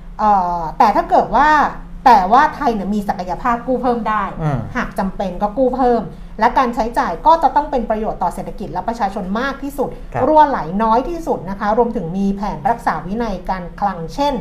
[0.79, 1.49] แต่ถ้าเกิดว่า
[2.07, 6.03] แต่ว่าไทยเนี่ยมีศักยภาพกู้เพิ่มได้อืมหากจำเป็นก็กู้เพิ่ม
[6.41, 14.35] และการใช้จ่ายก็จะต้องเป็นประโยชน์ต่อเศรษฐกิจและประชาชนมากที่สุดครับรั่วไหลน้อยที่สุดนะคะ รวมถึงมีแผนรักษาวินัยการคลังเช่น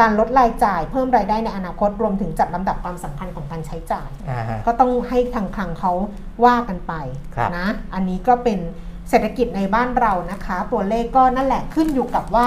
[0.00, 5.92] การลดรายจ่ายเพิ่มรายได้ในอนาคตรวมถึงจัดลำดับความสำคัญของการใช้จ่ายอ่าฮะก็ต้องให้ทางคลังเขา
[6.44, 6.92] ว่ากันไป
[7.34, 8.58] ครับนะอันนี้ก็เป็น
[9.10, 12.46] เศรษฐกิจในบ้านเรานะคะ ตัวเลขก็นั่นแหละขึ้นอยู่กับว่า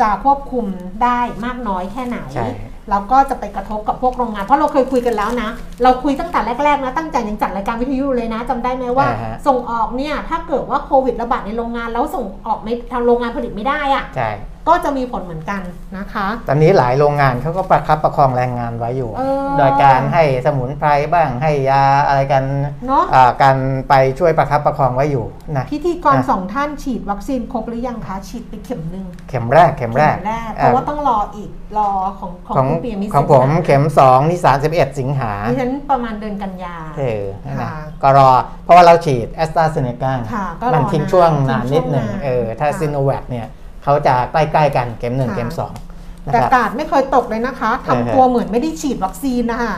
[0.00, 0.64] จะควบคุม
[1.02, 2.48] ได้มากน้อยแค่ไหน ใช่
[2.90, 5.48] แล้วก็จะไปกระทบกับพวกโรงงาน เพราะเราเคยคุยกันแล้วนะ
[5.82, 14.30] เราคุยตั้งแต่แรกๆนะ ตั้งใจยังจัดรายการวิทยุเลยนะจำได้ไหมว่า อ่าฮะ ส่งออกเนี่ย ถ้าเกิดว่าโควิดระบาดในโรงงานแล้วส่งออกไม่ทางโรงงานผลิตไม่ได้อะ ใช่
[14.68, 15.60] ก็จะมีผลเหมือนกัน
[15.96, 22.42] นะคะ ตอนนี้หลายโรงงานเขาก็ประคับประคองแรงงานไว้อยู่เออโดยการให้สมุนไพรบ้างให้ยาอะไรกัน
[22.86, 23.56] เนาะอ่าการ
[23.88, 25.24] ไปช่วยประคับประคองไว้อยู่
[25.56, 31.90] นะพิธีกรอะสองท่านฉีดวัคซีนครบหรือยังคะฉีดไปเข็มหนึ่งเข็มแรกเข็มแรกเข็มแรกเพราะว่าต้องรออีกรอ
[32.20, 34.38] ของของของคุณปียมิตรของผมสิงหาเข็ม2นี่
[34.68, 37.70] 31สิงหาดิฉันประมาณเดือนกันยาเออนั่นนะค่ะ
[38.02, 38.28] ก็รอ
[38.64, 43.46] เพราะว่าเราฉีดแอสตราเซเนกาค่ะก็รอมันทิ้งช่วงนานนานนิดหนึ่งทิ้งช่วงนานเออถ้าค่ะซิโนแวคเนี่ย
[43.86, 45.72] เขาจะใกล้ๆกันเข็มหนึ่งค่ะเข็มสอง
[46.26, 49.74] นะแต่ครับกาดไม่เคยตกเลยนะคะเออทำตัวเหมือนไม่ได้ฉีดวัคซีนนะคะ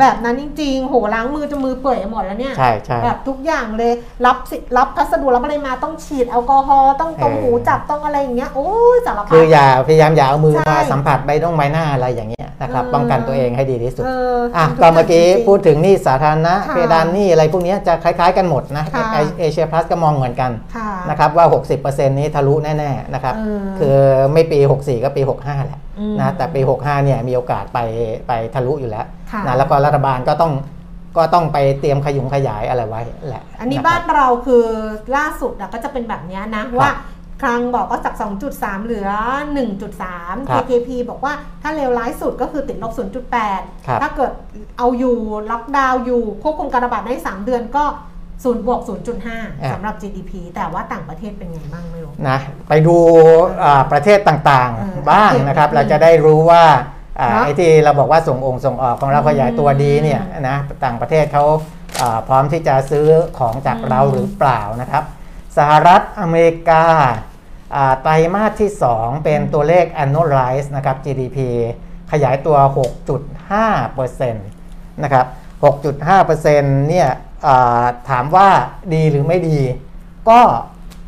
[0.00, 3.92] แบบนั้นจริงๆ โหล้างมือจนมือเปื่อยหมดแล้วเนี่ยใช่ใช่แบบทุกอย่างเลย
[4.26, 19.04] รับสิรับพัสดุรับอะไรมาต้องฉีดแอลกอฮอล์ต้องตรงเออหูจับต้องอะไรอย่างเงี้ยโอ้ยสารพัดคืออย่าพยายามอย่าเอามือใช่มาสัมผัสใบต้องใบหน้าอะไรอย่างเงี้ย นะครับเออป้องกันตัวเองให้ดีที่สุดเอออะทำทุก็เมื่อกี้ย่างจริงๆพูดถึงหนี่สาธารณะค่ะเพดานหนี่อะไรพวกเนี้ยจะคล้ายๆกันหมดนะค่ะ
[19.38, 21.46] เอเชียพลัสก็มองเหมือนกันค่ะนะครับว่า
[21.82, 23.96] 60%นี้ทะลุแน่ๆนะครับเออคือ
[24.32, 27.78] ไม่ปี 64 ก็ปี 65 แหละอืมนะแต่ปี 65 เนี่ยมีโอกาสไป
[28.26, 30.52] ไปทะลุอยู่แล้วค่ะนะแล้วก็รัฐบาลก็ต้อง
[31.16, 34.64] ก็ต้องไปเตรียมขยุงขยายอะไรไว้แหละ อันนี้ะคบ้ารันเราคือ
[35.16, 36.90] ล่าสุดอะก็จะเป็นแบบเนี้ยนะครับว่า
[37.40, 38.14] ครั้งบอกว่าจาก
[38.50, 39.08] 2.3 เหลือ
[39.78, 41.32] 1.3ครับ KKP บอกว่า
[41.62, 43.04] ถ้าเลวร้ายสุดก็คือติดลบครั
[43.96, 44.32] บ0.8 ถ้าเกิด
[44.78, 45.16] เอาอยู่
[45.50, 47.84] ล็อกดาวน์อยู่ควบคุมการระบาดได้ 3 เดือนก็
[48.30, 48.80] 0บวก
[49.26, 52.38] 0.5 สำหรับ GDP แต่ว่าต่างประเทศเป็นไงบ้างไม่รู้นะ
[52.68, 52.96] ไปดู
[53.64, 56.64] อ่าประเทศต่างเออๆบ้างนะครับเออเราจะได้รู้ว่า
[57.20, 61.44] อ่าเนอะไอ้ที่เราบอกว่าส่งองค์ส่งออกของเราอืมขยายตัวดีเนี่ยนะต่างประเทศเขา
[62.00, 63.06] อ่าพร้อมที่จะซื้อ
[63.38, 65.04] ของจากอืมเราหรือเปล่านะครับ
[65.58, 67.29] สหรัฐอเมริกาอ่า
[68.02, 71.38] ไตรมาสที่ 2 เป็นตัวเลข annualize นะครับ GDP
[72.12, 72.56] ขยายตัว
[73.20, 75.26] 6.5%นะครับ
[75.86, 77.08] 6.5%เนี่ย
[77.46, 78.48] อ่าถามว่า
[78.94, 79.58] ดีหรือไม่ดี
[80.30, 80.40] ก็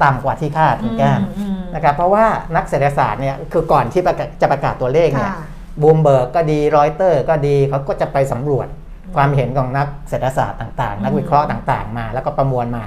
[0.03, 5.47] ต่ำกว่าที่คาดเหมือนกันอืมนะครับเพราะว่านักเศรษฐศาสตร์เนี่ยคือก่อนที่ประกาศจะประกาศตัวเลขเนี่ยค่ะ
[5.83, 8.67] บลูมเบิร์กก็ดีรอยเตอร์ก็ดีเขาก็จะไปสำรวจ
[9.17, 12.85] ความเห็นของนักเศรษฐศาสตร์ต่างๆ นักวิเคราะห์ต่างๆมา แล้วก็ประมวลมา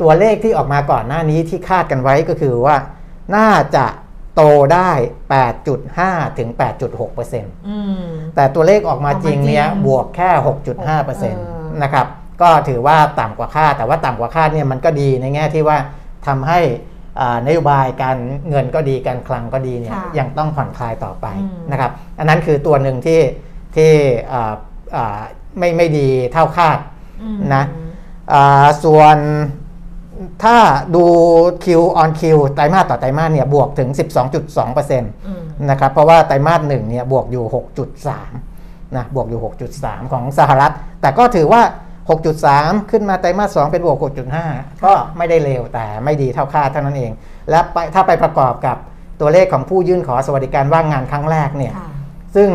[0.00, 2.76] ตัวเลขที่ออกมาก่อนหน้านี้ที่คาดกันไว้ก็คือว่า
[3.36, 3.86] น่าจะ
[4.34, 4.42] โต
[4.74, 4.90] ได้
[5.64, 6.48] 8.5 ถึง
[6.82, 10.30] 8.6เปอร์เซ็นต์อืมแต่ตัวเลขออกมาจริงเนี่ยออกมาจริงบวกแค่
[10.66, 11.34] 6.5%น
[11.82, 12.06] อะครับ
[12.42, 15.78] ก็ถือว่าต่ำกว่าคาด แต่ว่าต่ำกว่าคาดเนี่ยมันก็ดีในแง่ที่ว่า
[16.26, 16.60] ทำให้
[17.20, 18.16] อ่านโยบายการ
[18.48, 23.20] เงินก็ดีการคลังก็ดีเนี่ยค่ะยังต้องผ่อนคลายต่อไปอืมนะครับ อันนั้นคือตัวหนึ่งที่
[23.76, 23.92] ที่
[24.32, 24.52] อ่า
[24.96, 25.20] อ่า
[25.58, 26.78] ไม่ไม่ดีเท่าคาด
[27.22, 27.64] อืมนะ
[28.32, 29.16] อ่าส่วน
[30.44, 30.56] ถ้า
[30.94, 31.04] ดู
[31.64, 31.66] Q
[32.02, 32.22] on Q
[32.54, 33.88] ไตรมาสต่อไตรมาสเนี่ยบวกถึง
[34.38, 37.44] 12.2%อืมนะครับเพราะว่าไตรมาสหนึ่งเนี่ยบวกอยู่
[38.20, 39.40] 6.3นะบวกอยู่
[39.80, 41.62] 6.3 ของสหรัฐ แต่ก็ถือว่า
[42.26, 43.98] 6.3 ขึ้นมาไตรมาส2เป็นบวก
[44.42, 47.12] 6.5 ก็ไม่ได้เลวแต่ไม่ดีเท่าคาดเท่านั้นเอง
[47.50, 48.76] และไปถ้าไปประกอบกับ
[49.20, 51.88] ตัวเลขของผู้ยื่นขอสวัสดิการว่างงานครั้งแรกเนี่ยค่ะ
[52.36, 52.50] ซึ่ง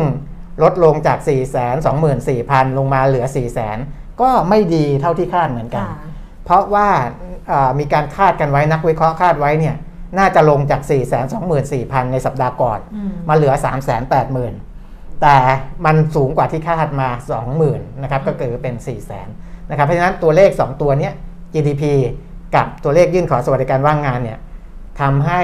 [0.62, 5.96] ลดลงจาก 4 2 4 0 0 0 ลงมาเหลือ 4 0 0 0 0ก็ไม่ดีเท่าที่คาดเหมือนกันค่ะ
[6.44, 6.88] เพราะว่า
[7.22, 7.31] อ่า
[7.78, 9.74] มีการคาดกันไว้นักวิเคราะห์คาดไว้เนี่ย
[10.18, 14.02] น่าจะลงจาก 4 2 4 0 0 0 ในสัปดาห์ก่อนอืมมาเหลือ 3 8 0 0
[14.36, 15.36] 0 0 แต่
[15.84, 17.08] มันสูงกว่าที่คาดมา
[17.56, 21.12] 20,000นะครับก็คือเป็น 4 0 0 0 0 0นะครับเพราะฉะนั้นตัวเลข 2 ตัวเนี้ย
[21.54, 21.82] GDP
[22.54, 24.38] กับตัวเลขยื่นขอสวัสดิการว่างงานเนี่ย
[25.00, 25.42] ทำให้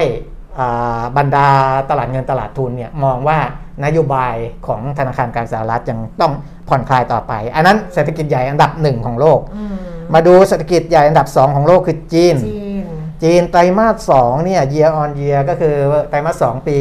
[0.59, 1.47] อ่าบรรดา
[1.89, 3.39] ตลาดเงินตลาดทุนเนี่ยมองว่า
[3.85, 4.35] นโยบาย
[4.67, 6.33] ของธนาคารกลางสหรัฐยังต้อง
[6.69, 9.65] ผ่อนคลายต่อไป อันนั้นเศรษฐกิจใหญ่อันดับหนึ่งของโลกอื
[10.11, 12.83] มมาดูเศรษฐกิจใหญ่อันดับ 2 ของโลกคือจีน จีน
[13.23, 15.75] จีนไตรมาส2เนี่ย year on year ก็คือ
[16.09, 16.77] ไตรมาส2ปี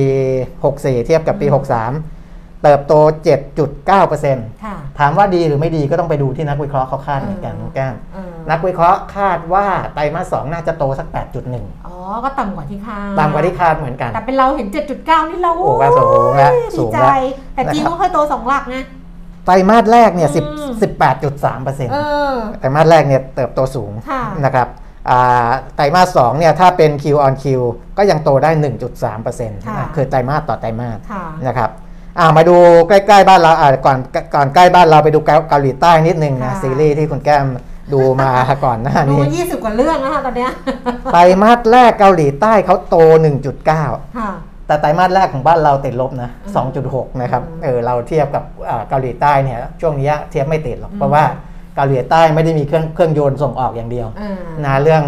[0.50, 1.54] 64 เทียบกับปีอืม
[2.04, 2.94] 63 เติบโต
[3.78, 11.06] 7.9%ค่ะถามว่าดีหรือไม่ดีก็ต้องไปดูที่นักวิเคราะห์เขาคาดเหมือนกันเออน้องแก้มเออนักวิเคราะห์คาดว่าไตรมาสสองน่าจะโตสัก
[11.46, 14.68] 8.1 อ๋อ ก็ต่ำกว่าที่คาดตามกว่าที่คาดเหมือนกัน แต่เป็นเราเห็น
[14.98, 18.76] 7.9 นี่เราโอ้ก็สูงแล้วดีสูงใจแล้วแต่จีนนะครับก็ค่อยโตสองหลักไง
[19.48, 21.96] ไตรมาสแรกเนี่ยอืม10 18.3%เอ
[22.32, 24.68] อไตรมาสแรกเนี่ยเติบโตสูงค่ะนะครับ
[25.10, 27.44] อ่าไตรมาส2เนี่ยถ้าเป็น Q on Q
[27.98, 28.50] ก็ยังโตได้
[29.00, 31.70] 1.3%นะค่ะคือไตรมาสต่อไตรมาสค่ะนะครับ
[32.18, 32.56] อ่ามาดู
[32.88, 33.98] ใกล้ๆบ้านเราอ่าก่อน
[34.34, 37.46] ก่อนใกล้บ้านเราไปดูเกาเกาหลีใต้นิดนึงนะค่ะซีรีส์ที่คุณแก้ม
[37.92, 38.30] ดูมา
[38.64, 40.50] ก่อนหน้าดูนี้มา20 กว่าเรื่องนะคะตอนเนี้ย
[41.12, 42.96] ไตรมาสแรกเกาหลีใต้เขาโต
[43.56, 44.30] 1.9ค่ะ
[44.68, 46.72] แต่ไตรมาสแรกของบ้านเราติดลบนะอืม
[47.12, 51.24] 2.6 นะครับอืมเออเราเทียบกับอ่าเกาหลีใต้เนี่ยช่วงนี้เทียบไม่ติดหรอกอืมเพราะว่า
[51.76, 55.02] เกาหลีใต้ไม่ได้มีเครื่องเครื่องยนต์ส่งออกอย่างเดียวอ่านะเรื่อง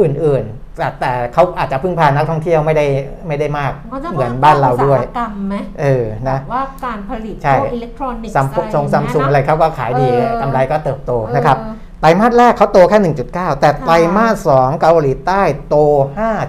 [0.00, 2.86] อื่นๆ แต่แต่เขาอาจจะพึ่งพานักท่องเที่ยวไม่ได้
[3.28, 11.56] ไม่ได้มากเขาจะเหมือนบ้านเราด้วยอุตสาหกรรมไหมเออนะว่าการผลิตใช่พวกอิเล็กทรอนิกส์ซัมซุงซัมซุงอะไรเขาก็ขายดีเออกำไรก็เติบโตเออนะครับ
[12.00, 15.76] ไตรมาสแรกเขาโตแค่ 1.9 แต่ไตรมาส2เกาหลีใต้โต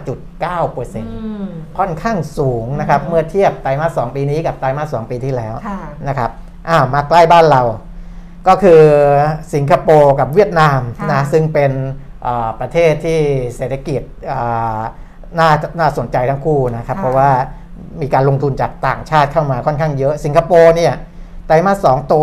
[0.07, 1.03] 5.9%อื
[1.43, 6.31] มค่อนข้างสูงนะครับอืมเมื่อเทียบไตรมาส2ปีนี้กับไตรมาส2ปีที่แล้วค่ะนะครับ
[6.69, 7.63] อ้าวมาใกล้บ้านเรา
[8.47, 8.81] ก็คือ
[9.53, 11.71] สิงคโปร์กับเวียดนามค่ะนะซึ่งเป็น
[12.25, 13.19] อ่าประเทศที่
[13.55, 14.79] เศรษฐกิจอ่า
[15.39, 17.29] น่าน่าสนใจทั้งคู่นะครับ เพราะว่า
[18.01, 20.93] มีการลงทุนจากต่างชาติเข้ามาค่อนข้างเยอะ สิงคโปร์เนี่ย
[21.47, 22.13] ไตรมาส2โต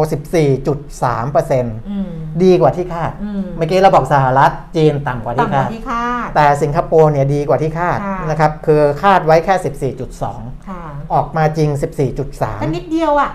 [0.70, 2.10] 14.3%อืม
[2.42, 10.82] ดีกว่าที่คาดอืมเมื่อกี้เราบอกสหรัฐจีนต่ำกว่าที่ต่ำกคาว่าดที่คาด แต่สิงคโปร์เนี่ยดีกว่าที่คาดค่ะนะครับ คือคาดไว้แค่ 14.2ค่ะ
[11.14, 13.30] ออกมาจริงแค่14.3นิดเดียวอะ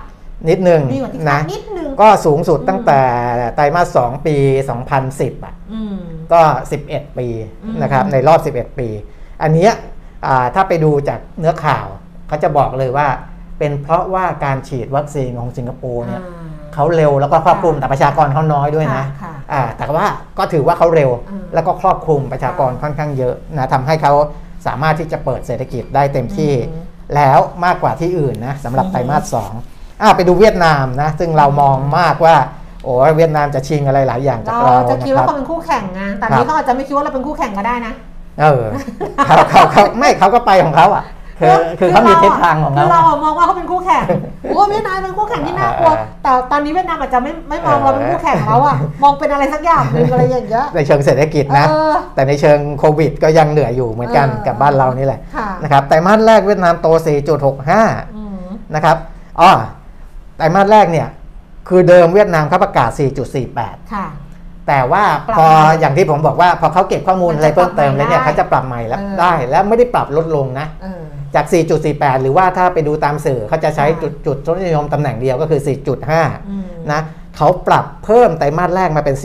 [0.50, 3.02] นิดหนึ่งดีกว่าที่คานะดนิดนึงก็สูงสุดตั้งแต่
[3.56, 4.36] ไตรมาส2ปี
[4.90, 5.98] 2010 อะอืม
[6.34, 6.42] ก็
[6.82, 7.28] 11 ปี
[7.64, 8.88] อืมนะครับ ในรอบ 11 ปี
[9.42, 9.72] อันเนี้ย
[10.28, 11.88] อ่าถ้าไปดูจากเนื้อข่าว
[12.28, 13.08] เขาจะบอกเลยว่า
[13.60, 20.06] เป็นเพราะว่าการฉีดวัคซีนของสิงคโปร์เนี่ยอ่าเขาเร็วแล้วก็ครอบคลุมค่ะแต่ประชากรเขาน้อยด้วยนะค่ะค่ะอ่าแต่ว่า
[20.38, 24.14] ก็ถือว่าเขาเร็วอืมแล้วก็ครอบคลุมประชากรค่ะค่อนข้างเยอะนะทำให้เขา
[24.68, 26.86] สามารถที่จะเปิดเศรษฐกิจได้เต็มที่อืม
[27.16, 29.52] แล้วมากกว่าที่อื่นนะสำหรับอืมไตรมาสสอง
[30.02, 32.36] อ่าไปดูเวียดนามนะซึ่งเรามองมากว่า
[32.84, 37.94] โอ้ยเวียดนามจะชิงอะไรหลายอย่างจากเราเราจะนะคิดคว่ารับเขาเป็นคู่แข่งไงแต่ครับนี้เขาอาจจะไม่คิดว่าเราเป็นคู่แข่งก็ได้นะ
[38.42, 38.64] เออ
[39.28, 41.04] เขาเขาเขาไม่เขาก็ไปของเขาอะ
[41.42, 44.04] คือคือเขามีทิศทางของคืเขาอเราอะมองว่าเขาเป็นคู่แข่ง
[44.50, 56.88] โอ้เวียดนามเป็นคู่แข่งที่น่ากลัวอ่าแต่ตอนนี้เวียดนามอาจจะไม่ไม่มองเออเราเป็นคู่แข่งแล้วอะมองเป็นอะไรสักอย่างหนึ่งอะไรอย่างเงี้ยในเชิงเศรษฐกิจนะเออแต่ในเชิงโควิด ก็ยังเหนื่อยอยู่เหมือนกันเออกับบ้านเรานี่แหละค่ะนะครับไตรมาสแรกเวียดนามโต
[57.52, 58.98] 4.65อืมนะครับ
[59.40, 59.52] อ๋อ
[60.38, 61.08] ไตรมาสแรกเนี่ย
[61.70, 62.90] คือเดิมเวียดนามเขาประกาศ
[63.42, 64.08] 4.48 ค่ะ
[64.70, 71.04] แต่ว่าปรับพอใหม่อย่างที่ผมบอกว่าพอเขาเก็บข้อมูลมันอะไรจะเพิ่มเติมปรับแล้วเนี่ยใหม่เขาจะปรับใหม่แล้วเออได้ แล้วไม่ได้ปรับลดลงนะเออ
[71.36, 71.46] จาก
[71.84, 75.78] 4.48 หรือว่าถ้าไปดูตามสื่อเขาจะใช้ค่ะจุดจุดทศนิยมตำแหน่งเดียวก็คืออืม
[76.30, 77.02] 4.5 นะ
[77.38, 79.16] เขาปรับเพิ่มไตรมาสแรกมาเป็น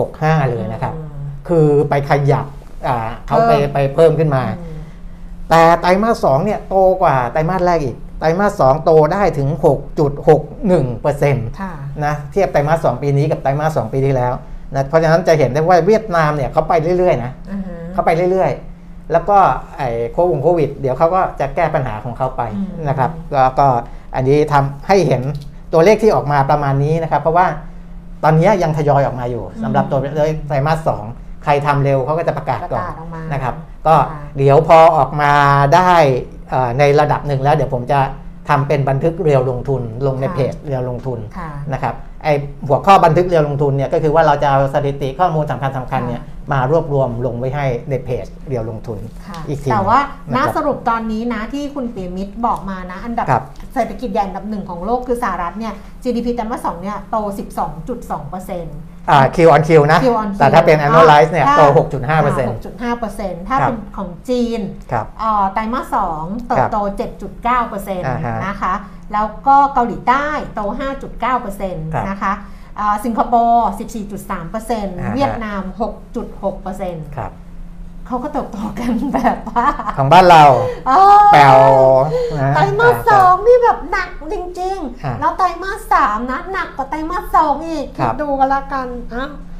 [0.00, 1.08] 4.65 เลยนะครับอืม
[1.48, 2.46] คือไปขยับ
[2.86, 2.96] อ่า
[3.26, 4.78] เขาไปเพิ่มไปเพิ่มขึ้นมาอืม
[5.50, 9.48] แต่ไตรมาสสองเนี่ยโตกว่าไตรมาสแรกอีก ไตรมาสสองโตได้ถึง
[10.34, 11.72] 6.61%ค่ะ
[12.04, 14.32] นะเทียบไตรมาสสองปีนี้กับไตรมาสสองปีที่แล้ว
[14.74, 18.71] นะเพราะฉะนั้นจะเห็นได้ว่าเวียดนามเนี่ยเขาไปเรื่อยๆนะอือฮึเขาไปเรื่อยๆ
[19.12, 19.38] แล้วก็
[19.78, 23.66] ไอ้โควงโควิด เดี๋ยวเขาก็จะแก้ปัญหาของเขาไปอืมนะครับก็ก็
[24.14, 25.22] อันนี้ทำให้เห็น
[25.72, 27.46] ตัวเลขที่ออกมาประมาณนี้นะครับ เพราะว่า
[28.24, 31.04] ตอนนี้ยังทยอยออกมาอยู่สำหรับตัวเลขไตรมาสสอง
[31.44, 33.54] ใครทำเร็วเขาก็จะประกาศประก่อนกาศออกมานะครับ
[33.86, 35.32] ก็ค่ะเดี๋ยวพอออกมา
[35.74, 35.92] ได้
[36.50, 38.00] เอ่อในระดับหนึ่งแล้วเดี๋ยวผมจะ
[38.48, 41.94] ทำเป็นบันทึกเรียวลงทุนลงในค่ะเพจเรียวลงทุนค่ะนะครับ
[42.24, 42.28] ไอ
[42.68, 57.16] หัวข้อบันทึกเรียวลงทุนเนี่ยก็คือว่าเราจะเอาสถิติข้อมูลสำคัญสำคัญๆเนี่ยค่ะ มารวบรวมลงไว้ให้ในเพจเรียวลงทุนค่ะอีกทีแต่ว่านะน่าครับสรุปตอนนี้นะที่คุณปิยมิตรบอกมานะ อันดับครับเศรษฐกิจใหญ่อันดับหนึ่งของโลกคือสหรัฐเนี่ย GDP ไตรมาสสองเนี่ยโต
[57.74, 58.76] 12.2เปอร์เซ็นต์
[59.10, 61.62] อ่า Q on Q นะ Q on Q แต่ถ้าเป็น annualize เนี่ยถ้าโต
[61.92, 64.60] 6.5เปอร์เซ็นต์6.5เปอร์เซ็นต์ถ้าครับเป็นของจีน
[64.92, 66.76] ครับเอ่อไตรมาสสองเติบโต
[67.22, 68.74] 7.9เปอร์เซ็นต์อ่าฮะนะคะ
[69.12, 70.60] แล้วก็เกาหลีใต้โต
[71.00, 72.61] 5.9เปอร์เซ็นต์ครับนะคะเอ่อ
[73.04, 73.68] สิงคโปร์
[74.08, 75.62] 14.3เปอร์เซ็นต์อ่าฮะเวียดนาม
[76.12, 77.32] 6.6เปอร์เซ็นต์ครับ
[78.06, 79.68] เขาก็เติบโตกันแบบว่า
[79.98, 80.44] ของบ้านเรา
[80.88, 80.92] เอ
[81.22, 81.58] อแปลว
[82.38, 89.51] นะไตรมาสสองนี่แบบหนักจริงอะๆแล้วไตรมาสสามนะ หนักกว่าไตรมาสสองอีกครัคิบดดูกันละกันอ้าวเ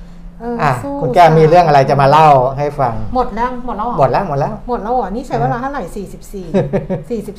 [0.45, 2.29] อออะสู้คุณแก้วมีเรื่องอะไรจะมาเล่า
[2.59, 5.83] ให้ฟัง หมดแล้วหมดแล้วเรอหมดแล้วหมดแล้วหมดแล้วเหรอนี่ใช้เวลาเท่าไหร่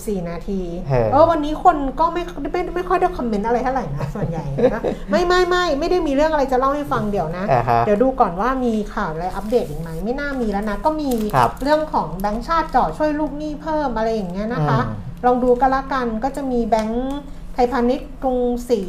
[0.09, 2.23] 44 44 นาทีเออเออวันนี้คนก็ไม่
[2.53, 4.81] ไม่ไม่ค่อยได้คอมเมนต์อะไรเท่าไหร่นะส่วนใหญ่นะ
[5.11, 17.19] ไม่ไม่ไม่ไม่ได้มีเรื่องอะไรจะเล่าให้ฟังเดี๋ยวนะอ่าฮะเดี๋ยวดูก่อนว่ามีข่าวอะไรอัปเดตอีกไหมไม่น่ามีแล้วนะ ก็มีครับเรื่องของแบงก์ชาติเจ่อช่วยลูกหนี้เพิ่มอะไรอย่างเงี้ยนะคะอืมลองดูกันละกันก็จะมีแบงก์
[17.53, 18.39] ไทยพาณิชย์กรุง
[18.69, 18.81] ศรี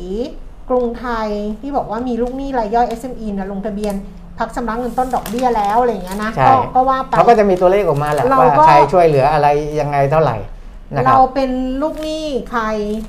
[0.68, 1.28] กรุงไทย
[1.60, 3.94] ที่บอกว่ามีลูกหนี้รายย่อย SME นะลงทะเบียน
[4.38, 9.48] พักชำระเงินต้นดอกเบี้ยแล้วอะไรอย่างเงี้ยนะใช่ก็ก็ว่าไปเขาก็จะมีตัวเลขออกมาแหละเราว่าก็ใครช่วยเหลืออะไร
[9.80, 10.36] ยังไงเท่าไหร่
[10.94, 11.50] นะครับเราเป็น
[11.82, 12.62] ลูกหนี้ใคร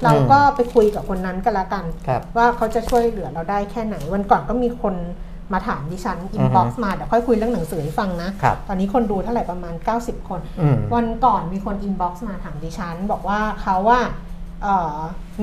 [0.04, 4.96] เราก็ไปคุยกับคนนั้นก็แล้วกันครับว่าเขาจะช่วยเหลือเราได้แค่ไหน วันก่อนก็มีคน
[5.54, 14.25] มาถามดิฉัน inbox มาเดี๋ยวค่อยคุยเรื่องหนังสือให้ฟังนะครับตอนนี้คนดูเท่าไหร่ประมาณ 90 คนอืมวันก่อนมีคน inbox มาถามดิฉัน บอกว่าเขาว่าเอ่อ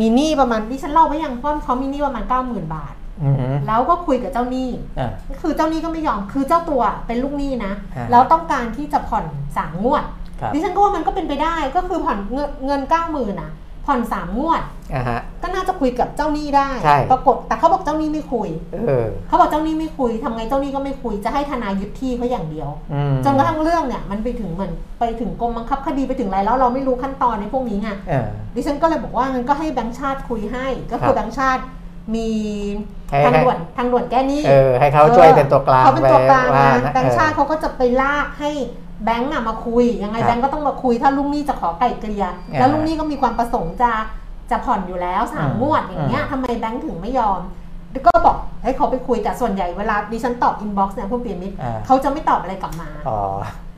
[0.00, 5.10] มีหนี้ประมาณดิฉันเล่าไปยังว่าเขามีหนี้ประมาณ90,000บาทอืมแล้วก็คุยกับเจ้าหนี้อ่า
[5.40, 9.24] คือเจ้าหนี้ก็ไม่ยอมคือเจ้าตัวเป็นลูกหนี้นะฮะแล้วต้องการที่จะผ่อน
[9.56, 10.04] สามงวด
[10.40, 13.50] ครับดิฉันก็ว่ามันก็เป็นไปได้ก็คือผ่อนเงินเงินเก้าหมื่นอะ
[13.86, 14.62] ผ่อนสามงวด
[14.94, 31.62] อ่าฮะก็น่าจะคุยกับเจ้าหนี้ได้ใช่ปรากฏแต่เขาบอกเจ้าหนี้ไม่คุยเออเขาบอกเจ้าหนี้ไม่คุยทำไงเจ้าหนี้ก็ไม่คุยจะให้ทนายยึดที่เขาอย่างเดียวอืมจนกระทั่งเรื่องเนี่ยมันไปถึงเหมือนไปถึงกรมบังคับคดีไปถึงอะไรแล้วเราไม่รู้ขั้นตอนในพวกนี้ไงเออดิฉันก็เลยบอกว่างั้นก็ให้แบงค์ชาติคุยให้ ก็คืครัอบแบงค์ชาติ
[32.14, 32.28] มี
[33.08, 38.50] ให้ทางให้ด่วนทางด่วนแก้หนี้เออให้เขาช่วยเป็นตัวกลางเขาเป็นตัวกลางไปว่านะแบงค์ชาติเขาก็จะไปลากให้
[39.04, 43.90] แบงค์อะมาคุยยังไงครับแบงค์ก็ต้องมาคุยถ้าลูกหนี้จะขอไกล่เกลี่ยอ่าแล้วลูกหนี้ก็มีความประสงค์จะ
[44.50, 47.40] จะผ่อนอยู่แล้วสามอืมงวดอย่างเงี้ยอืมทำไมแบงค์ถึงไม่ยอม
[48.06, 53.18] ก็บอกให้เขาไปคุยแต่ส่วนใหญ่เวลาดิฉันตอบ inbox เนี่ยคุณปิยมิตรอ่าเขาจะไม่ตอบอะไรกลับมาอ๋อ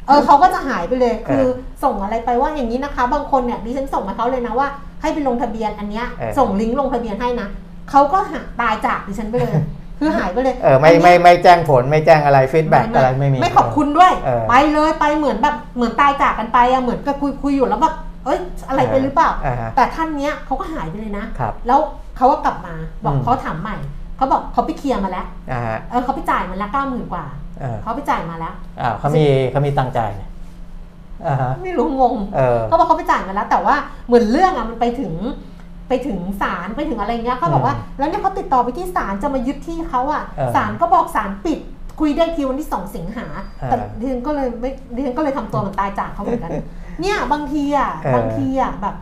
[0.06, 1.44] เออเขาก็จะหายไปเลยเออคือ
[1.84, 4.68] ส่งอะไรไปว่าอย่างนี้นะคะ บางคนเนี่ยดิฉันส่งมาเขาเลยนะว่า
[5.02, 7.48] ให้ไปลงทะเบียนอันเนี้ยเออส่งลิงก์ลงทะเบียนให้นะ
[7.90, 9.54] เขาก็หาตายจากดิฉันไปเลย
[9.98, 18.38] คือหายไปเลยเออไม่นนี้ไม่ไม่แจ้งผลไม่แจ้งอะไร feedback อะไรไม่มีไม่ขอบคุณด้วยเออไปเลยไปเหมือนแบบเหมือนตายจากกันไปอะเหมือนกับคุยคุยอยู่แล้วแบบเอ้ย
[18.68, 21.80] อะไรไปหรือเปล่าอ่าฮะแต่ท่านเนี้ยเขาก็หายไปเลยนะครับแล้ว
[22.16, 22.74] เขาก็กลับมา
[23.04, 23.76] บอกอืมเขาถามใหม่
[24.16, 27.24] เขาบอกเขาไปเคลียร์มาแล้วอ่าฮะเออเขาไปจ่ายมาแล้วเก้าหมื่นกว่า
[27.60, 30.30] เออเขาไปจ่ายมาแล้วอ้าวเขามีเขามีตังค์จ่ายเนี่ย
[31.26, 33.74] อ่าฮะไม่รู้งงเออเขาบอกเขาไปจ่ายมาแล้ว แต่ว่า
[34.06, 35.12] เหมือนเรื่องอะมันไปถึง
[35.88, 41.58] ไปถึงศาลไปถึงอะไรเงี้ยเขาบอกว่าอืมแล้วเนี่ยเขาติดต่อไปที่ศาลจะมายึดที่เขาอะเออศาลก็บอกศาลปิด
[42.00, 43.26] คุยได้ทีวันที่สองสิงหา
[43.60, 46.50] เออแต่ดิฉันก็เลยไม่ดิฉันก็เลยทำตัวเหมือนตายจากเขาเหมือนกัน
[47.00, 48.94] เนี่ยบางทีอะเออบางทีอะแบบ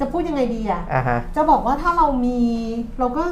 [0.00, 2.40] จะพูดยังไงดีอะอ่าฮะจะบอกว่าถ้าเรามี
[2.98, 3.22] เราก็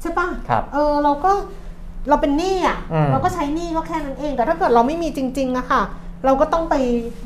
[0.00, 1.32] ใช่ปะครับเออเราก็
[2.08, 5.82] เราเป็นหนี้อะอืมเราก็ใช้หนี้ก็แค่นั้นเอง แต่ถ้าเกิดเราไม่มีจริงๆอะค่ะ
[6.24, 6.74] เราก็ต้องไป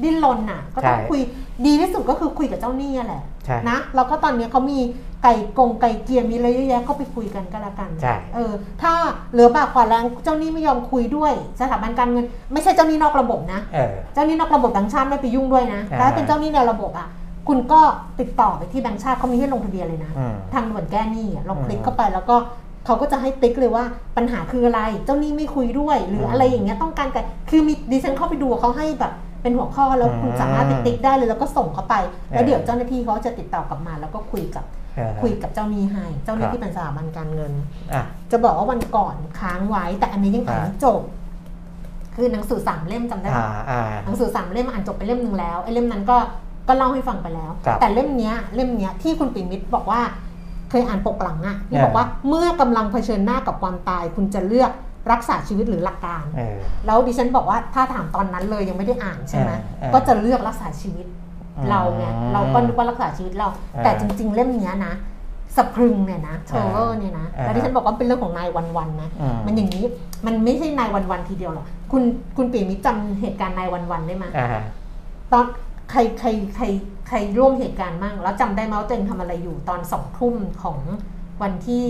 [0.02, 1.20] ดิ้นรนน่ะ ก็ต้องใช่คุย
[1.66, 3.35] ดีที่สุดก็คือคุยกับเจ้าหนี้อะแหละใช่
[3.70, 4.78] นะแล้วก็ตอนนี้เขามี
[5.22, 8.92] ไก่กงไก่เกลียมีอะไรเยอะแยะก็ไปคุยกันก็แล้วกันใช่เออถ้า
[9.32, 17.08] เหลือบากกว่าแรงเจ้าหนี้ไม่ยอมคุยด้วย สถาบันการเงิน ไม่ใช่เจ้าหนี้นอกระบบนะเออเจ้าหนี้นอกระบบแบงค์ชาติไม่ไปยุ่งด้วยนะอ่าแต่ถ้าเป็นเจ้าหนี้ในระบบอะ
[17.48, 17.80] คุณก็
[18.20, 22.36] ติดต่อไปที่แบงค์ชาติเขามีให้ลงทะเบียนเลยนะอืมทางด่วนแก้หนี้อะเราอืมคลิกเข้าไปแล้วก็
[22.86, 23.84] เขาก็จะให้ติ๊กเลยว่า
[24.16, 29.12] ปัญหาคืออะไร เจ้าหนี้ไม่คุยด้วย หรือมอะไรอย่างเงี้ยต้องการกันคือมีดิฉันเข้าไปดูเขาให้แบบ
[29.42, 31.94] เป็นหัวข้อแล้วคุณอืมสามารถติ๊กได้เลยแล้วก็ส่งเข้าไป
[32.30, 34.64] แล้วเออเดี๋ยวเจ้าหน้าที่เขาจะติดต่อกลับมา แล้วก็คุยกับ
[34.96, 37.52] เออคุยกับเจ้าหนี้ให้ เจ้าหนี้ครับที่เป็นสถาบันการเงิน
[37.94, 41.00] อะจะบอกว่าวันก่อนค้างไว้ แต่อันนี้ยังอ่านอ่าไม่จบ
[42.14, 46.16] คือหนังสือสามเล่มจำได้ไหมอ่าอ่าหนังสือสามเล่มอ่านจบไปเล่มหนึ่งแล้วไอ้เล่มนั้นก็
[46.68, 50.00] ก็เล่าให้ฟังไปแล้วครับแต่เล่มเนี้ยเล่มเนี้ยที่คุณปิ่นมิตรบอกว่า
[50.70, 54.70] เคยอ่านปกหลังอะที่เออบอกว่าเมื่อกำลังเผชิญหน้ากับความตาย คุณจะเลือก
[55.12, 61.06] รักษาชีวิตหรือหลักการเออแล้วดิฉันบอกว่าถ้าถามตอนนั้นเลยยังไม่ได้อ่านใช่ไหมเออเออก็จะเลือกรักษาชีวิต
[61.56, 64.94] อืมเราไงเราก็นึกว่ารักษาชีวิตเราเออแต่จริง ๆ เล่มเนี้ยนะ
[65.56, 69.84] สะพรึงเนี่ยนะ Terror เนี่ยนะเออแล้วดิฉันบอกว่าเป็นเรื่องของ nine one one นะอืมมันอย่างนี้
[70.26, 72.02] มันไม่ใช่ nine one one ทีเดียวหรอกคุณ
[72.36, 74.62] คุณปิยมิตรจำเหตุการณ์ nine one one ได้ไหมอ่าฮะ
[75.32, 75.44] ตอน
[75.90, 76.64] ใครใครใคร
[77.08, 80.78] ใครร่วมเหตุการณ์มั่งแล้วจำได้ไหมว่าตัวเองทำอะไรอยู่ตอนสองทุ่มของ
[81.42, 81.84] วันที่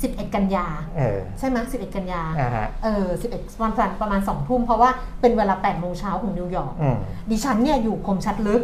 [0.00, 0.66] 11 กันยา
[0.96, 4.90] เออใช่ไหม11 กันยาอ่าฮะเออ11วันจันทร์ประมาณ2ทุ่มเพราะว่า
[5.20, 6.96] เป็นเวลา8โมงเช้าของนิวยอร์กอืม
[7.30, 8.62] ดิฉันเนี่ยอยู่คมชัดลึก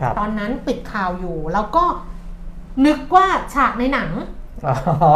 [0.00, 1.84] ครับตอนนั้นปิดข่าวอยู่ แล้วก็
[2.86, 4.10] นึกว่าฉากในหนัง
[4.66, 4.72] อ๋
[5.12, 5.14] อ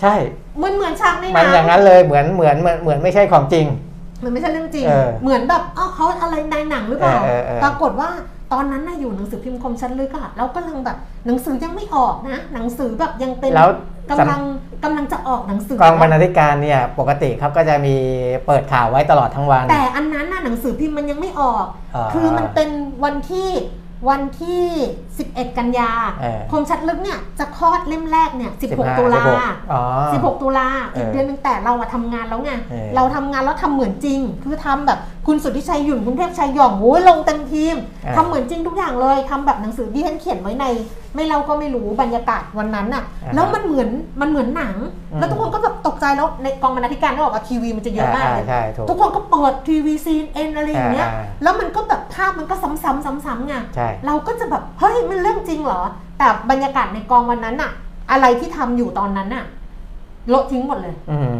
[0.00, 0.14] ใช่
[0.56, 3.66] เหมือนเหมือนฉากในหมันันงอย่างนั้นเลยเหมือนเหมือนเหมือนเหมือนไม่ใช่ของจริง
[4.24, 8.10] มันไม่ใช่เรื่องจริงเออเหมือนแบบเอ้าเขาอะไรในหนังหรือเปล่าเออเออเออปรากฏว่า
[8.52, 13.70] ตอนนั้นน่ะอยู่หนังสือพิมพ์คมชัดลึกอะแล้วกำลังแบบหนังสือยังไม่ออกนะ หนังสือแบบยังเป็นแล้ว
[14.10, 14.40] กำลัง
[14.84, 17.96] กำลังจะออกหนังสือกองบรรณาธิการเนี่ยปกติเขาก็จะมี
[18.46, 22.70] เปิดข่าวไว้ตลอดทั้งวัน แต่อันนั้นน่ะหนังสือพิมพ์มันยังไม่ออกอ่าคือมันเป็น
[23.04, 23.50] วันที่
[24.10, 24.64] วันที่
[25.10, 25.90] 11 กันยา
[26.20, 29.82] เออคมชัดลึกเนี่ยจะคลอดเล่มแรกเนี่ย 16 15ตุลา16อ๋อ
[30.14, 40.64] 16 ตุลาอีกเออเดือนหนึงแต่เราอะทำงานแล้วไงเออเราทำงานแล้วทำเหมือนจริง คือทำแบบ คุณสุทธิชัยหยุ่นคุณเทพชัยหย่องโอ้ยลงเต็มทีมเออทำเหมือนจริงทุกอย่างเลยทำแบบหนังสือที่ฉันเขียนไว้ใน
[41.14, 43.88] ไม่เราก็ไม่รู้บรรยากาศวันนั้นน่ะอ่าฮะแล้วมันเหมือน
[44.20, 44.76] มันเหมือนหนัง
[45.12, 55.80] อืมแล้วทุกคนก็แบบตกใจแล้วในกองบรรณาธิการก็บอกว่าทีวีมันจะเยอะมากเลยใช่ถูกทุกคนก็เปิดทีวีซีเอ็นอะไรอย่างเงี้ยอ่าแล้วมันก็แบบภาพมันก็ซ้ำๆซ้ำๆไงใช่เราก็จะแบบเฮ้ยมันเรื่องจริงเหรอ
[56.18, 57.72] แต่บรรยากาศในกองวันนั้นน่ะ
[58.10, 59.44] อะไรที่ทำอยู่ตอนนั้นน่ะ
[60.28, 61.38] โละทิ้งหมดเลยอืม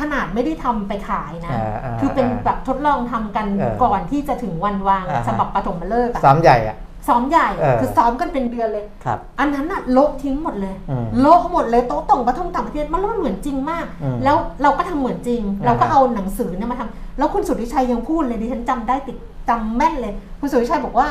[0.00, 6.78] ขนาดไม่ได้ทำไปขายนะอ่าอ่าคือเป็นอ่าแบบทดลองทำกันเออก่อนที่จะถึงวันวางอ่าฮะฉบับปฐมฤกษ์อะซ้อมใหญ่อะ
[7.08, 19.16] ซ้อมใหญ่เออคือซ้อมกันเป็นเดือนเลยครับอันนั้นน่ะโละทิ้งหมดเลยอืมโละหมดเลยโต๊ะต่งประทงต่างประเทศมันเหมือนจริงมากอืมแล้วเราก็ทำเหมือนจริงอ่าฮะเราก็เอาหนังสือเนี่ยมาทำแล้วคุณสุทธิชัยยังพูดเลยดิฉันจำได้ติด
[19.48, 21.08] จำแม่นเลย คุณสุทธิชัยบอกว่า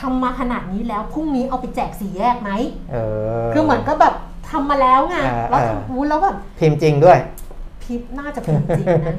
[0.00, 2.50] ทำมาขนาดนี้แล้วพรุ่งนี้เอาไปแจกสี่แยกไหม
[2.92, 2.96] เอ
[3.44, 4.14] อคือเหมือนก็แบบ
[4.50, 7.18] ทำมาแล้วไงอ่าแล้วอ่าทำอู้แล้วแบบพิมพ์จริงด้วย
[7.84, 9.16] พิมพ์น่าจะพิมพ์จริงนะ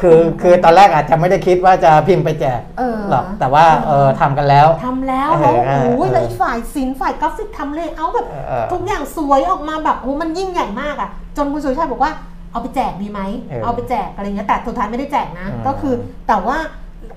[0.00, 12.12] คือคือตอนแรกอาจจะไม่ได้คิดว่าจะพิมพ์ไปแจกเออหรอก แต่ว่าเออทำกันแล้วทำแล้วเออแล้วเออโอ้ยเออแล้วอีกฝ่ายศิลป์ฝ่ายกราฟิกทำเลยเอาแบบเออเออทุกอย่างสวยออกมาแบบโอ้มันยิ่งใหญ่มากอะ จนคุณสุรชัยบอกว่า
[12.52, 15.94] เอาไปแจกดีไหมเออเอาไปแจกอะไรเงี้ยแต่สุดท้ายไม่ได้แจกนะอืมก็คือ
[16.28, 16.56] แต่ว่า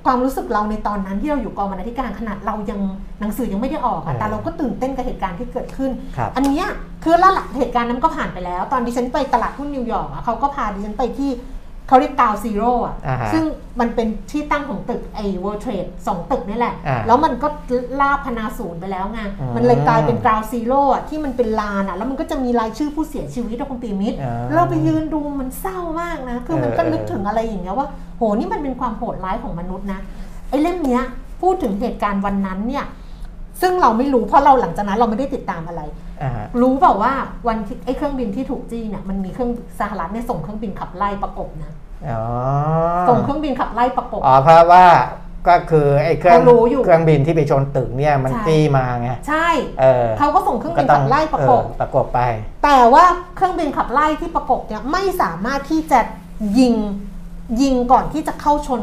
[0.06, 2.80] ความรู้สึกเราในตอนนั้นที่เราอยู่กองบรรณาธิการขนาดเรายัง
[3.20, 6.68] หนังสือยังไม่ได้ออกอะแต่เราก็ตื่นเต้นกับเหตุการณ์ที่เกิดขึ้นครับอันเนี้ย
[7.04, 11.30] คือแล้วหลังเหตุการณ์นั้นก็ผ่านไปแล้ว ตอนดิฉันไปตลาดหุ้นนิวยอร์กอะเขาก็พาดิฉันไปที่
[11.92, 13.44] เขาเรียก Ground Zero อะอ่าฮะซึ่ง
[13.80, 17.48] มันเป็นที่ตั้งของตึกไอ้ World Trade สองตึกนี่แหละอ่าแล้วมันก็
[18.02, 27.88] ลาบพนาศูนย์ไปแล้วไงอืมมันเลยกลายเป็น Ground Zero อะที่มันเป็นลานอะแล้วมันก็จะมีรายชื่อผู้เสียชีวิตอะคุณปิยมิตรอ่าเราไปยืนดูมันเศร้ามากนะ คือมันก็เออนึกถึงอะไรอย่างเงี้ยว่า
[28.18, 30.00] โห นี่มันเป็นความโหดร้ายของมนุษย์นะ
[30.50, 31.04] ไอ้เล่มเนี้ย
[31.42, 32.86] พูดถึงเหตุการณ์วันนั้นเนี่ย
[33.62, 35.82] ซึ่งเราไม่รู้เพราะเราหลังจากนั้นเราไม่ได้ติดตามอะไร
[36.22, 37.14] อ่าฮะรู้เปล่าว่า
[37.48, 41.81] วันที่ไอ้เครื่องบินที่ถูกจี้เนี่ยมันมีเครื่องสหรัฐเนี่ยส่งเครื่องบินขับไล่ประกบนะอ๋อ
[43.10, 44.86] ส่งเครื่องบินขับไล่ประกบอ๋อเพราะว่า
[45.48, 49.48] ก็คือไอ้เครื่องเขารู้อยู่เครื่องบินที่ไปชนตึกเนี่ยมันใช่จี้มาไงใช่
[49.82, 52.20] เออเขาก็ส่งเครื่องบินต้ขับไล่ประกบเออประกบไป
[52.64, 56.00] แต่ว่าเครื่องบินขับไล่ที่ประกบเนี่ยไม่สามารถที่จะ
[56.60, 56.74] ยิง
[57.62, 58.82] ยิงก่อนที่จะเข้าชน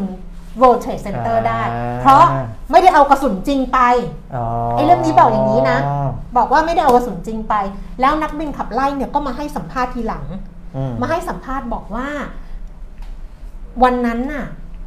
[0.61, 1.63] World Trade Center อ่าได้
[2.01, 2.25] เพราะ
[2.71, 3.79] ไม่ได้เอากระสุนจริงไป
[4.37, 5.79] อ๋อไอ้เรื่องนี้บอกอย่างนี้นะ
[6.37, 7.55] บอกว่าไม่ได้เอากระสุนจริงไป
[8.01, 10.25] แล้วนักบินขับไล่เนี่ยก็มาให้สัมภาษณ์ทีหลัง
[10.77, 12.09] อืมมาให้สัมภาษณ์บอกว่า
[13.83, 14.47] วันนั้นน่ะ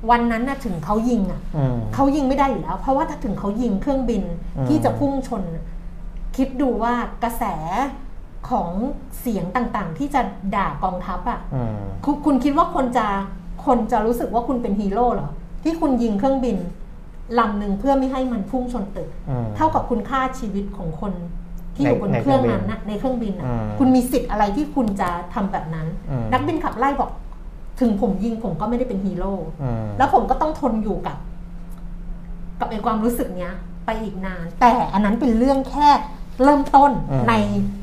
[0.09, 4.23] วันนั้นน่ะถึงเขายิงอะอืมเขายิงไม่ได้อยู่แล้ว เพราะว่าถ้าถึงเขายิงเครื่องบิน
[4.57, 5.65] อืมที่จะพุ่งชนน่ะ
[6.37, 7.43] คิดดูว่ากระแส
[8.49, 8.69] ของ
[9.19, 10.21] เสียงต่างๆ ที่จะ
[10.55, 11.75] ด่ากองทัพอะอืม
[12.05, 13.07] คุณคุณคิดว่าคนจะ
[13.65, 15.29] คนจะรู้สึกว่าคุณเป็นฮีโร่เหรอ
[15.63, 16.57] ที่คุณยิงเครื่องบิน
[17.39, 21.13] ลำหนึ่งเพื่อไม่ให้มันพุ่งชนตึกอืมเท่ากับคุณค่าชีวิตของคน
[21.75, 27.11] ที่อยู่บนในเครื่องในเครื่องบินนั้นนะในเครื่องบินน่ะอืมคุณมีสิทธิ์อะไรที่คุณจะทำแบบนั้นอืมนักบินขับไล่บอก
[27.81, 31.17] ถึงผมยิงผมก็ไม่ได้เป็นฮีโร่อืมแล้วผมก็ต้องทนอยู่กับ
[32.59, 33.53] กับไอ้ความรู้สึกเนี้ย
[33.85, 35.89] ไปอีกนาน แต่อันนั้นเป็นเรื่องแค่
[36.43, 37.33] เริ่มต้นอืมใน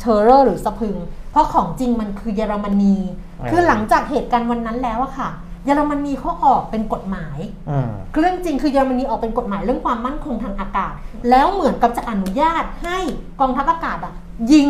[0.00, 0.96] เทอร์เรอร์หรือสะพรึง
[1.30, 2.96] เพราะของจริงมันคือเยอรมนี
[3.38, 5.30] เออคือหลังจากเหตุการณ์วันนั้นแล้วอะค่ะ
[5.64, 7.38] เยอรมนีเขาออกเป็นกฎหมาย
[7.70, 10.92] อืมเรื่องจริงคือเยอรมนีออกเป็นกฎหมายเรื่องความมั่นคงทางอากาศ
[11.30, 12.98] แล้วเหมือนกับจะอนุญาตให้
[13.40, 14.14] กองทัพอากาศอะ
[14.52, 14.68] ยิง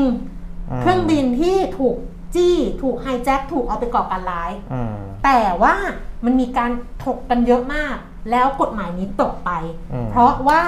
[0.71, 1.97] อืมเครื่องบินที่ถูก
[2.35, 4.93] จี้ถูกไฮแจ็คถูกเอาไปก่อการร้ายอืม
[5.25, 5.75] แต่ว่า
[6.25, 6.71] มันมีการ
[7.05, 7.97] ถกกันเยอะมาก
[8.31, 9.51] แล้วกฎหมายนี้ตกไป
[9.93, 10.63] อืมเพราะว่า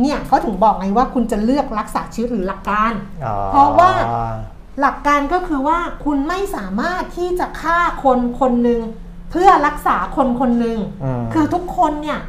[0.00, 2.92] เนี่ยเขาถึงบอกไงว่าคุณจะเลือกรักษาชีวิตหรือหลักการ
[3.26, 3.90] อ๋อเพราะว่า
[4.80, 8.80] หลักการก็คือว่าคุณไม่สามารถที่จะฆ่าคนคนหนึ่ง
[9.30, 12.20] เพื่อรักษาคนคนหนึ่งอืมคือทุกคนเนี่ย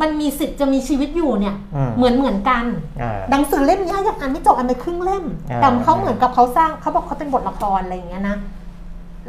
[0.00, 2.64] มันมีสิทธิ์จะมีชีวิตอยู่เนี่ย อืม เหมือนเหมือนกัน
[3.02, 8.36] อ่า หนังสือเล่มนี้ยังอ่านไม่จบอ่านไปครึ่งเล่ม อ่า แต่เขาเหมือนกับเขาสร้างเขาบอกเขาเป็นบทละครอะไรอย่างเงี้ยนะ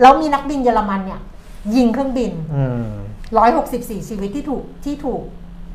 [0.01, 1.21] แล้วมีนักบินเยอรมันเนี่ย
[1.75, 2.85] ยิงเครื่องบิน อืม
[3.47, 5.21] 164ชีวิตที่ถูกที่ถูก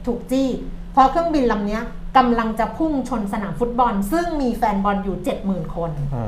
[0.07, 0.49] ถูกจี้
[0.93, 1.82] เพราะเครื่องบินลำเนี้ย
[2.16, 6.22] กำลังจะพุ่งชนสนามฟุตบอล ซึ่งมีแฟนบอลอยู่70,000คน อื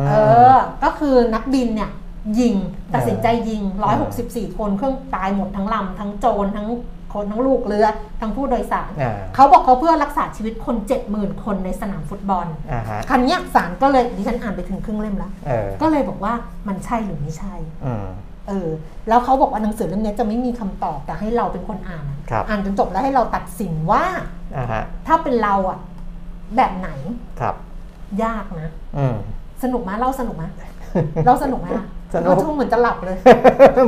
[0.00, 0.12] ม เอ
[0.54, 1.90] อ ก็คือนักบินเนี่ย
[2.40, 2.54] ยิง
[2.94, 3.62] ตัดสินใจยิง
[4.10, 6.68] 164คนเครื่องตายหมดทั้งลำทั้งโจรทั้ง
[7.14, 7.86] คนทั้งลูกเรือ
[8.20, 10.76] ทั้งผู้โดยสารอ่าเขาบอกเขาเพื่อรักษาชีวิตคน
[11.10, 16.32] 70,000 คนในสนามฟุตบอลอ่าฮะคันเนี้ยศาลก็เลยดิฉันอ่านไปถึงครึ่งเล่มแล้วเออก็เลยบอกว่า
[16.68, 17.54] มันใช่หรือไม่ใช่
[17.86, 18.06] อืม
[18.48, 18.68] เออ
[19.08, 24.04] แล้วเขาบอกว่าหนังสือเล่มนี้จะไม่มีคำตอบแต่ให้เราเป็นคนอ่านอะครับอ่านจนจบแล้วให้เราตัดสินว่า
[24.56, 25.78] อ่าฮะถ้าเป็นเราอะ
[26.56, 26.90] แบบไหน
[27.40, 27.54] ครับ
[28.24, 29.16] ยากนะอืม
[29.62, 30.44] สนุกไหมเล่าสนุกไหม
[31.24, 33.16] เล่าสนุกไหมอะ สนุกเราช่วงเหมือนจะหลับเลย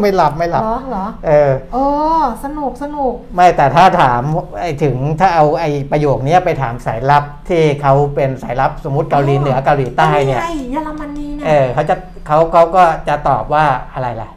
[0.02, 1.78] ไม่หลับไม่หลับเหรอเหรอเออเอ
[2.20, 4.22] อสนุกสนุก ไม่แต่ถ้าถาม
[4.60, 11.94] ไอ้ถึงถ้าเอาไอ้ประโยคเนี้ยไปถามสายลับที่เขาเป็นสายลับสมมติเกาหลีเหนือเกาหลีใต้เนี่ยไงเยอรมนีเนี่ยเออเขาจะ
[12.26, 13.64] เขาเขาก็จะตอบว่า
[13.94, 14.28] อะไรล่ะ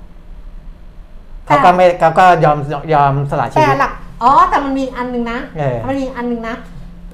[1.45, 2.57] แต่เขาก็ไม่เขาก็ยอม
[2.93, 3.91] ยอมสละชีแต่วิตหลัก
[4.23, 6.55] อ๋อแต่มันมีอันหนึงนะเออมันมีอันหนึงนะ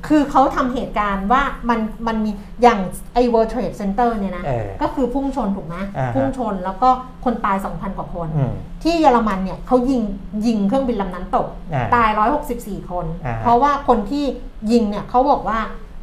[0.08, 2.32] คือเขาทำเหตุการณ์ว่ามันมันมี
[2.62, 2.80] อย่าง
[3.14, 6.89] ไอ้ World Trade Center เนี่ยนะ เออก็คือพุ่งชนถูกไหมอ่าฮะพุ่งชนแล้วก็
[7.26, 8.53] คนตาย 2,000 กว่าคน อืม
[8.84, 10.01] ที่เยอรมันเนี่ยเขายิง
[10.45, 12.10] ยิงเครื่องบินลำนั้นตก อ่าตาย
[12.49, 14.26] 164 คน อ่าเพราะว่าคนที่
[14.72, 15.60] ยิงเนี่ยเขาบอกว่า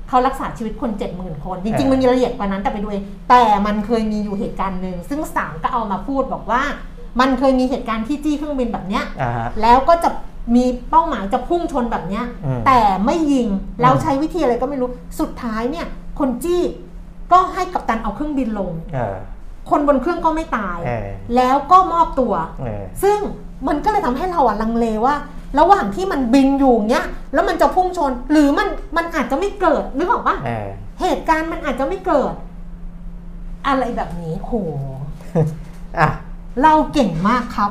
[0.09, 6.62] เขารักษาชีวิตคน 70,000 คน จริง เออ ๆ มันมีรายละเอียดกว่านั้นแต่ไปดูเองแต่มันเคยมีอยู่เหตุการณ์หนึ่งซึ่งศาลก็เอามาพูดบอกว่า
[7.20, 10.11] มันเคยมีเหตุการณ์ที่จี้เครื่องบินแบบเนี้ย อ่าฮะ แล้วก็จะ
[10.55, 13.49] มีเป้าหมายจะพุ่งชนแบบเนี้ยอืมแต่ไม่ยิง
[13.80, 14.88] แล้วอืมใช้วิธีอะไรก็ไม่รู้
[15.20, 15.86] สุดท้ายเนี่ย
[16.18, 16.62] คนจี้
[17.32, 19.16] ก็ให้กัปตันเอาเครื่องบินลงเออ
[19.70, 23.18] คนบนเครื่องก็ไม่ตายเออแล้วก็มอบตัวเออซึ่ง
[23.68, 25.14] มันก็เลยทำให้เราอะลังเลว่า
[25.59, 30.68] ระหว่างที่มันบินอยู่เนี้ย แล้วมันจะพุ่งชน หรือมันมันอาจจะไม่เกิดนึกออกปะเออ
[31.01, 32.34] เหตุการณ์มันอาจจะไม่เกิด
[33.66, 34.53] อะไรแบบนี้โห
[35.99, 36.09] อะ
[36.62, 37.70] เราเก่งมากครับ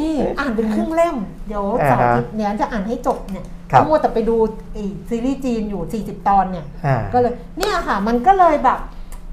[0.00, 1.16] นี่อ่านเป็นครึ่งเล่ม
[1.48, 4.36] เดี๋ยวอ่าฮะเสาร์อาทิตย์เนี้ยจะอ่านให้จบเนี่ยครับมัวแต่ไปดู
[4.72, 8.78] ไอ้ซีรีส์จีนอยู่ 40 ตอนเนี่ยอ่าก็เลยเนี่ยค่ะ มันก็เลยแบบ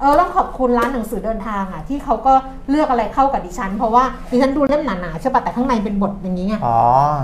[0.00, 2.34] เออต้องขอบคุณร้านหนังสือเดินทางอะที่เขาก็
[2.70, 6.78] เลือกอะไรเข้ากับดิฉัน เพราะว่าดิฉันดูเล่มหนาๆใช่ปะแต่ข้างในเป็นบทอย่างนี้ไงอ๋อ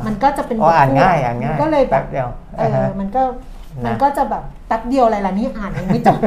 [0.07, 3.53] มันก็จะเป็นอ๋อบทอ่านคู่ง่ายอ่านง่ายมันก็เลยแบป๊บเดียวเออ่าอฮะมันก็นะ
[3.84, 6.18] มันก็จะแบบแป๊บเดียวอะไรล่ะนี่อ่านยังไม่จบ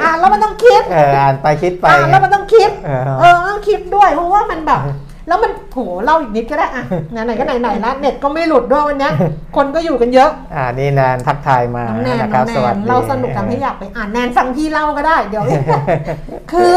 [0.00, 4.80] อ่านแล้วมันต้องคิดเอออ่านไปคิดไปอ่านแล้วมันต้องคิดเออเออต้องคิดด้วยเพราะว่ามันแบบ
[5.28, 9.12] แล้วมันโถเล่าอีกนิดก็ได้อะไหนๆก็ไหนๆละเน็ตก็ไม่หลุดด้วยวันเนี้ย
[9.56, 15.44] คนก็อยู่กันเยอะ อ่านี่แนนทักทายมาน้องแนนนะคน้รัอบงแนสวัสนดีเราสนุกทำให้อยากไปอ่านแนนฟังพี่เล่าก็ได้เดี๋ยว
[16.52, 16.76] คือ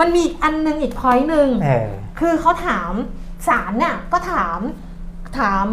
[0.00, 1.88] มันมีอีกอันหนึงอีกพอยหนึ่งเออ
[2.20, 2.92] คือเขาถาม
[3.48, 4.58] ศาลเนี่ยก็ถาม
[5.38, 5.66] ถาม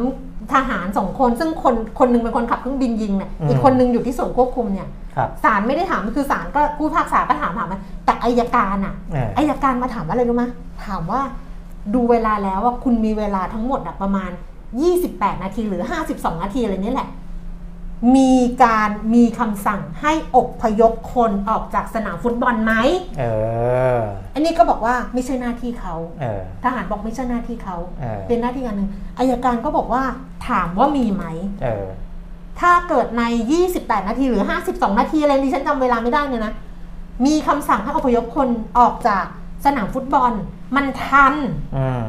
[0.54, 10.46] ทหารสองคนซึ่งคนคนหนึงเป็นคนขับเครื่องบินยิงเนี่ยอืม อีกคนหนึงอยู่ที่ส่วนควบคุมเนี่ยครับศาลไม่ได้ถามคือศาลก็ผู้พิพากษาก็ถามถามมาแต่อายการอะเอออายการมาถามว่าอะไรรู้ไหม
[10.86, 11.22] ถามว่า
[11.96, 14.32] ดูเวลาแล้วว่าคุณมีเวลาทั้งหมดอะประมาณ
[14.88, 15.84] 28 นาทีหรือ
[16.14, 17.10] 52 นาทีอะไรนี่แหละ
[18.16, 18.34] มี
[18.64, 22.74] การมีคำสั่งให้อบพยพคนออกจากสนามฟุตบอลไหม
[23.20, 23.24] เอ
[23.98, 24.00] อ
[24.34, 30.04] อันนี้ก็บอกว่าไม่ใช่หน้าที่เขาเออ ทหารบอกไม่ใช่หน้าที่เขาเออ เป็นหน้าที่การหนึ่งอายการก็บอกว่า
[30.48, 31.24] ถามว่ามีไหม
[31.64, 31.88] เออ
[32.60, 33.24] ถ้าเกิดใน
[33.66, 36.54] 28 นาทีหรือ 52 นาทีอะไรดิฉันจำเวลาไม่ได้เนี่ยนะ
[37.26, 38.50] มีคำสั่งให้อพยพคน
[38.80, 39.26] ออกจาก
[39.66, 40.32] สนามฟุตบอล
[40.76, 41.34] มันทัน
[41.78, 42.06] อืม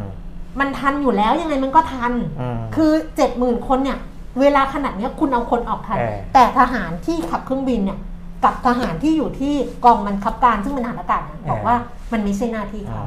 [0.61, 2.93] มันทันอยู่แล้วยังไงมันก็ทัน อืม คือ
[3.29, 3.99] 70,000 คนเนี่ย
[4.41, 7.99] เวลาขนาดเนี้ยคุณเอาคนออกทันเออแต่ทหารที่ขับเครื่องบินเนี่ย
[8.45, 11.77] กับทหารที่อยู่ที่กองบังคับการซึ่งเป็นทหารอากาศเนี่ยบอกว่า
[12.13, 13.05] มันไม่ใช่หน้าที่อืเขา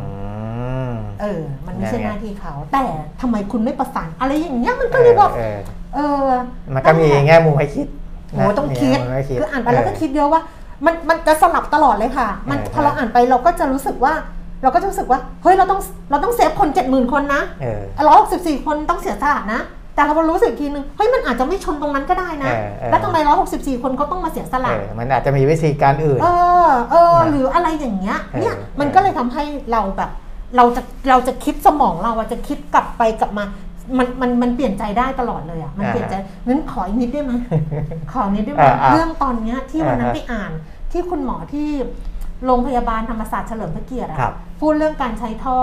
[0.91, 2.83] มเออ มันไม่ใช่นั่นไงหน้าที่เขา แต่
[3.21, 5.57] ทำไมคุณไม่ประสาน อะไรอย่างเงี้ยมันก็เลยแบบเออ
[5.95, 6.27] เออ
[6.75, 7.87] มันก็มีแง่มุมให้คิด
[8.31, 10.41] โอ้ต้องคิดมีแง่มุมให้คืออ่านไปแล้วก็คิดเยอะว่า
[10.85, 14.13] มันมันจะสลับตลอดเลยค่ะ มันเออพอเราอ่านไปเราก็จะรู้สึกว่า
[14.63, 19.61] เราก็จะรู้สึกว่าเฮ้ยเราต้องเราต้องเซฟคนเจ็ดหมื่นคนนะเออร้อยหกสิบสี่คนต้องเสียสละนะ
[19.99, 26.27] แต่เรารู้สึกอีกทีนึงเฮ้ยมันอาจจะไม่ชนตรงนั้นก็ได้นะเออเออแล้วทำไมร้อยหกสิบสี่คนเขาต้องมาเสียสเอละอมันอาจจะมีวิธีการอื่น เอ
[26.67, 30.11] อเออนะหรืออะไรอย่างเงี้ยเออเนี่ยเออมันก็เลยทำให้เราแบบ
[30.57, 33.43] เราจะเราจะคิดสมองเราอะจะคิดกลับไปกลับมา
[33.97, 36.15] มันมันมันเปลี่ยนใจได้ตลอดเลยอะมันเปลี่ยนใจ
[36.47, 37.33] งั้นขออีกนิดได้ไหม
[38.11, 40.51] ขอนิดได้ไหมอ่าอ่าเรื่องตอนเนี้ยที่วันนั้นอ่าฮะไปอ่าน
[40.91, 41.69] ที่คุณหมอที่
[42.45, 45.57] โรงพยาบาลธรรมศาสตร์เฉลิมพระเกียรติอะครับพูดเรื่องการใช้ท่อ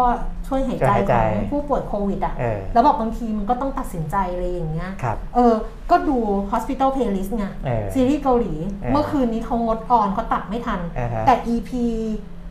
[0.47, 5.55] ช่วยหายใจช่วยหายใจของผู้ป่วยโควิดอะเออแล้วบอกบางทีมันก็ต้องตัดสินใจอะไรอย่างเงี้ยครับเออ
[5.91, 6.17] ก็ดู
[6.53, 11.71] Hospital Playlist ไงเออซีรีส์เกาหลีเออเมื่อคืนนี้เขางดออนเขาตัดไม่ทันอ่าฮะแต่ EP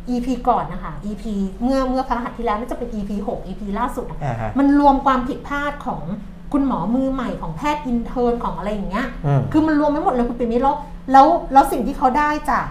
[0.10, 1.24] EP ก่อนนะคะ EP
[1.64, 6.02] เมื่อเมื่อพฤหัสที่แล้วน่าจะเป็น EP 6 EP ล่าสุดอะอ่าฮะมันรวมความผิดพลาดของ
[6.54, 10.76] คุณหมอมือใหม่ของแพทย์ intern ของอะไรอย่างเงี้ยอืมคือมันรวมไม่หมดเลยคุณปิยมิตรแล้ว
[11.12, 12.66] แล้วแล้วสิ่งที่เขาได้จาก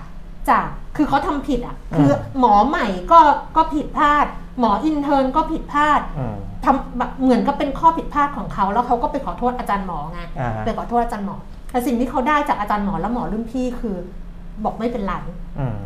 [0.51, 0.67] จาก
[0.97, 3.21] คือเขาทำผิดอะ คือหมอใหม่ก็
[3.57, 4.27] ก็ผิดพลาด
[4.59, 11.37] หมอ intern ก็ผิดพลาดอืมทำแบบเหมือนกับเป็นข้อผิดพลาดของเขาแล้วเขาก็ไปขอโทษอาจารย์หมอไงอ่าฮะไปขอโทษอาจารย์หมอ
[11.71, 13.97] แต่สิ่งที่เขาได้จากอาจารย์หมอและหมอรุ่นพี่คือ
[14.65, 15.15] บอกไม่เป็นไร
[15.61, 15.77] อืม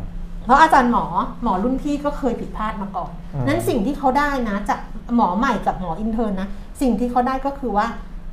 [0.44, 1.04] เพราะอาจารย์หมอ
[1.42, 4.80] หมอรุ่นพี่ก็เคยผิดพลาดมาก่อนอืมนั้นสิ่งที่เขาได้นะจาก
[5.16, 6.48] หมอใหม่กับหมอ intern นะ
[6.80, 7.86] สิ่งที่เขาได้ก็คือว่า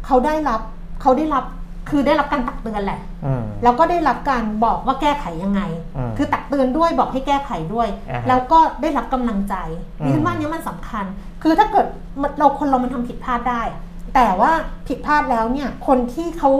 [0.06, 0.62] เขาได้รับ
[1.02, 1.46] เขาได้รับ
[1.90, 5.62] คือได้รับการตักเตือนแหละอืมแล้วก็ได้รับการบอกว่าแก้ไขยังไง
[5.98, 9.56] อืมคือตักเตือนด้วยบอกให้แก้ไขด้วยอ่าฮะแล้วก็ได้รับกำลังใจ
[10.02, 11.06] อืมดิฉันว่าอันนี้มันสำคัญ
[11.44, 11.86] คือถ้าเกิด
[12.22, 13.82] มันเราคนเรามันทำผิดพลาดได้อะ
[14.16, 14.52] แต่ว่า
[14.88, 16.52] ผิดพลาดแล้วเนี่ย คนที่เขา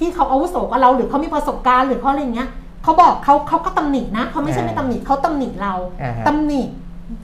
[0.00, 2.48] ที่เขาอาวุโสกว่าเราหรือเขามีประสบการณ์หรือเขาอะไรเงี้ย
[2.82, 6.62] เขาบอกเขาเขาก็ตำหนินะเขาไม่ใช่ไม่ตำหนิเขาตำหนิเราอ่าฮะตำหนิ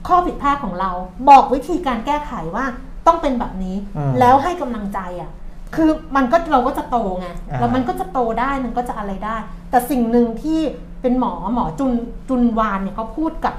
[0.07, 0.91] ข้อผิดพลาดของเรา
[1.29, 2.65] บอกวิธีการแก้ไขว่า
[3.07, 5.29] ต้องเป็นแบบนี้อืมแล้วให้กำลังใจอะ
[5.75, 9.37] คือมันก็เราก็จะโตไงอ่าแล้วมันก็จะโตได้มันก็จะอะไรได้
[9.69, 10.59] แต่สิ่งหนึ่งที่
[11.01, 11.91] เป็นหมอหมอจุน
[12.29, 13.55] จุนวานเนี่ยเขาพูดกับ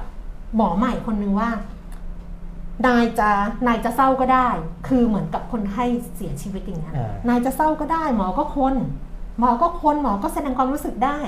[0.55, 1.49] หมอใหม่คนหนึ่งว่า
[2.87, 3.29] นายจะ
[3.67, 4.49] นายจะเศร้าก็ได้
[4.87, 5.85] คือเหมือนกับคนไข้
[6.15, 8.75] เสียชีวิตอย่างเงี้ยอ่านายจะเศร้าก็ได้ หมอก็คน
[9.39, 11.19] หมอก็คนหมอก็แสดงความรู้สึกได้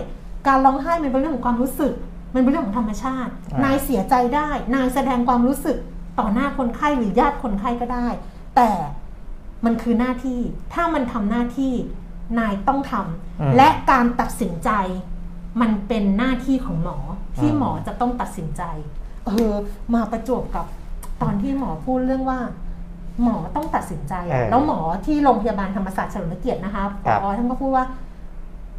[0.47, 1.93] การร้องไห้มันเป็นเรื่องของความรู้สึก
[2.33, 5.77] มันเป็นเรื่องของธรรมชาติอ่านนายเสียใจได้ นายแสดงความรู้สึก
[6.19, 8.07] ต่อหน้าคนไข้หรือญาติคนไข้ก็ได้
[8.55, 8.69] แต่
[9.65, 10.39] มันคือหน้าที่
[10.73, 11.73] ถ้ามันทำหน้าที่
[12.39, 12.93] นายต้องท
[13.41, 14.71] อืมำและการตัดสินใจ
[15.61, 16.97] มันเป็นหน้าที่ของหมอ
[17.37, 18.63] ที่อืมหมอจะต้องตัดสินใจ
[19.25, 19.51] เออ
[19.93, 20.65] มาประจวบกับ
[21.21, 22.39] ตอนที่หมอพูดเรื่องว่า
[23.23, 26.83] หมอต้องตัดสินใจอะแล้วหมอที่โรงพยาบาลธรรมศาสตร์เฉลิมพระเกียรตินะคะ
[27.21, 27.85] พอท่านก็พูดว่า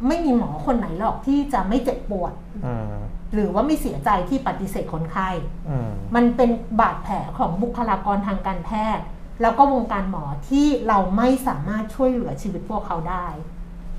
[0.07, 2.33] ไม่มีหมอคนไหนหรอกที่จะไม่เจ็บปวด
[2.65, 2.93] อืม
[3.33, 5.29] หรือว่าไม่เสียใจที่ปฏิเสธคนไข้
[5.69, 9.03] อืมมันเป็นบาดแผลของบุคลากรทางการแพทย์
[9.41, 13.25] แล้วก็วงการหมอที่เราไม่สามารถช่วยเหลือชีวิตพวกเขาได้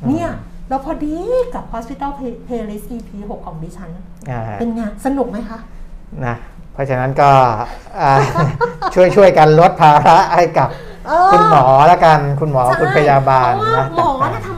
[0.02, 0.30] อืมเนี่ย
[0.68, 1.16] แล้วพอดี
[1.54, 2.10] กับ Hospital
[2.46, 3.90] Playlist EP 6 ของดิฉัน
[4.30, 5.58] อ่าเป็นไงสนุกไหมคะ
[6.26, 6.36] นะ
[6.72, 7.30] เพราะฉะนั้นก็
[8.00, 8.12] อ่า
[8.94, 10.68] ช่วยช่วยกันลดภาระให้กับ
[11.06, 13.52] เออคุณหมอละกัน คุณหมอใช่คุณพยาบาล
[13.92, 14.57] เพราะว่านะหมอต่างน่ะทำง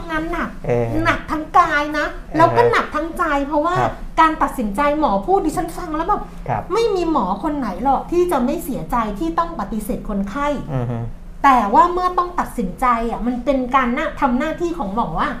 [0.77, 2.07] หนักเออหนักทั้งกายนะ
[2.37, 10.97] แล้วก็หนักทั้งใจ เพราะว่าครับการตัดสินใจหมอพูดดิฉันฟังแล้วแบบครับไม่มีหมอคนไหนหรอกที่จะไม่เสียใจที่ต้องปฏิเสธคนไข้อือฮึ
[11.43, 15.33] แต่ว่าเมื่อต้องตัดสินใจอะมันเป็นการหน้าทำหน้าที่ของหมออะ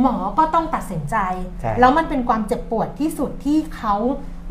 [0.00, 1.16] หมอก็ต้องตัดสินใจ
[1.60, 3.94] ใช่แล้วมันเป็นความเจ็บปวดที่สุดที่เขา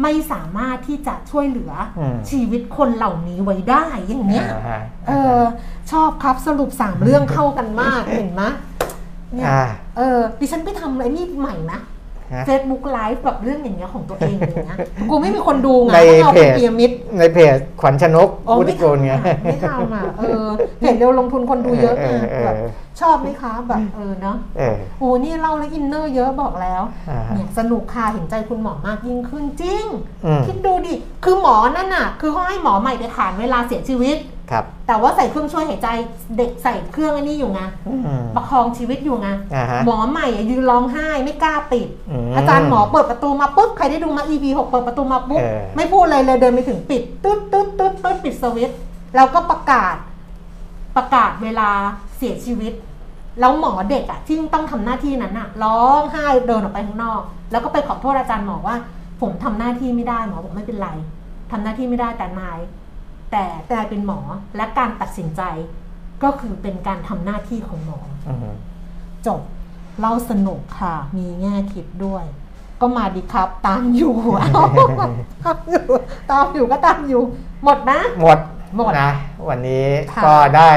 [0.02, 5.40] ไม่สามารถที่จะช่วยเหลืออมชีวิตคนเหล่านี้ไว้ได้อย่างเงี้ยอ่าฮะเออ
[5.92, 8.44] ชอบครับสรุปสามเรื่องเข้ากันมากเห็นไหม
[9.34, 9.64] เนี่ยอ่า
[9.98, 11.80] เออดิฉันไปทำอะไรนี่ใหม่นะ
[12.34, 14.78] ฮะ Facebook Live แบบเรื่องอย่างเงี้ยของตัวเองอย่างเงี้ย
[15.10, 20.48] กูไม่มีคนดูไงในต้องเอาเพเป็นจเปียมิดในเพจขวัญชนกอ๋อวุไม่ฒิกุลไงทำอะไม่ทำอะเออ
[20.82, 22.56] เห็นเร็วลงทุนคนดูเยอะเอไงอเออ แบบ
[23.02, 29.86] ชอบไหมคะแบบเออเนาะ เออ โอ้นี่เล่าแล้วอินเนอร์เยอะบอกแล้ว อ่าฮะเนี่ยสนุกค่ะเห็นใจคุณหมอมากยิ่งขึ้นจริง
[30.26, 34.18] อืม คิดดูดิ คือหมอนั่นน่ะ คือเขาให้หมอใหม่ไปขานเวลาเสียชีวิต
[34.52, 35.88] ครับ แต่ว่าใส่เครื่องช่วยหายใจ
[36.38, 38.02] เด็กใส่เครื่องอันนี้อยู่ไงอืม
[38.36, 48.78] ประคองชีวิตอยู่ไงอ่าฮะหมอใหม่อะยืนร้องไห้ไม่กล้าปิดอืมอาจารย์หมอเปิดประตูมาปุ๊บใครได้ดูมา EP 6เปิดประตูมาปุ๊บเออไม่พูดอะไรเลยเดินไปถึงปิดตึ๊ดตึ๊ดตึ๊ดตึ๊ดปิดสวิตช์
[49.16, 49.96] แล้วก็ประกาศ
[50.98, 51.70] ประกาศเวลา
[52.18, 52.74] เสียชีวิต
[53.40, 57.22] แล้วหมอเด็กอะที่ต้องทำหน้าที่นั้นอะร้องไห้เดินออกไปข้างนอก
[57.52, 58.76] แล้วก็ไปขอโทษอาจารย์หมอว่า
[59.22, 60.90] ผมทำหน้าที่ไม่ได้หมอบอกไม่เป็นไร
[61.52, 62.60] ทำหน้าที่ไม่ได้แต่นาย
[63.32, 64.20] แต่แต่นายเป็นหมอ
[64.56, 65.42] และการตัดสินใจ
[66.24, 68.56] ก็คือเป็นการทำหน้าที่ของหมออืม
[69.28, 69.42] จบ
[70.00, 72.24] เล่าสนุกค่ะ มีแง่คิดด้วย
[72.82, 74.64] ก็มาดีครับ ตามอยู่เอา
[75.46, 75.86] ตามอยู่
[76.32, 77.22] ตามอยู่ก็ตามอยู่
[77.64, 78.40] หมดนะ หมด
[78.76, 79.12] หมดนะ
[79.50, 80.72] วันนี้ค่ะก็ได้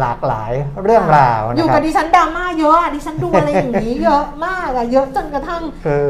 [0.00, 0.52] หลากหลาย
[0.84, 6.08] เรื่องราวอนะยู่คกัรับบดิฉันดราม่าเยอะอะดิฉันดูอะไรอย่างนี้เยอะมากอะเยอะจนกระทั่งคือ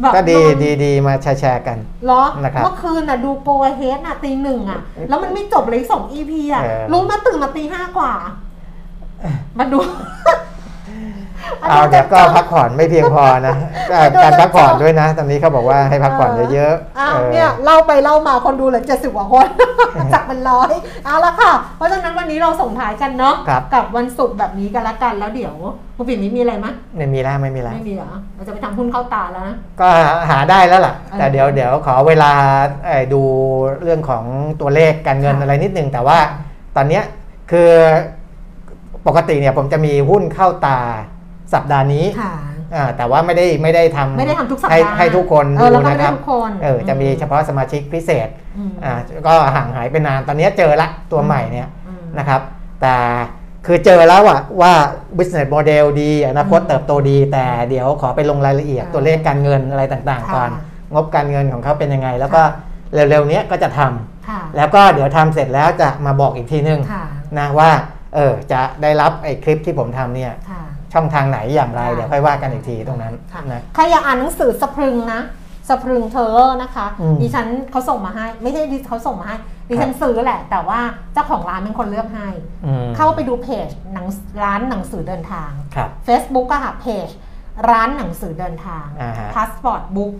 [0.00, 8.12] แบบก็ดีนอน ดีดีมาแชร์แชร์กัน เหรอนะครับเมื่อคืนน่ะดูโปรเฮดน่ะตีหนึ่งอะ แล้วมันไม่จบเลยสองอีพีอะเออรู้มาตื่นมาตีห้ากว่า
[9.58, 9.78] มาดู
[11.68, 13.54] เอาเดี๋ยวก็พักผ่อนไม่เพียงพอนะ
[13.90, 19.46] เอ่อการพักผ่อนด้วยนะ ตอนนี้เขาบอกว่าให้พักผ่อนเยอะๆอ้าวเออเนี่ยเล่าไปเล่ามาคนดูเหลือเจ็ดสิบกว่าคน
[20.12, 20.72] จากเป็นร้อย
[21.04, 25.54] เอาละค่ะ เพราะฉะนั้นวันนี้เราส่งท้ายกันเนาะครับกับวันศุกร์แบบนี้กันละกันแล้วเดี๋ยว
[25.96, 29.88] คุณปิ่นมีมีอะไรไหมยไม่มีแล้วไม่มีแล้วไม่มีเหรอเราจะไปทำหุ้นเข้าตาแล้วนะก็
[30.30, 32.32] หาได้แล้วล่ะเออแต่เดี๋ยวเดี๋ยวขอเวลา
[32.86, 33.22] เอ่อดู
[33.82, 34.24] เรื่องของ
[34.60, 36.18] ตัวเลขการเงินค่ะอะไรนิดนึงแต่ว่า
[36.76, 37.04] ตอนเนี้ย
[37.50, 37.70] คือ
[39.06, 40.80] ปกติเนี่ยผมจะมีหุ้นเข้าตา
[41.54, 42.32] สัปดาห์นี้ค่ะ
[42.74, 48.28] อ่าแต่ว่าไม่ได้ไม่ได้ทำไม่ได้ทำทุกสัปให้ดาห์ให้ทุกคนเออดูเราก็ไม่นะคได้รับทุกคนเออจะมีเฉพาะสมาชิกพิเศษ
[48.58, 48.92] อืมอ่า
[49.26, 52.40] ก็ห่างหายไปนานตอนนี้เจอละตัวใหม่เนี่ยอืมนะครับ
[52.82, 52.96] แต่
[53.66, 54.72] คือเจอแล้วอะว่า
[55.16, 62.42] business model ดีอนาคตอืมเติบโตดี แต่เดี๋ยวขอไปลงรายละเอียดอ่าตัวเลขการเงินอะไรต่างๆก่อนค่ะงบการเงินของเขาเป็นยังไง แล้วก็
[62.94, 67.04] เร็วๆเนี้ยก็จะทำค่ะแล้วก็เดี๋ยวทำเสร็จแล้วจะมาบอกอีกทีนึงค่ะ
[67.38, 67.70] นะว่า
[68.14, 70.62] เออจะได้รับไอ้คลิปที่ผมทำเนี่ยค่ะ
[70.92, 75.20] ช่องทางไหนอย่างไรค่ะเดี๋ยวค่อยว่ากันอีกทีตรงนั้นค่ะนะใครอยากอ่านหนังสือสะพรึงนะ
[75.68, 79.36] สะพรึงเทอร์นะคะอืมดิฉันเขาส่งมาให้ ไม่ใช่ดิเขาส่งมาให้
[79.68, 80.80] ดิฉันซื้อแหละ แต่ว่า
[81.12, 82.28] เจ้าของร้านเป็นคนเลือกให้
[82.66, 84.06] อืมเข้าไปดูเพจหนัง
[84.42, 87.08] ร้านหนังสือเดินทางครับ Facebook ก็ค่ะเพจ
[87.70, 90.14] ร้านหนังสือเดินทางอ่าฮะ Passport Book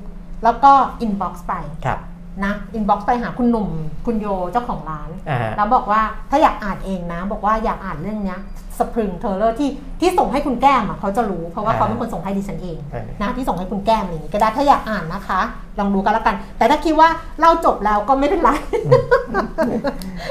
[0.44, 0.72] แล้วก็
[1.04, 1.54] Inbox ไป
[1.84, 1.98] ครับ
[2.44, 3.68] นะ Inbox ไปหาคุณหนุ่ม
[4.06, 8.38] คุณโยเจ้าของร้านอ่าฮะแล้วบอกว่าถ้าอยากอ่านเองนะ บอกว่าอยากอ่านเรื่องเนี้ย
[8.78, 9.70] สปริงเทอร์เลอร์ที่
[10.00, 15.40] ที่ส่งให้คุณแก้มอะเขาจะรู้เพราะว่าเขาเป็นคนส่งให้ดิฉันเองเออนะที่ส่งให้คุณแก้มอะไรอย่างนี้ก็ได้ถ้าอยากอ่านนะคะ
[15.78, 17.08] ลองดูกันแล้วกัน แต่ถ้าคิดว่า
[17.38, 18.50] เล่าจบแล้วก็ไม่เป็นไร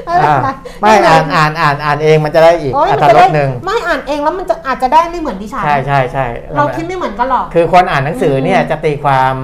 [0.06, 0.50] ไม่เป็นอ่าไร
[0.82, 6.26] ไม่อ่านอ่านอ่านอ่านเองมันจะได้อีกโอ้ยอัมันตจะรได้สหนึ่งไม่อ่านเองแล้วมันจะอาจจะได้ไม่เหมือนดิฉันใช่ใช่ใช่
[6.58, 9.36] เราคิดไม่เหมือนกันหรอก คือคนอ่านหนังสือเนี่ยจะตีความ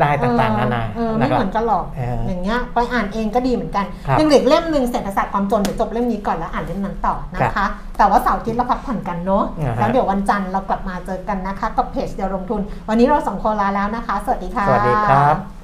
[0.00, 7.66] ได้ต่างๆนานาเออนะไม่ครัเหบมือนกันหรอกเออออย่างเงี้ยไปอ่านเองก็ดีเหมือนกันครับยังเหลืออกเล่มหนึ่งเศรษฐศาสตร์ความจนเดี๋ยวจบเล่มนี้ก่อนแล้วอ่านเล่มนั้นต่อนะคะ
[7.98, 15.57] แต่ว่าเสาร์อาทิตย์เราพักผ่อนกันเนาะอ่าฮะแล้วเดี๋ยววันจันทร์เรากลับมาเจอกันนะคะ กับเพจเดียวลงทุน วันนี้เราสองคนลาแล้วนะคะ สวัสดีค่ะ สวัสดีครับ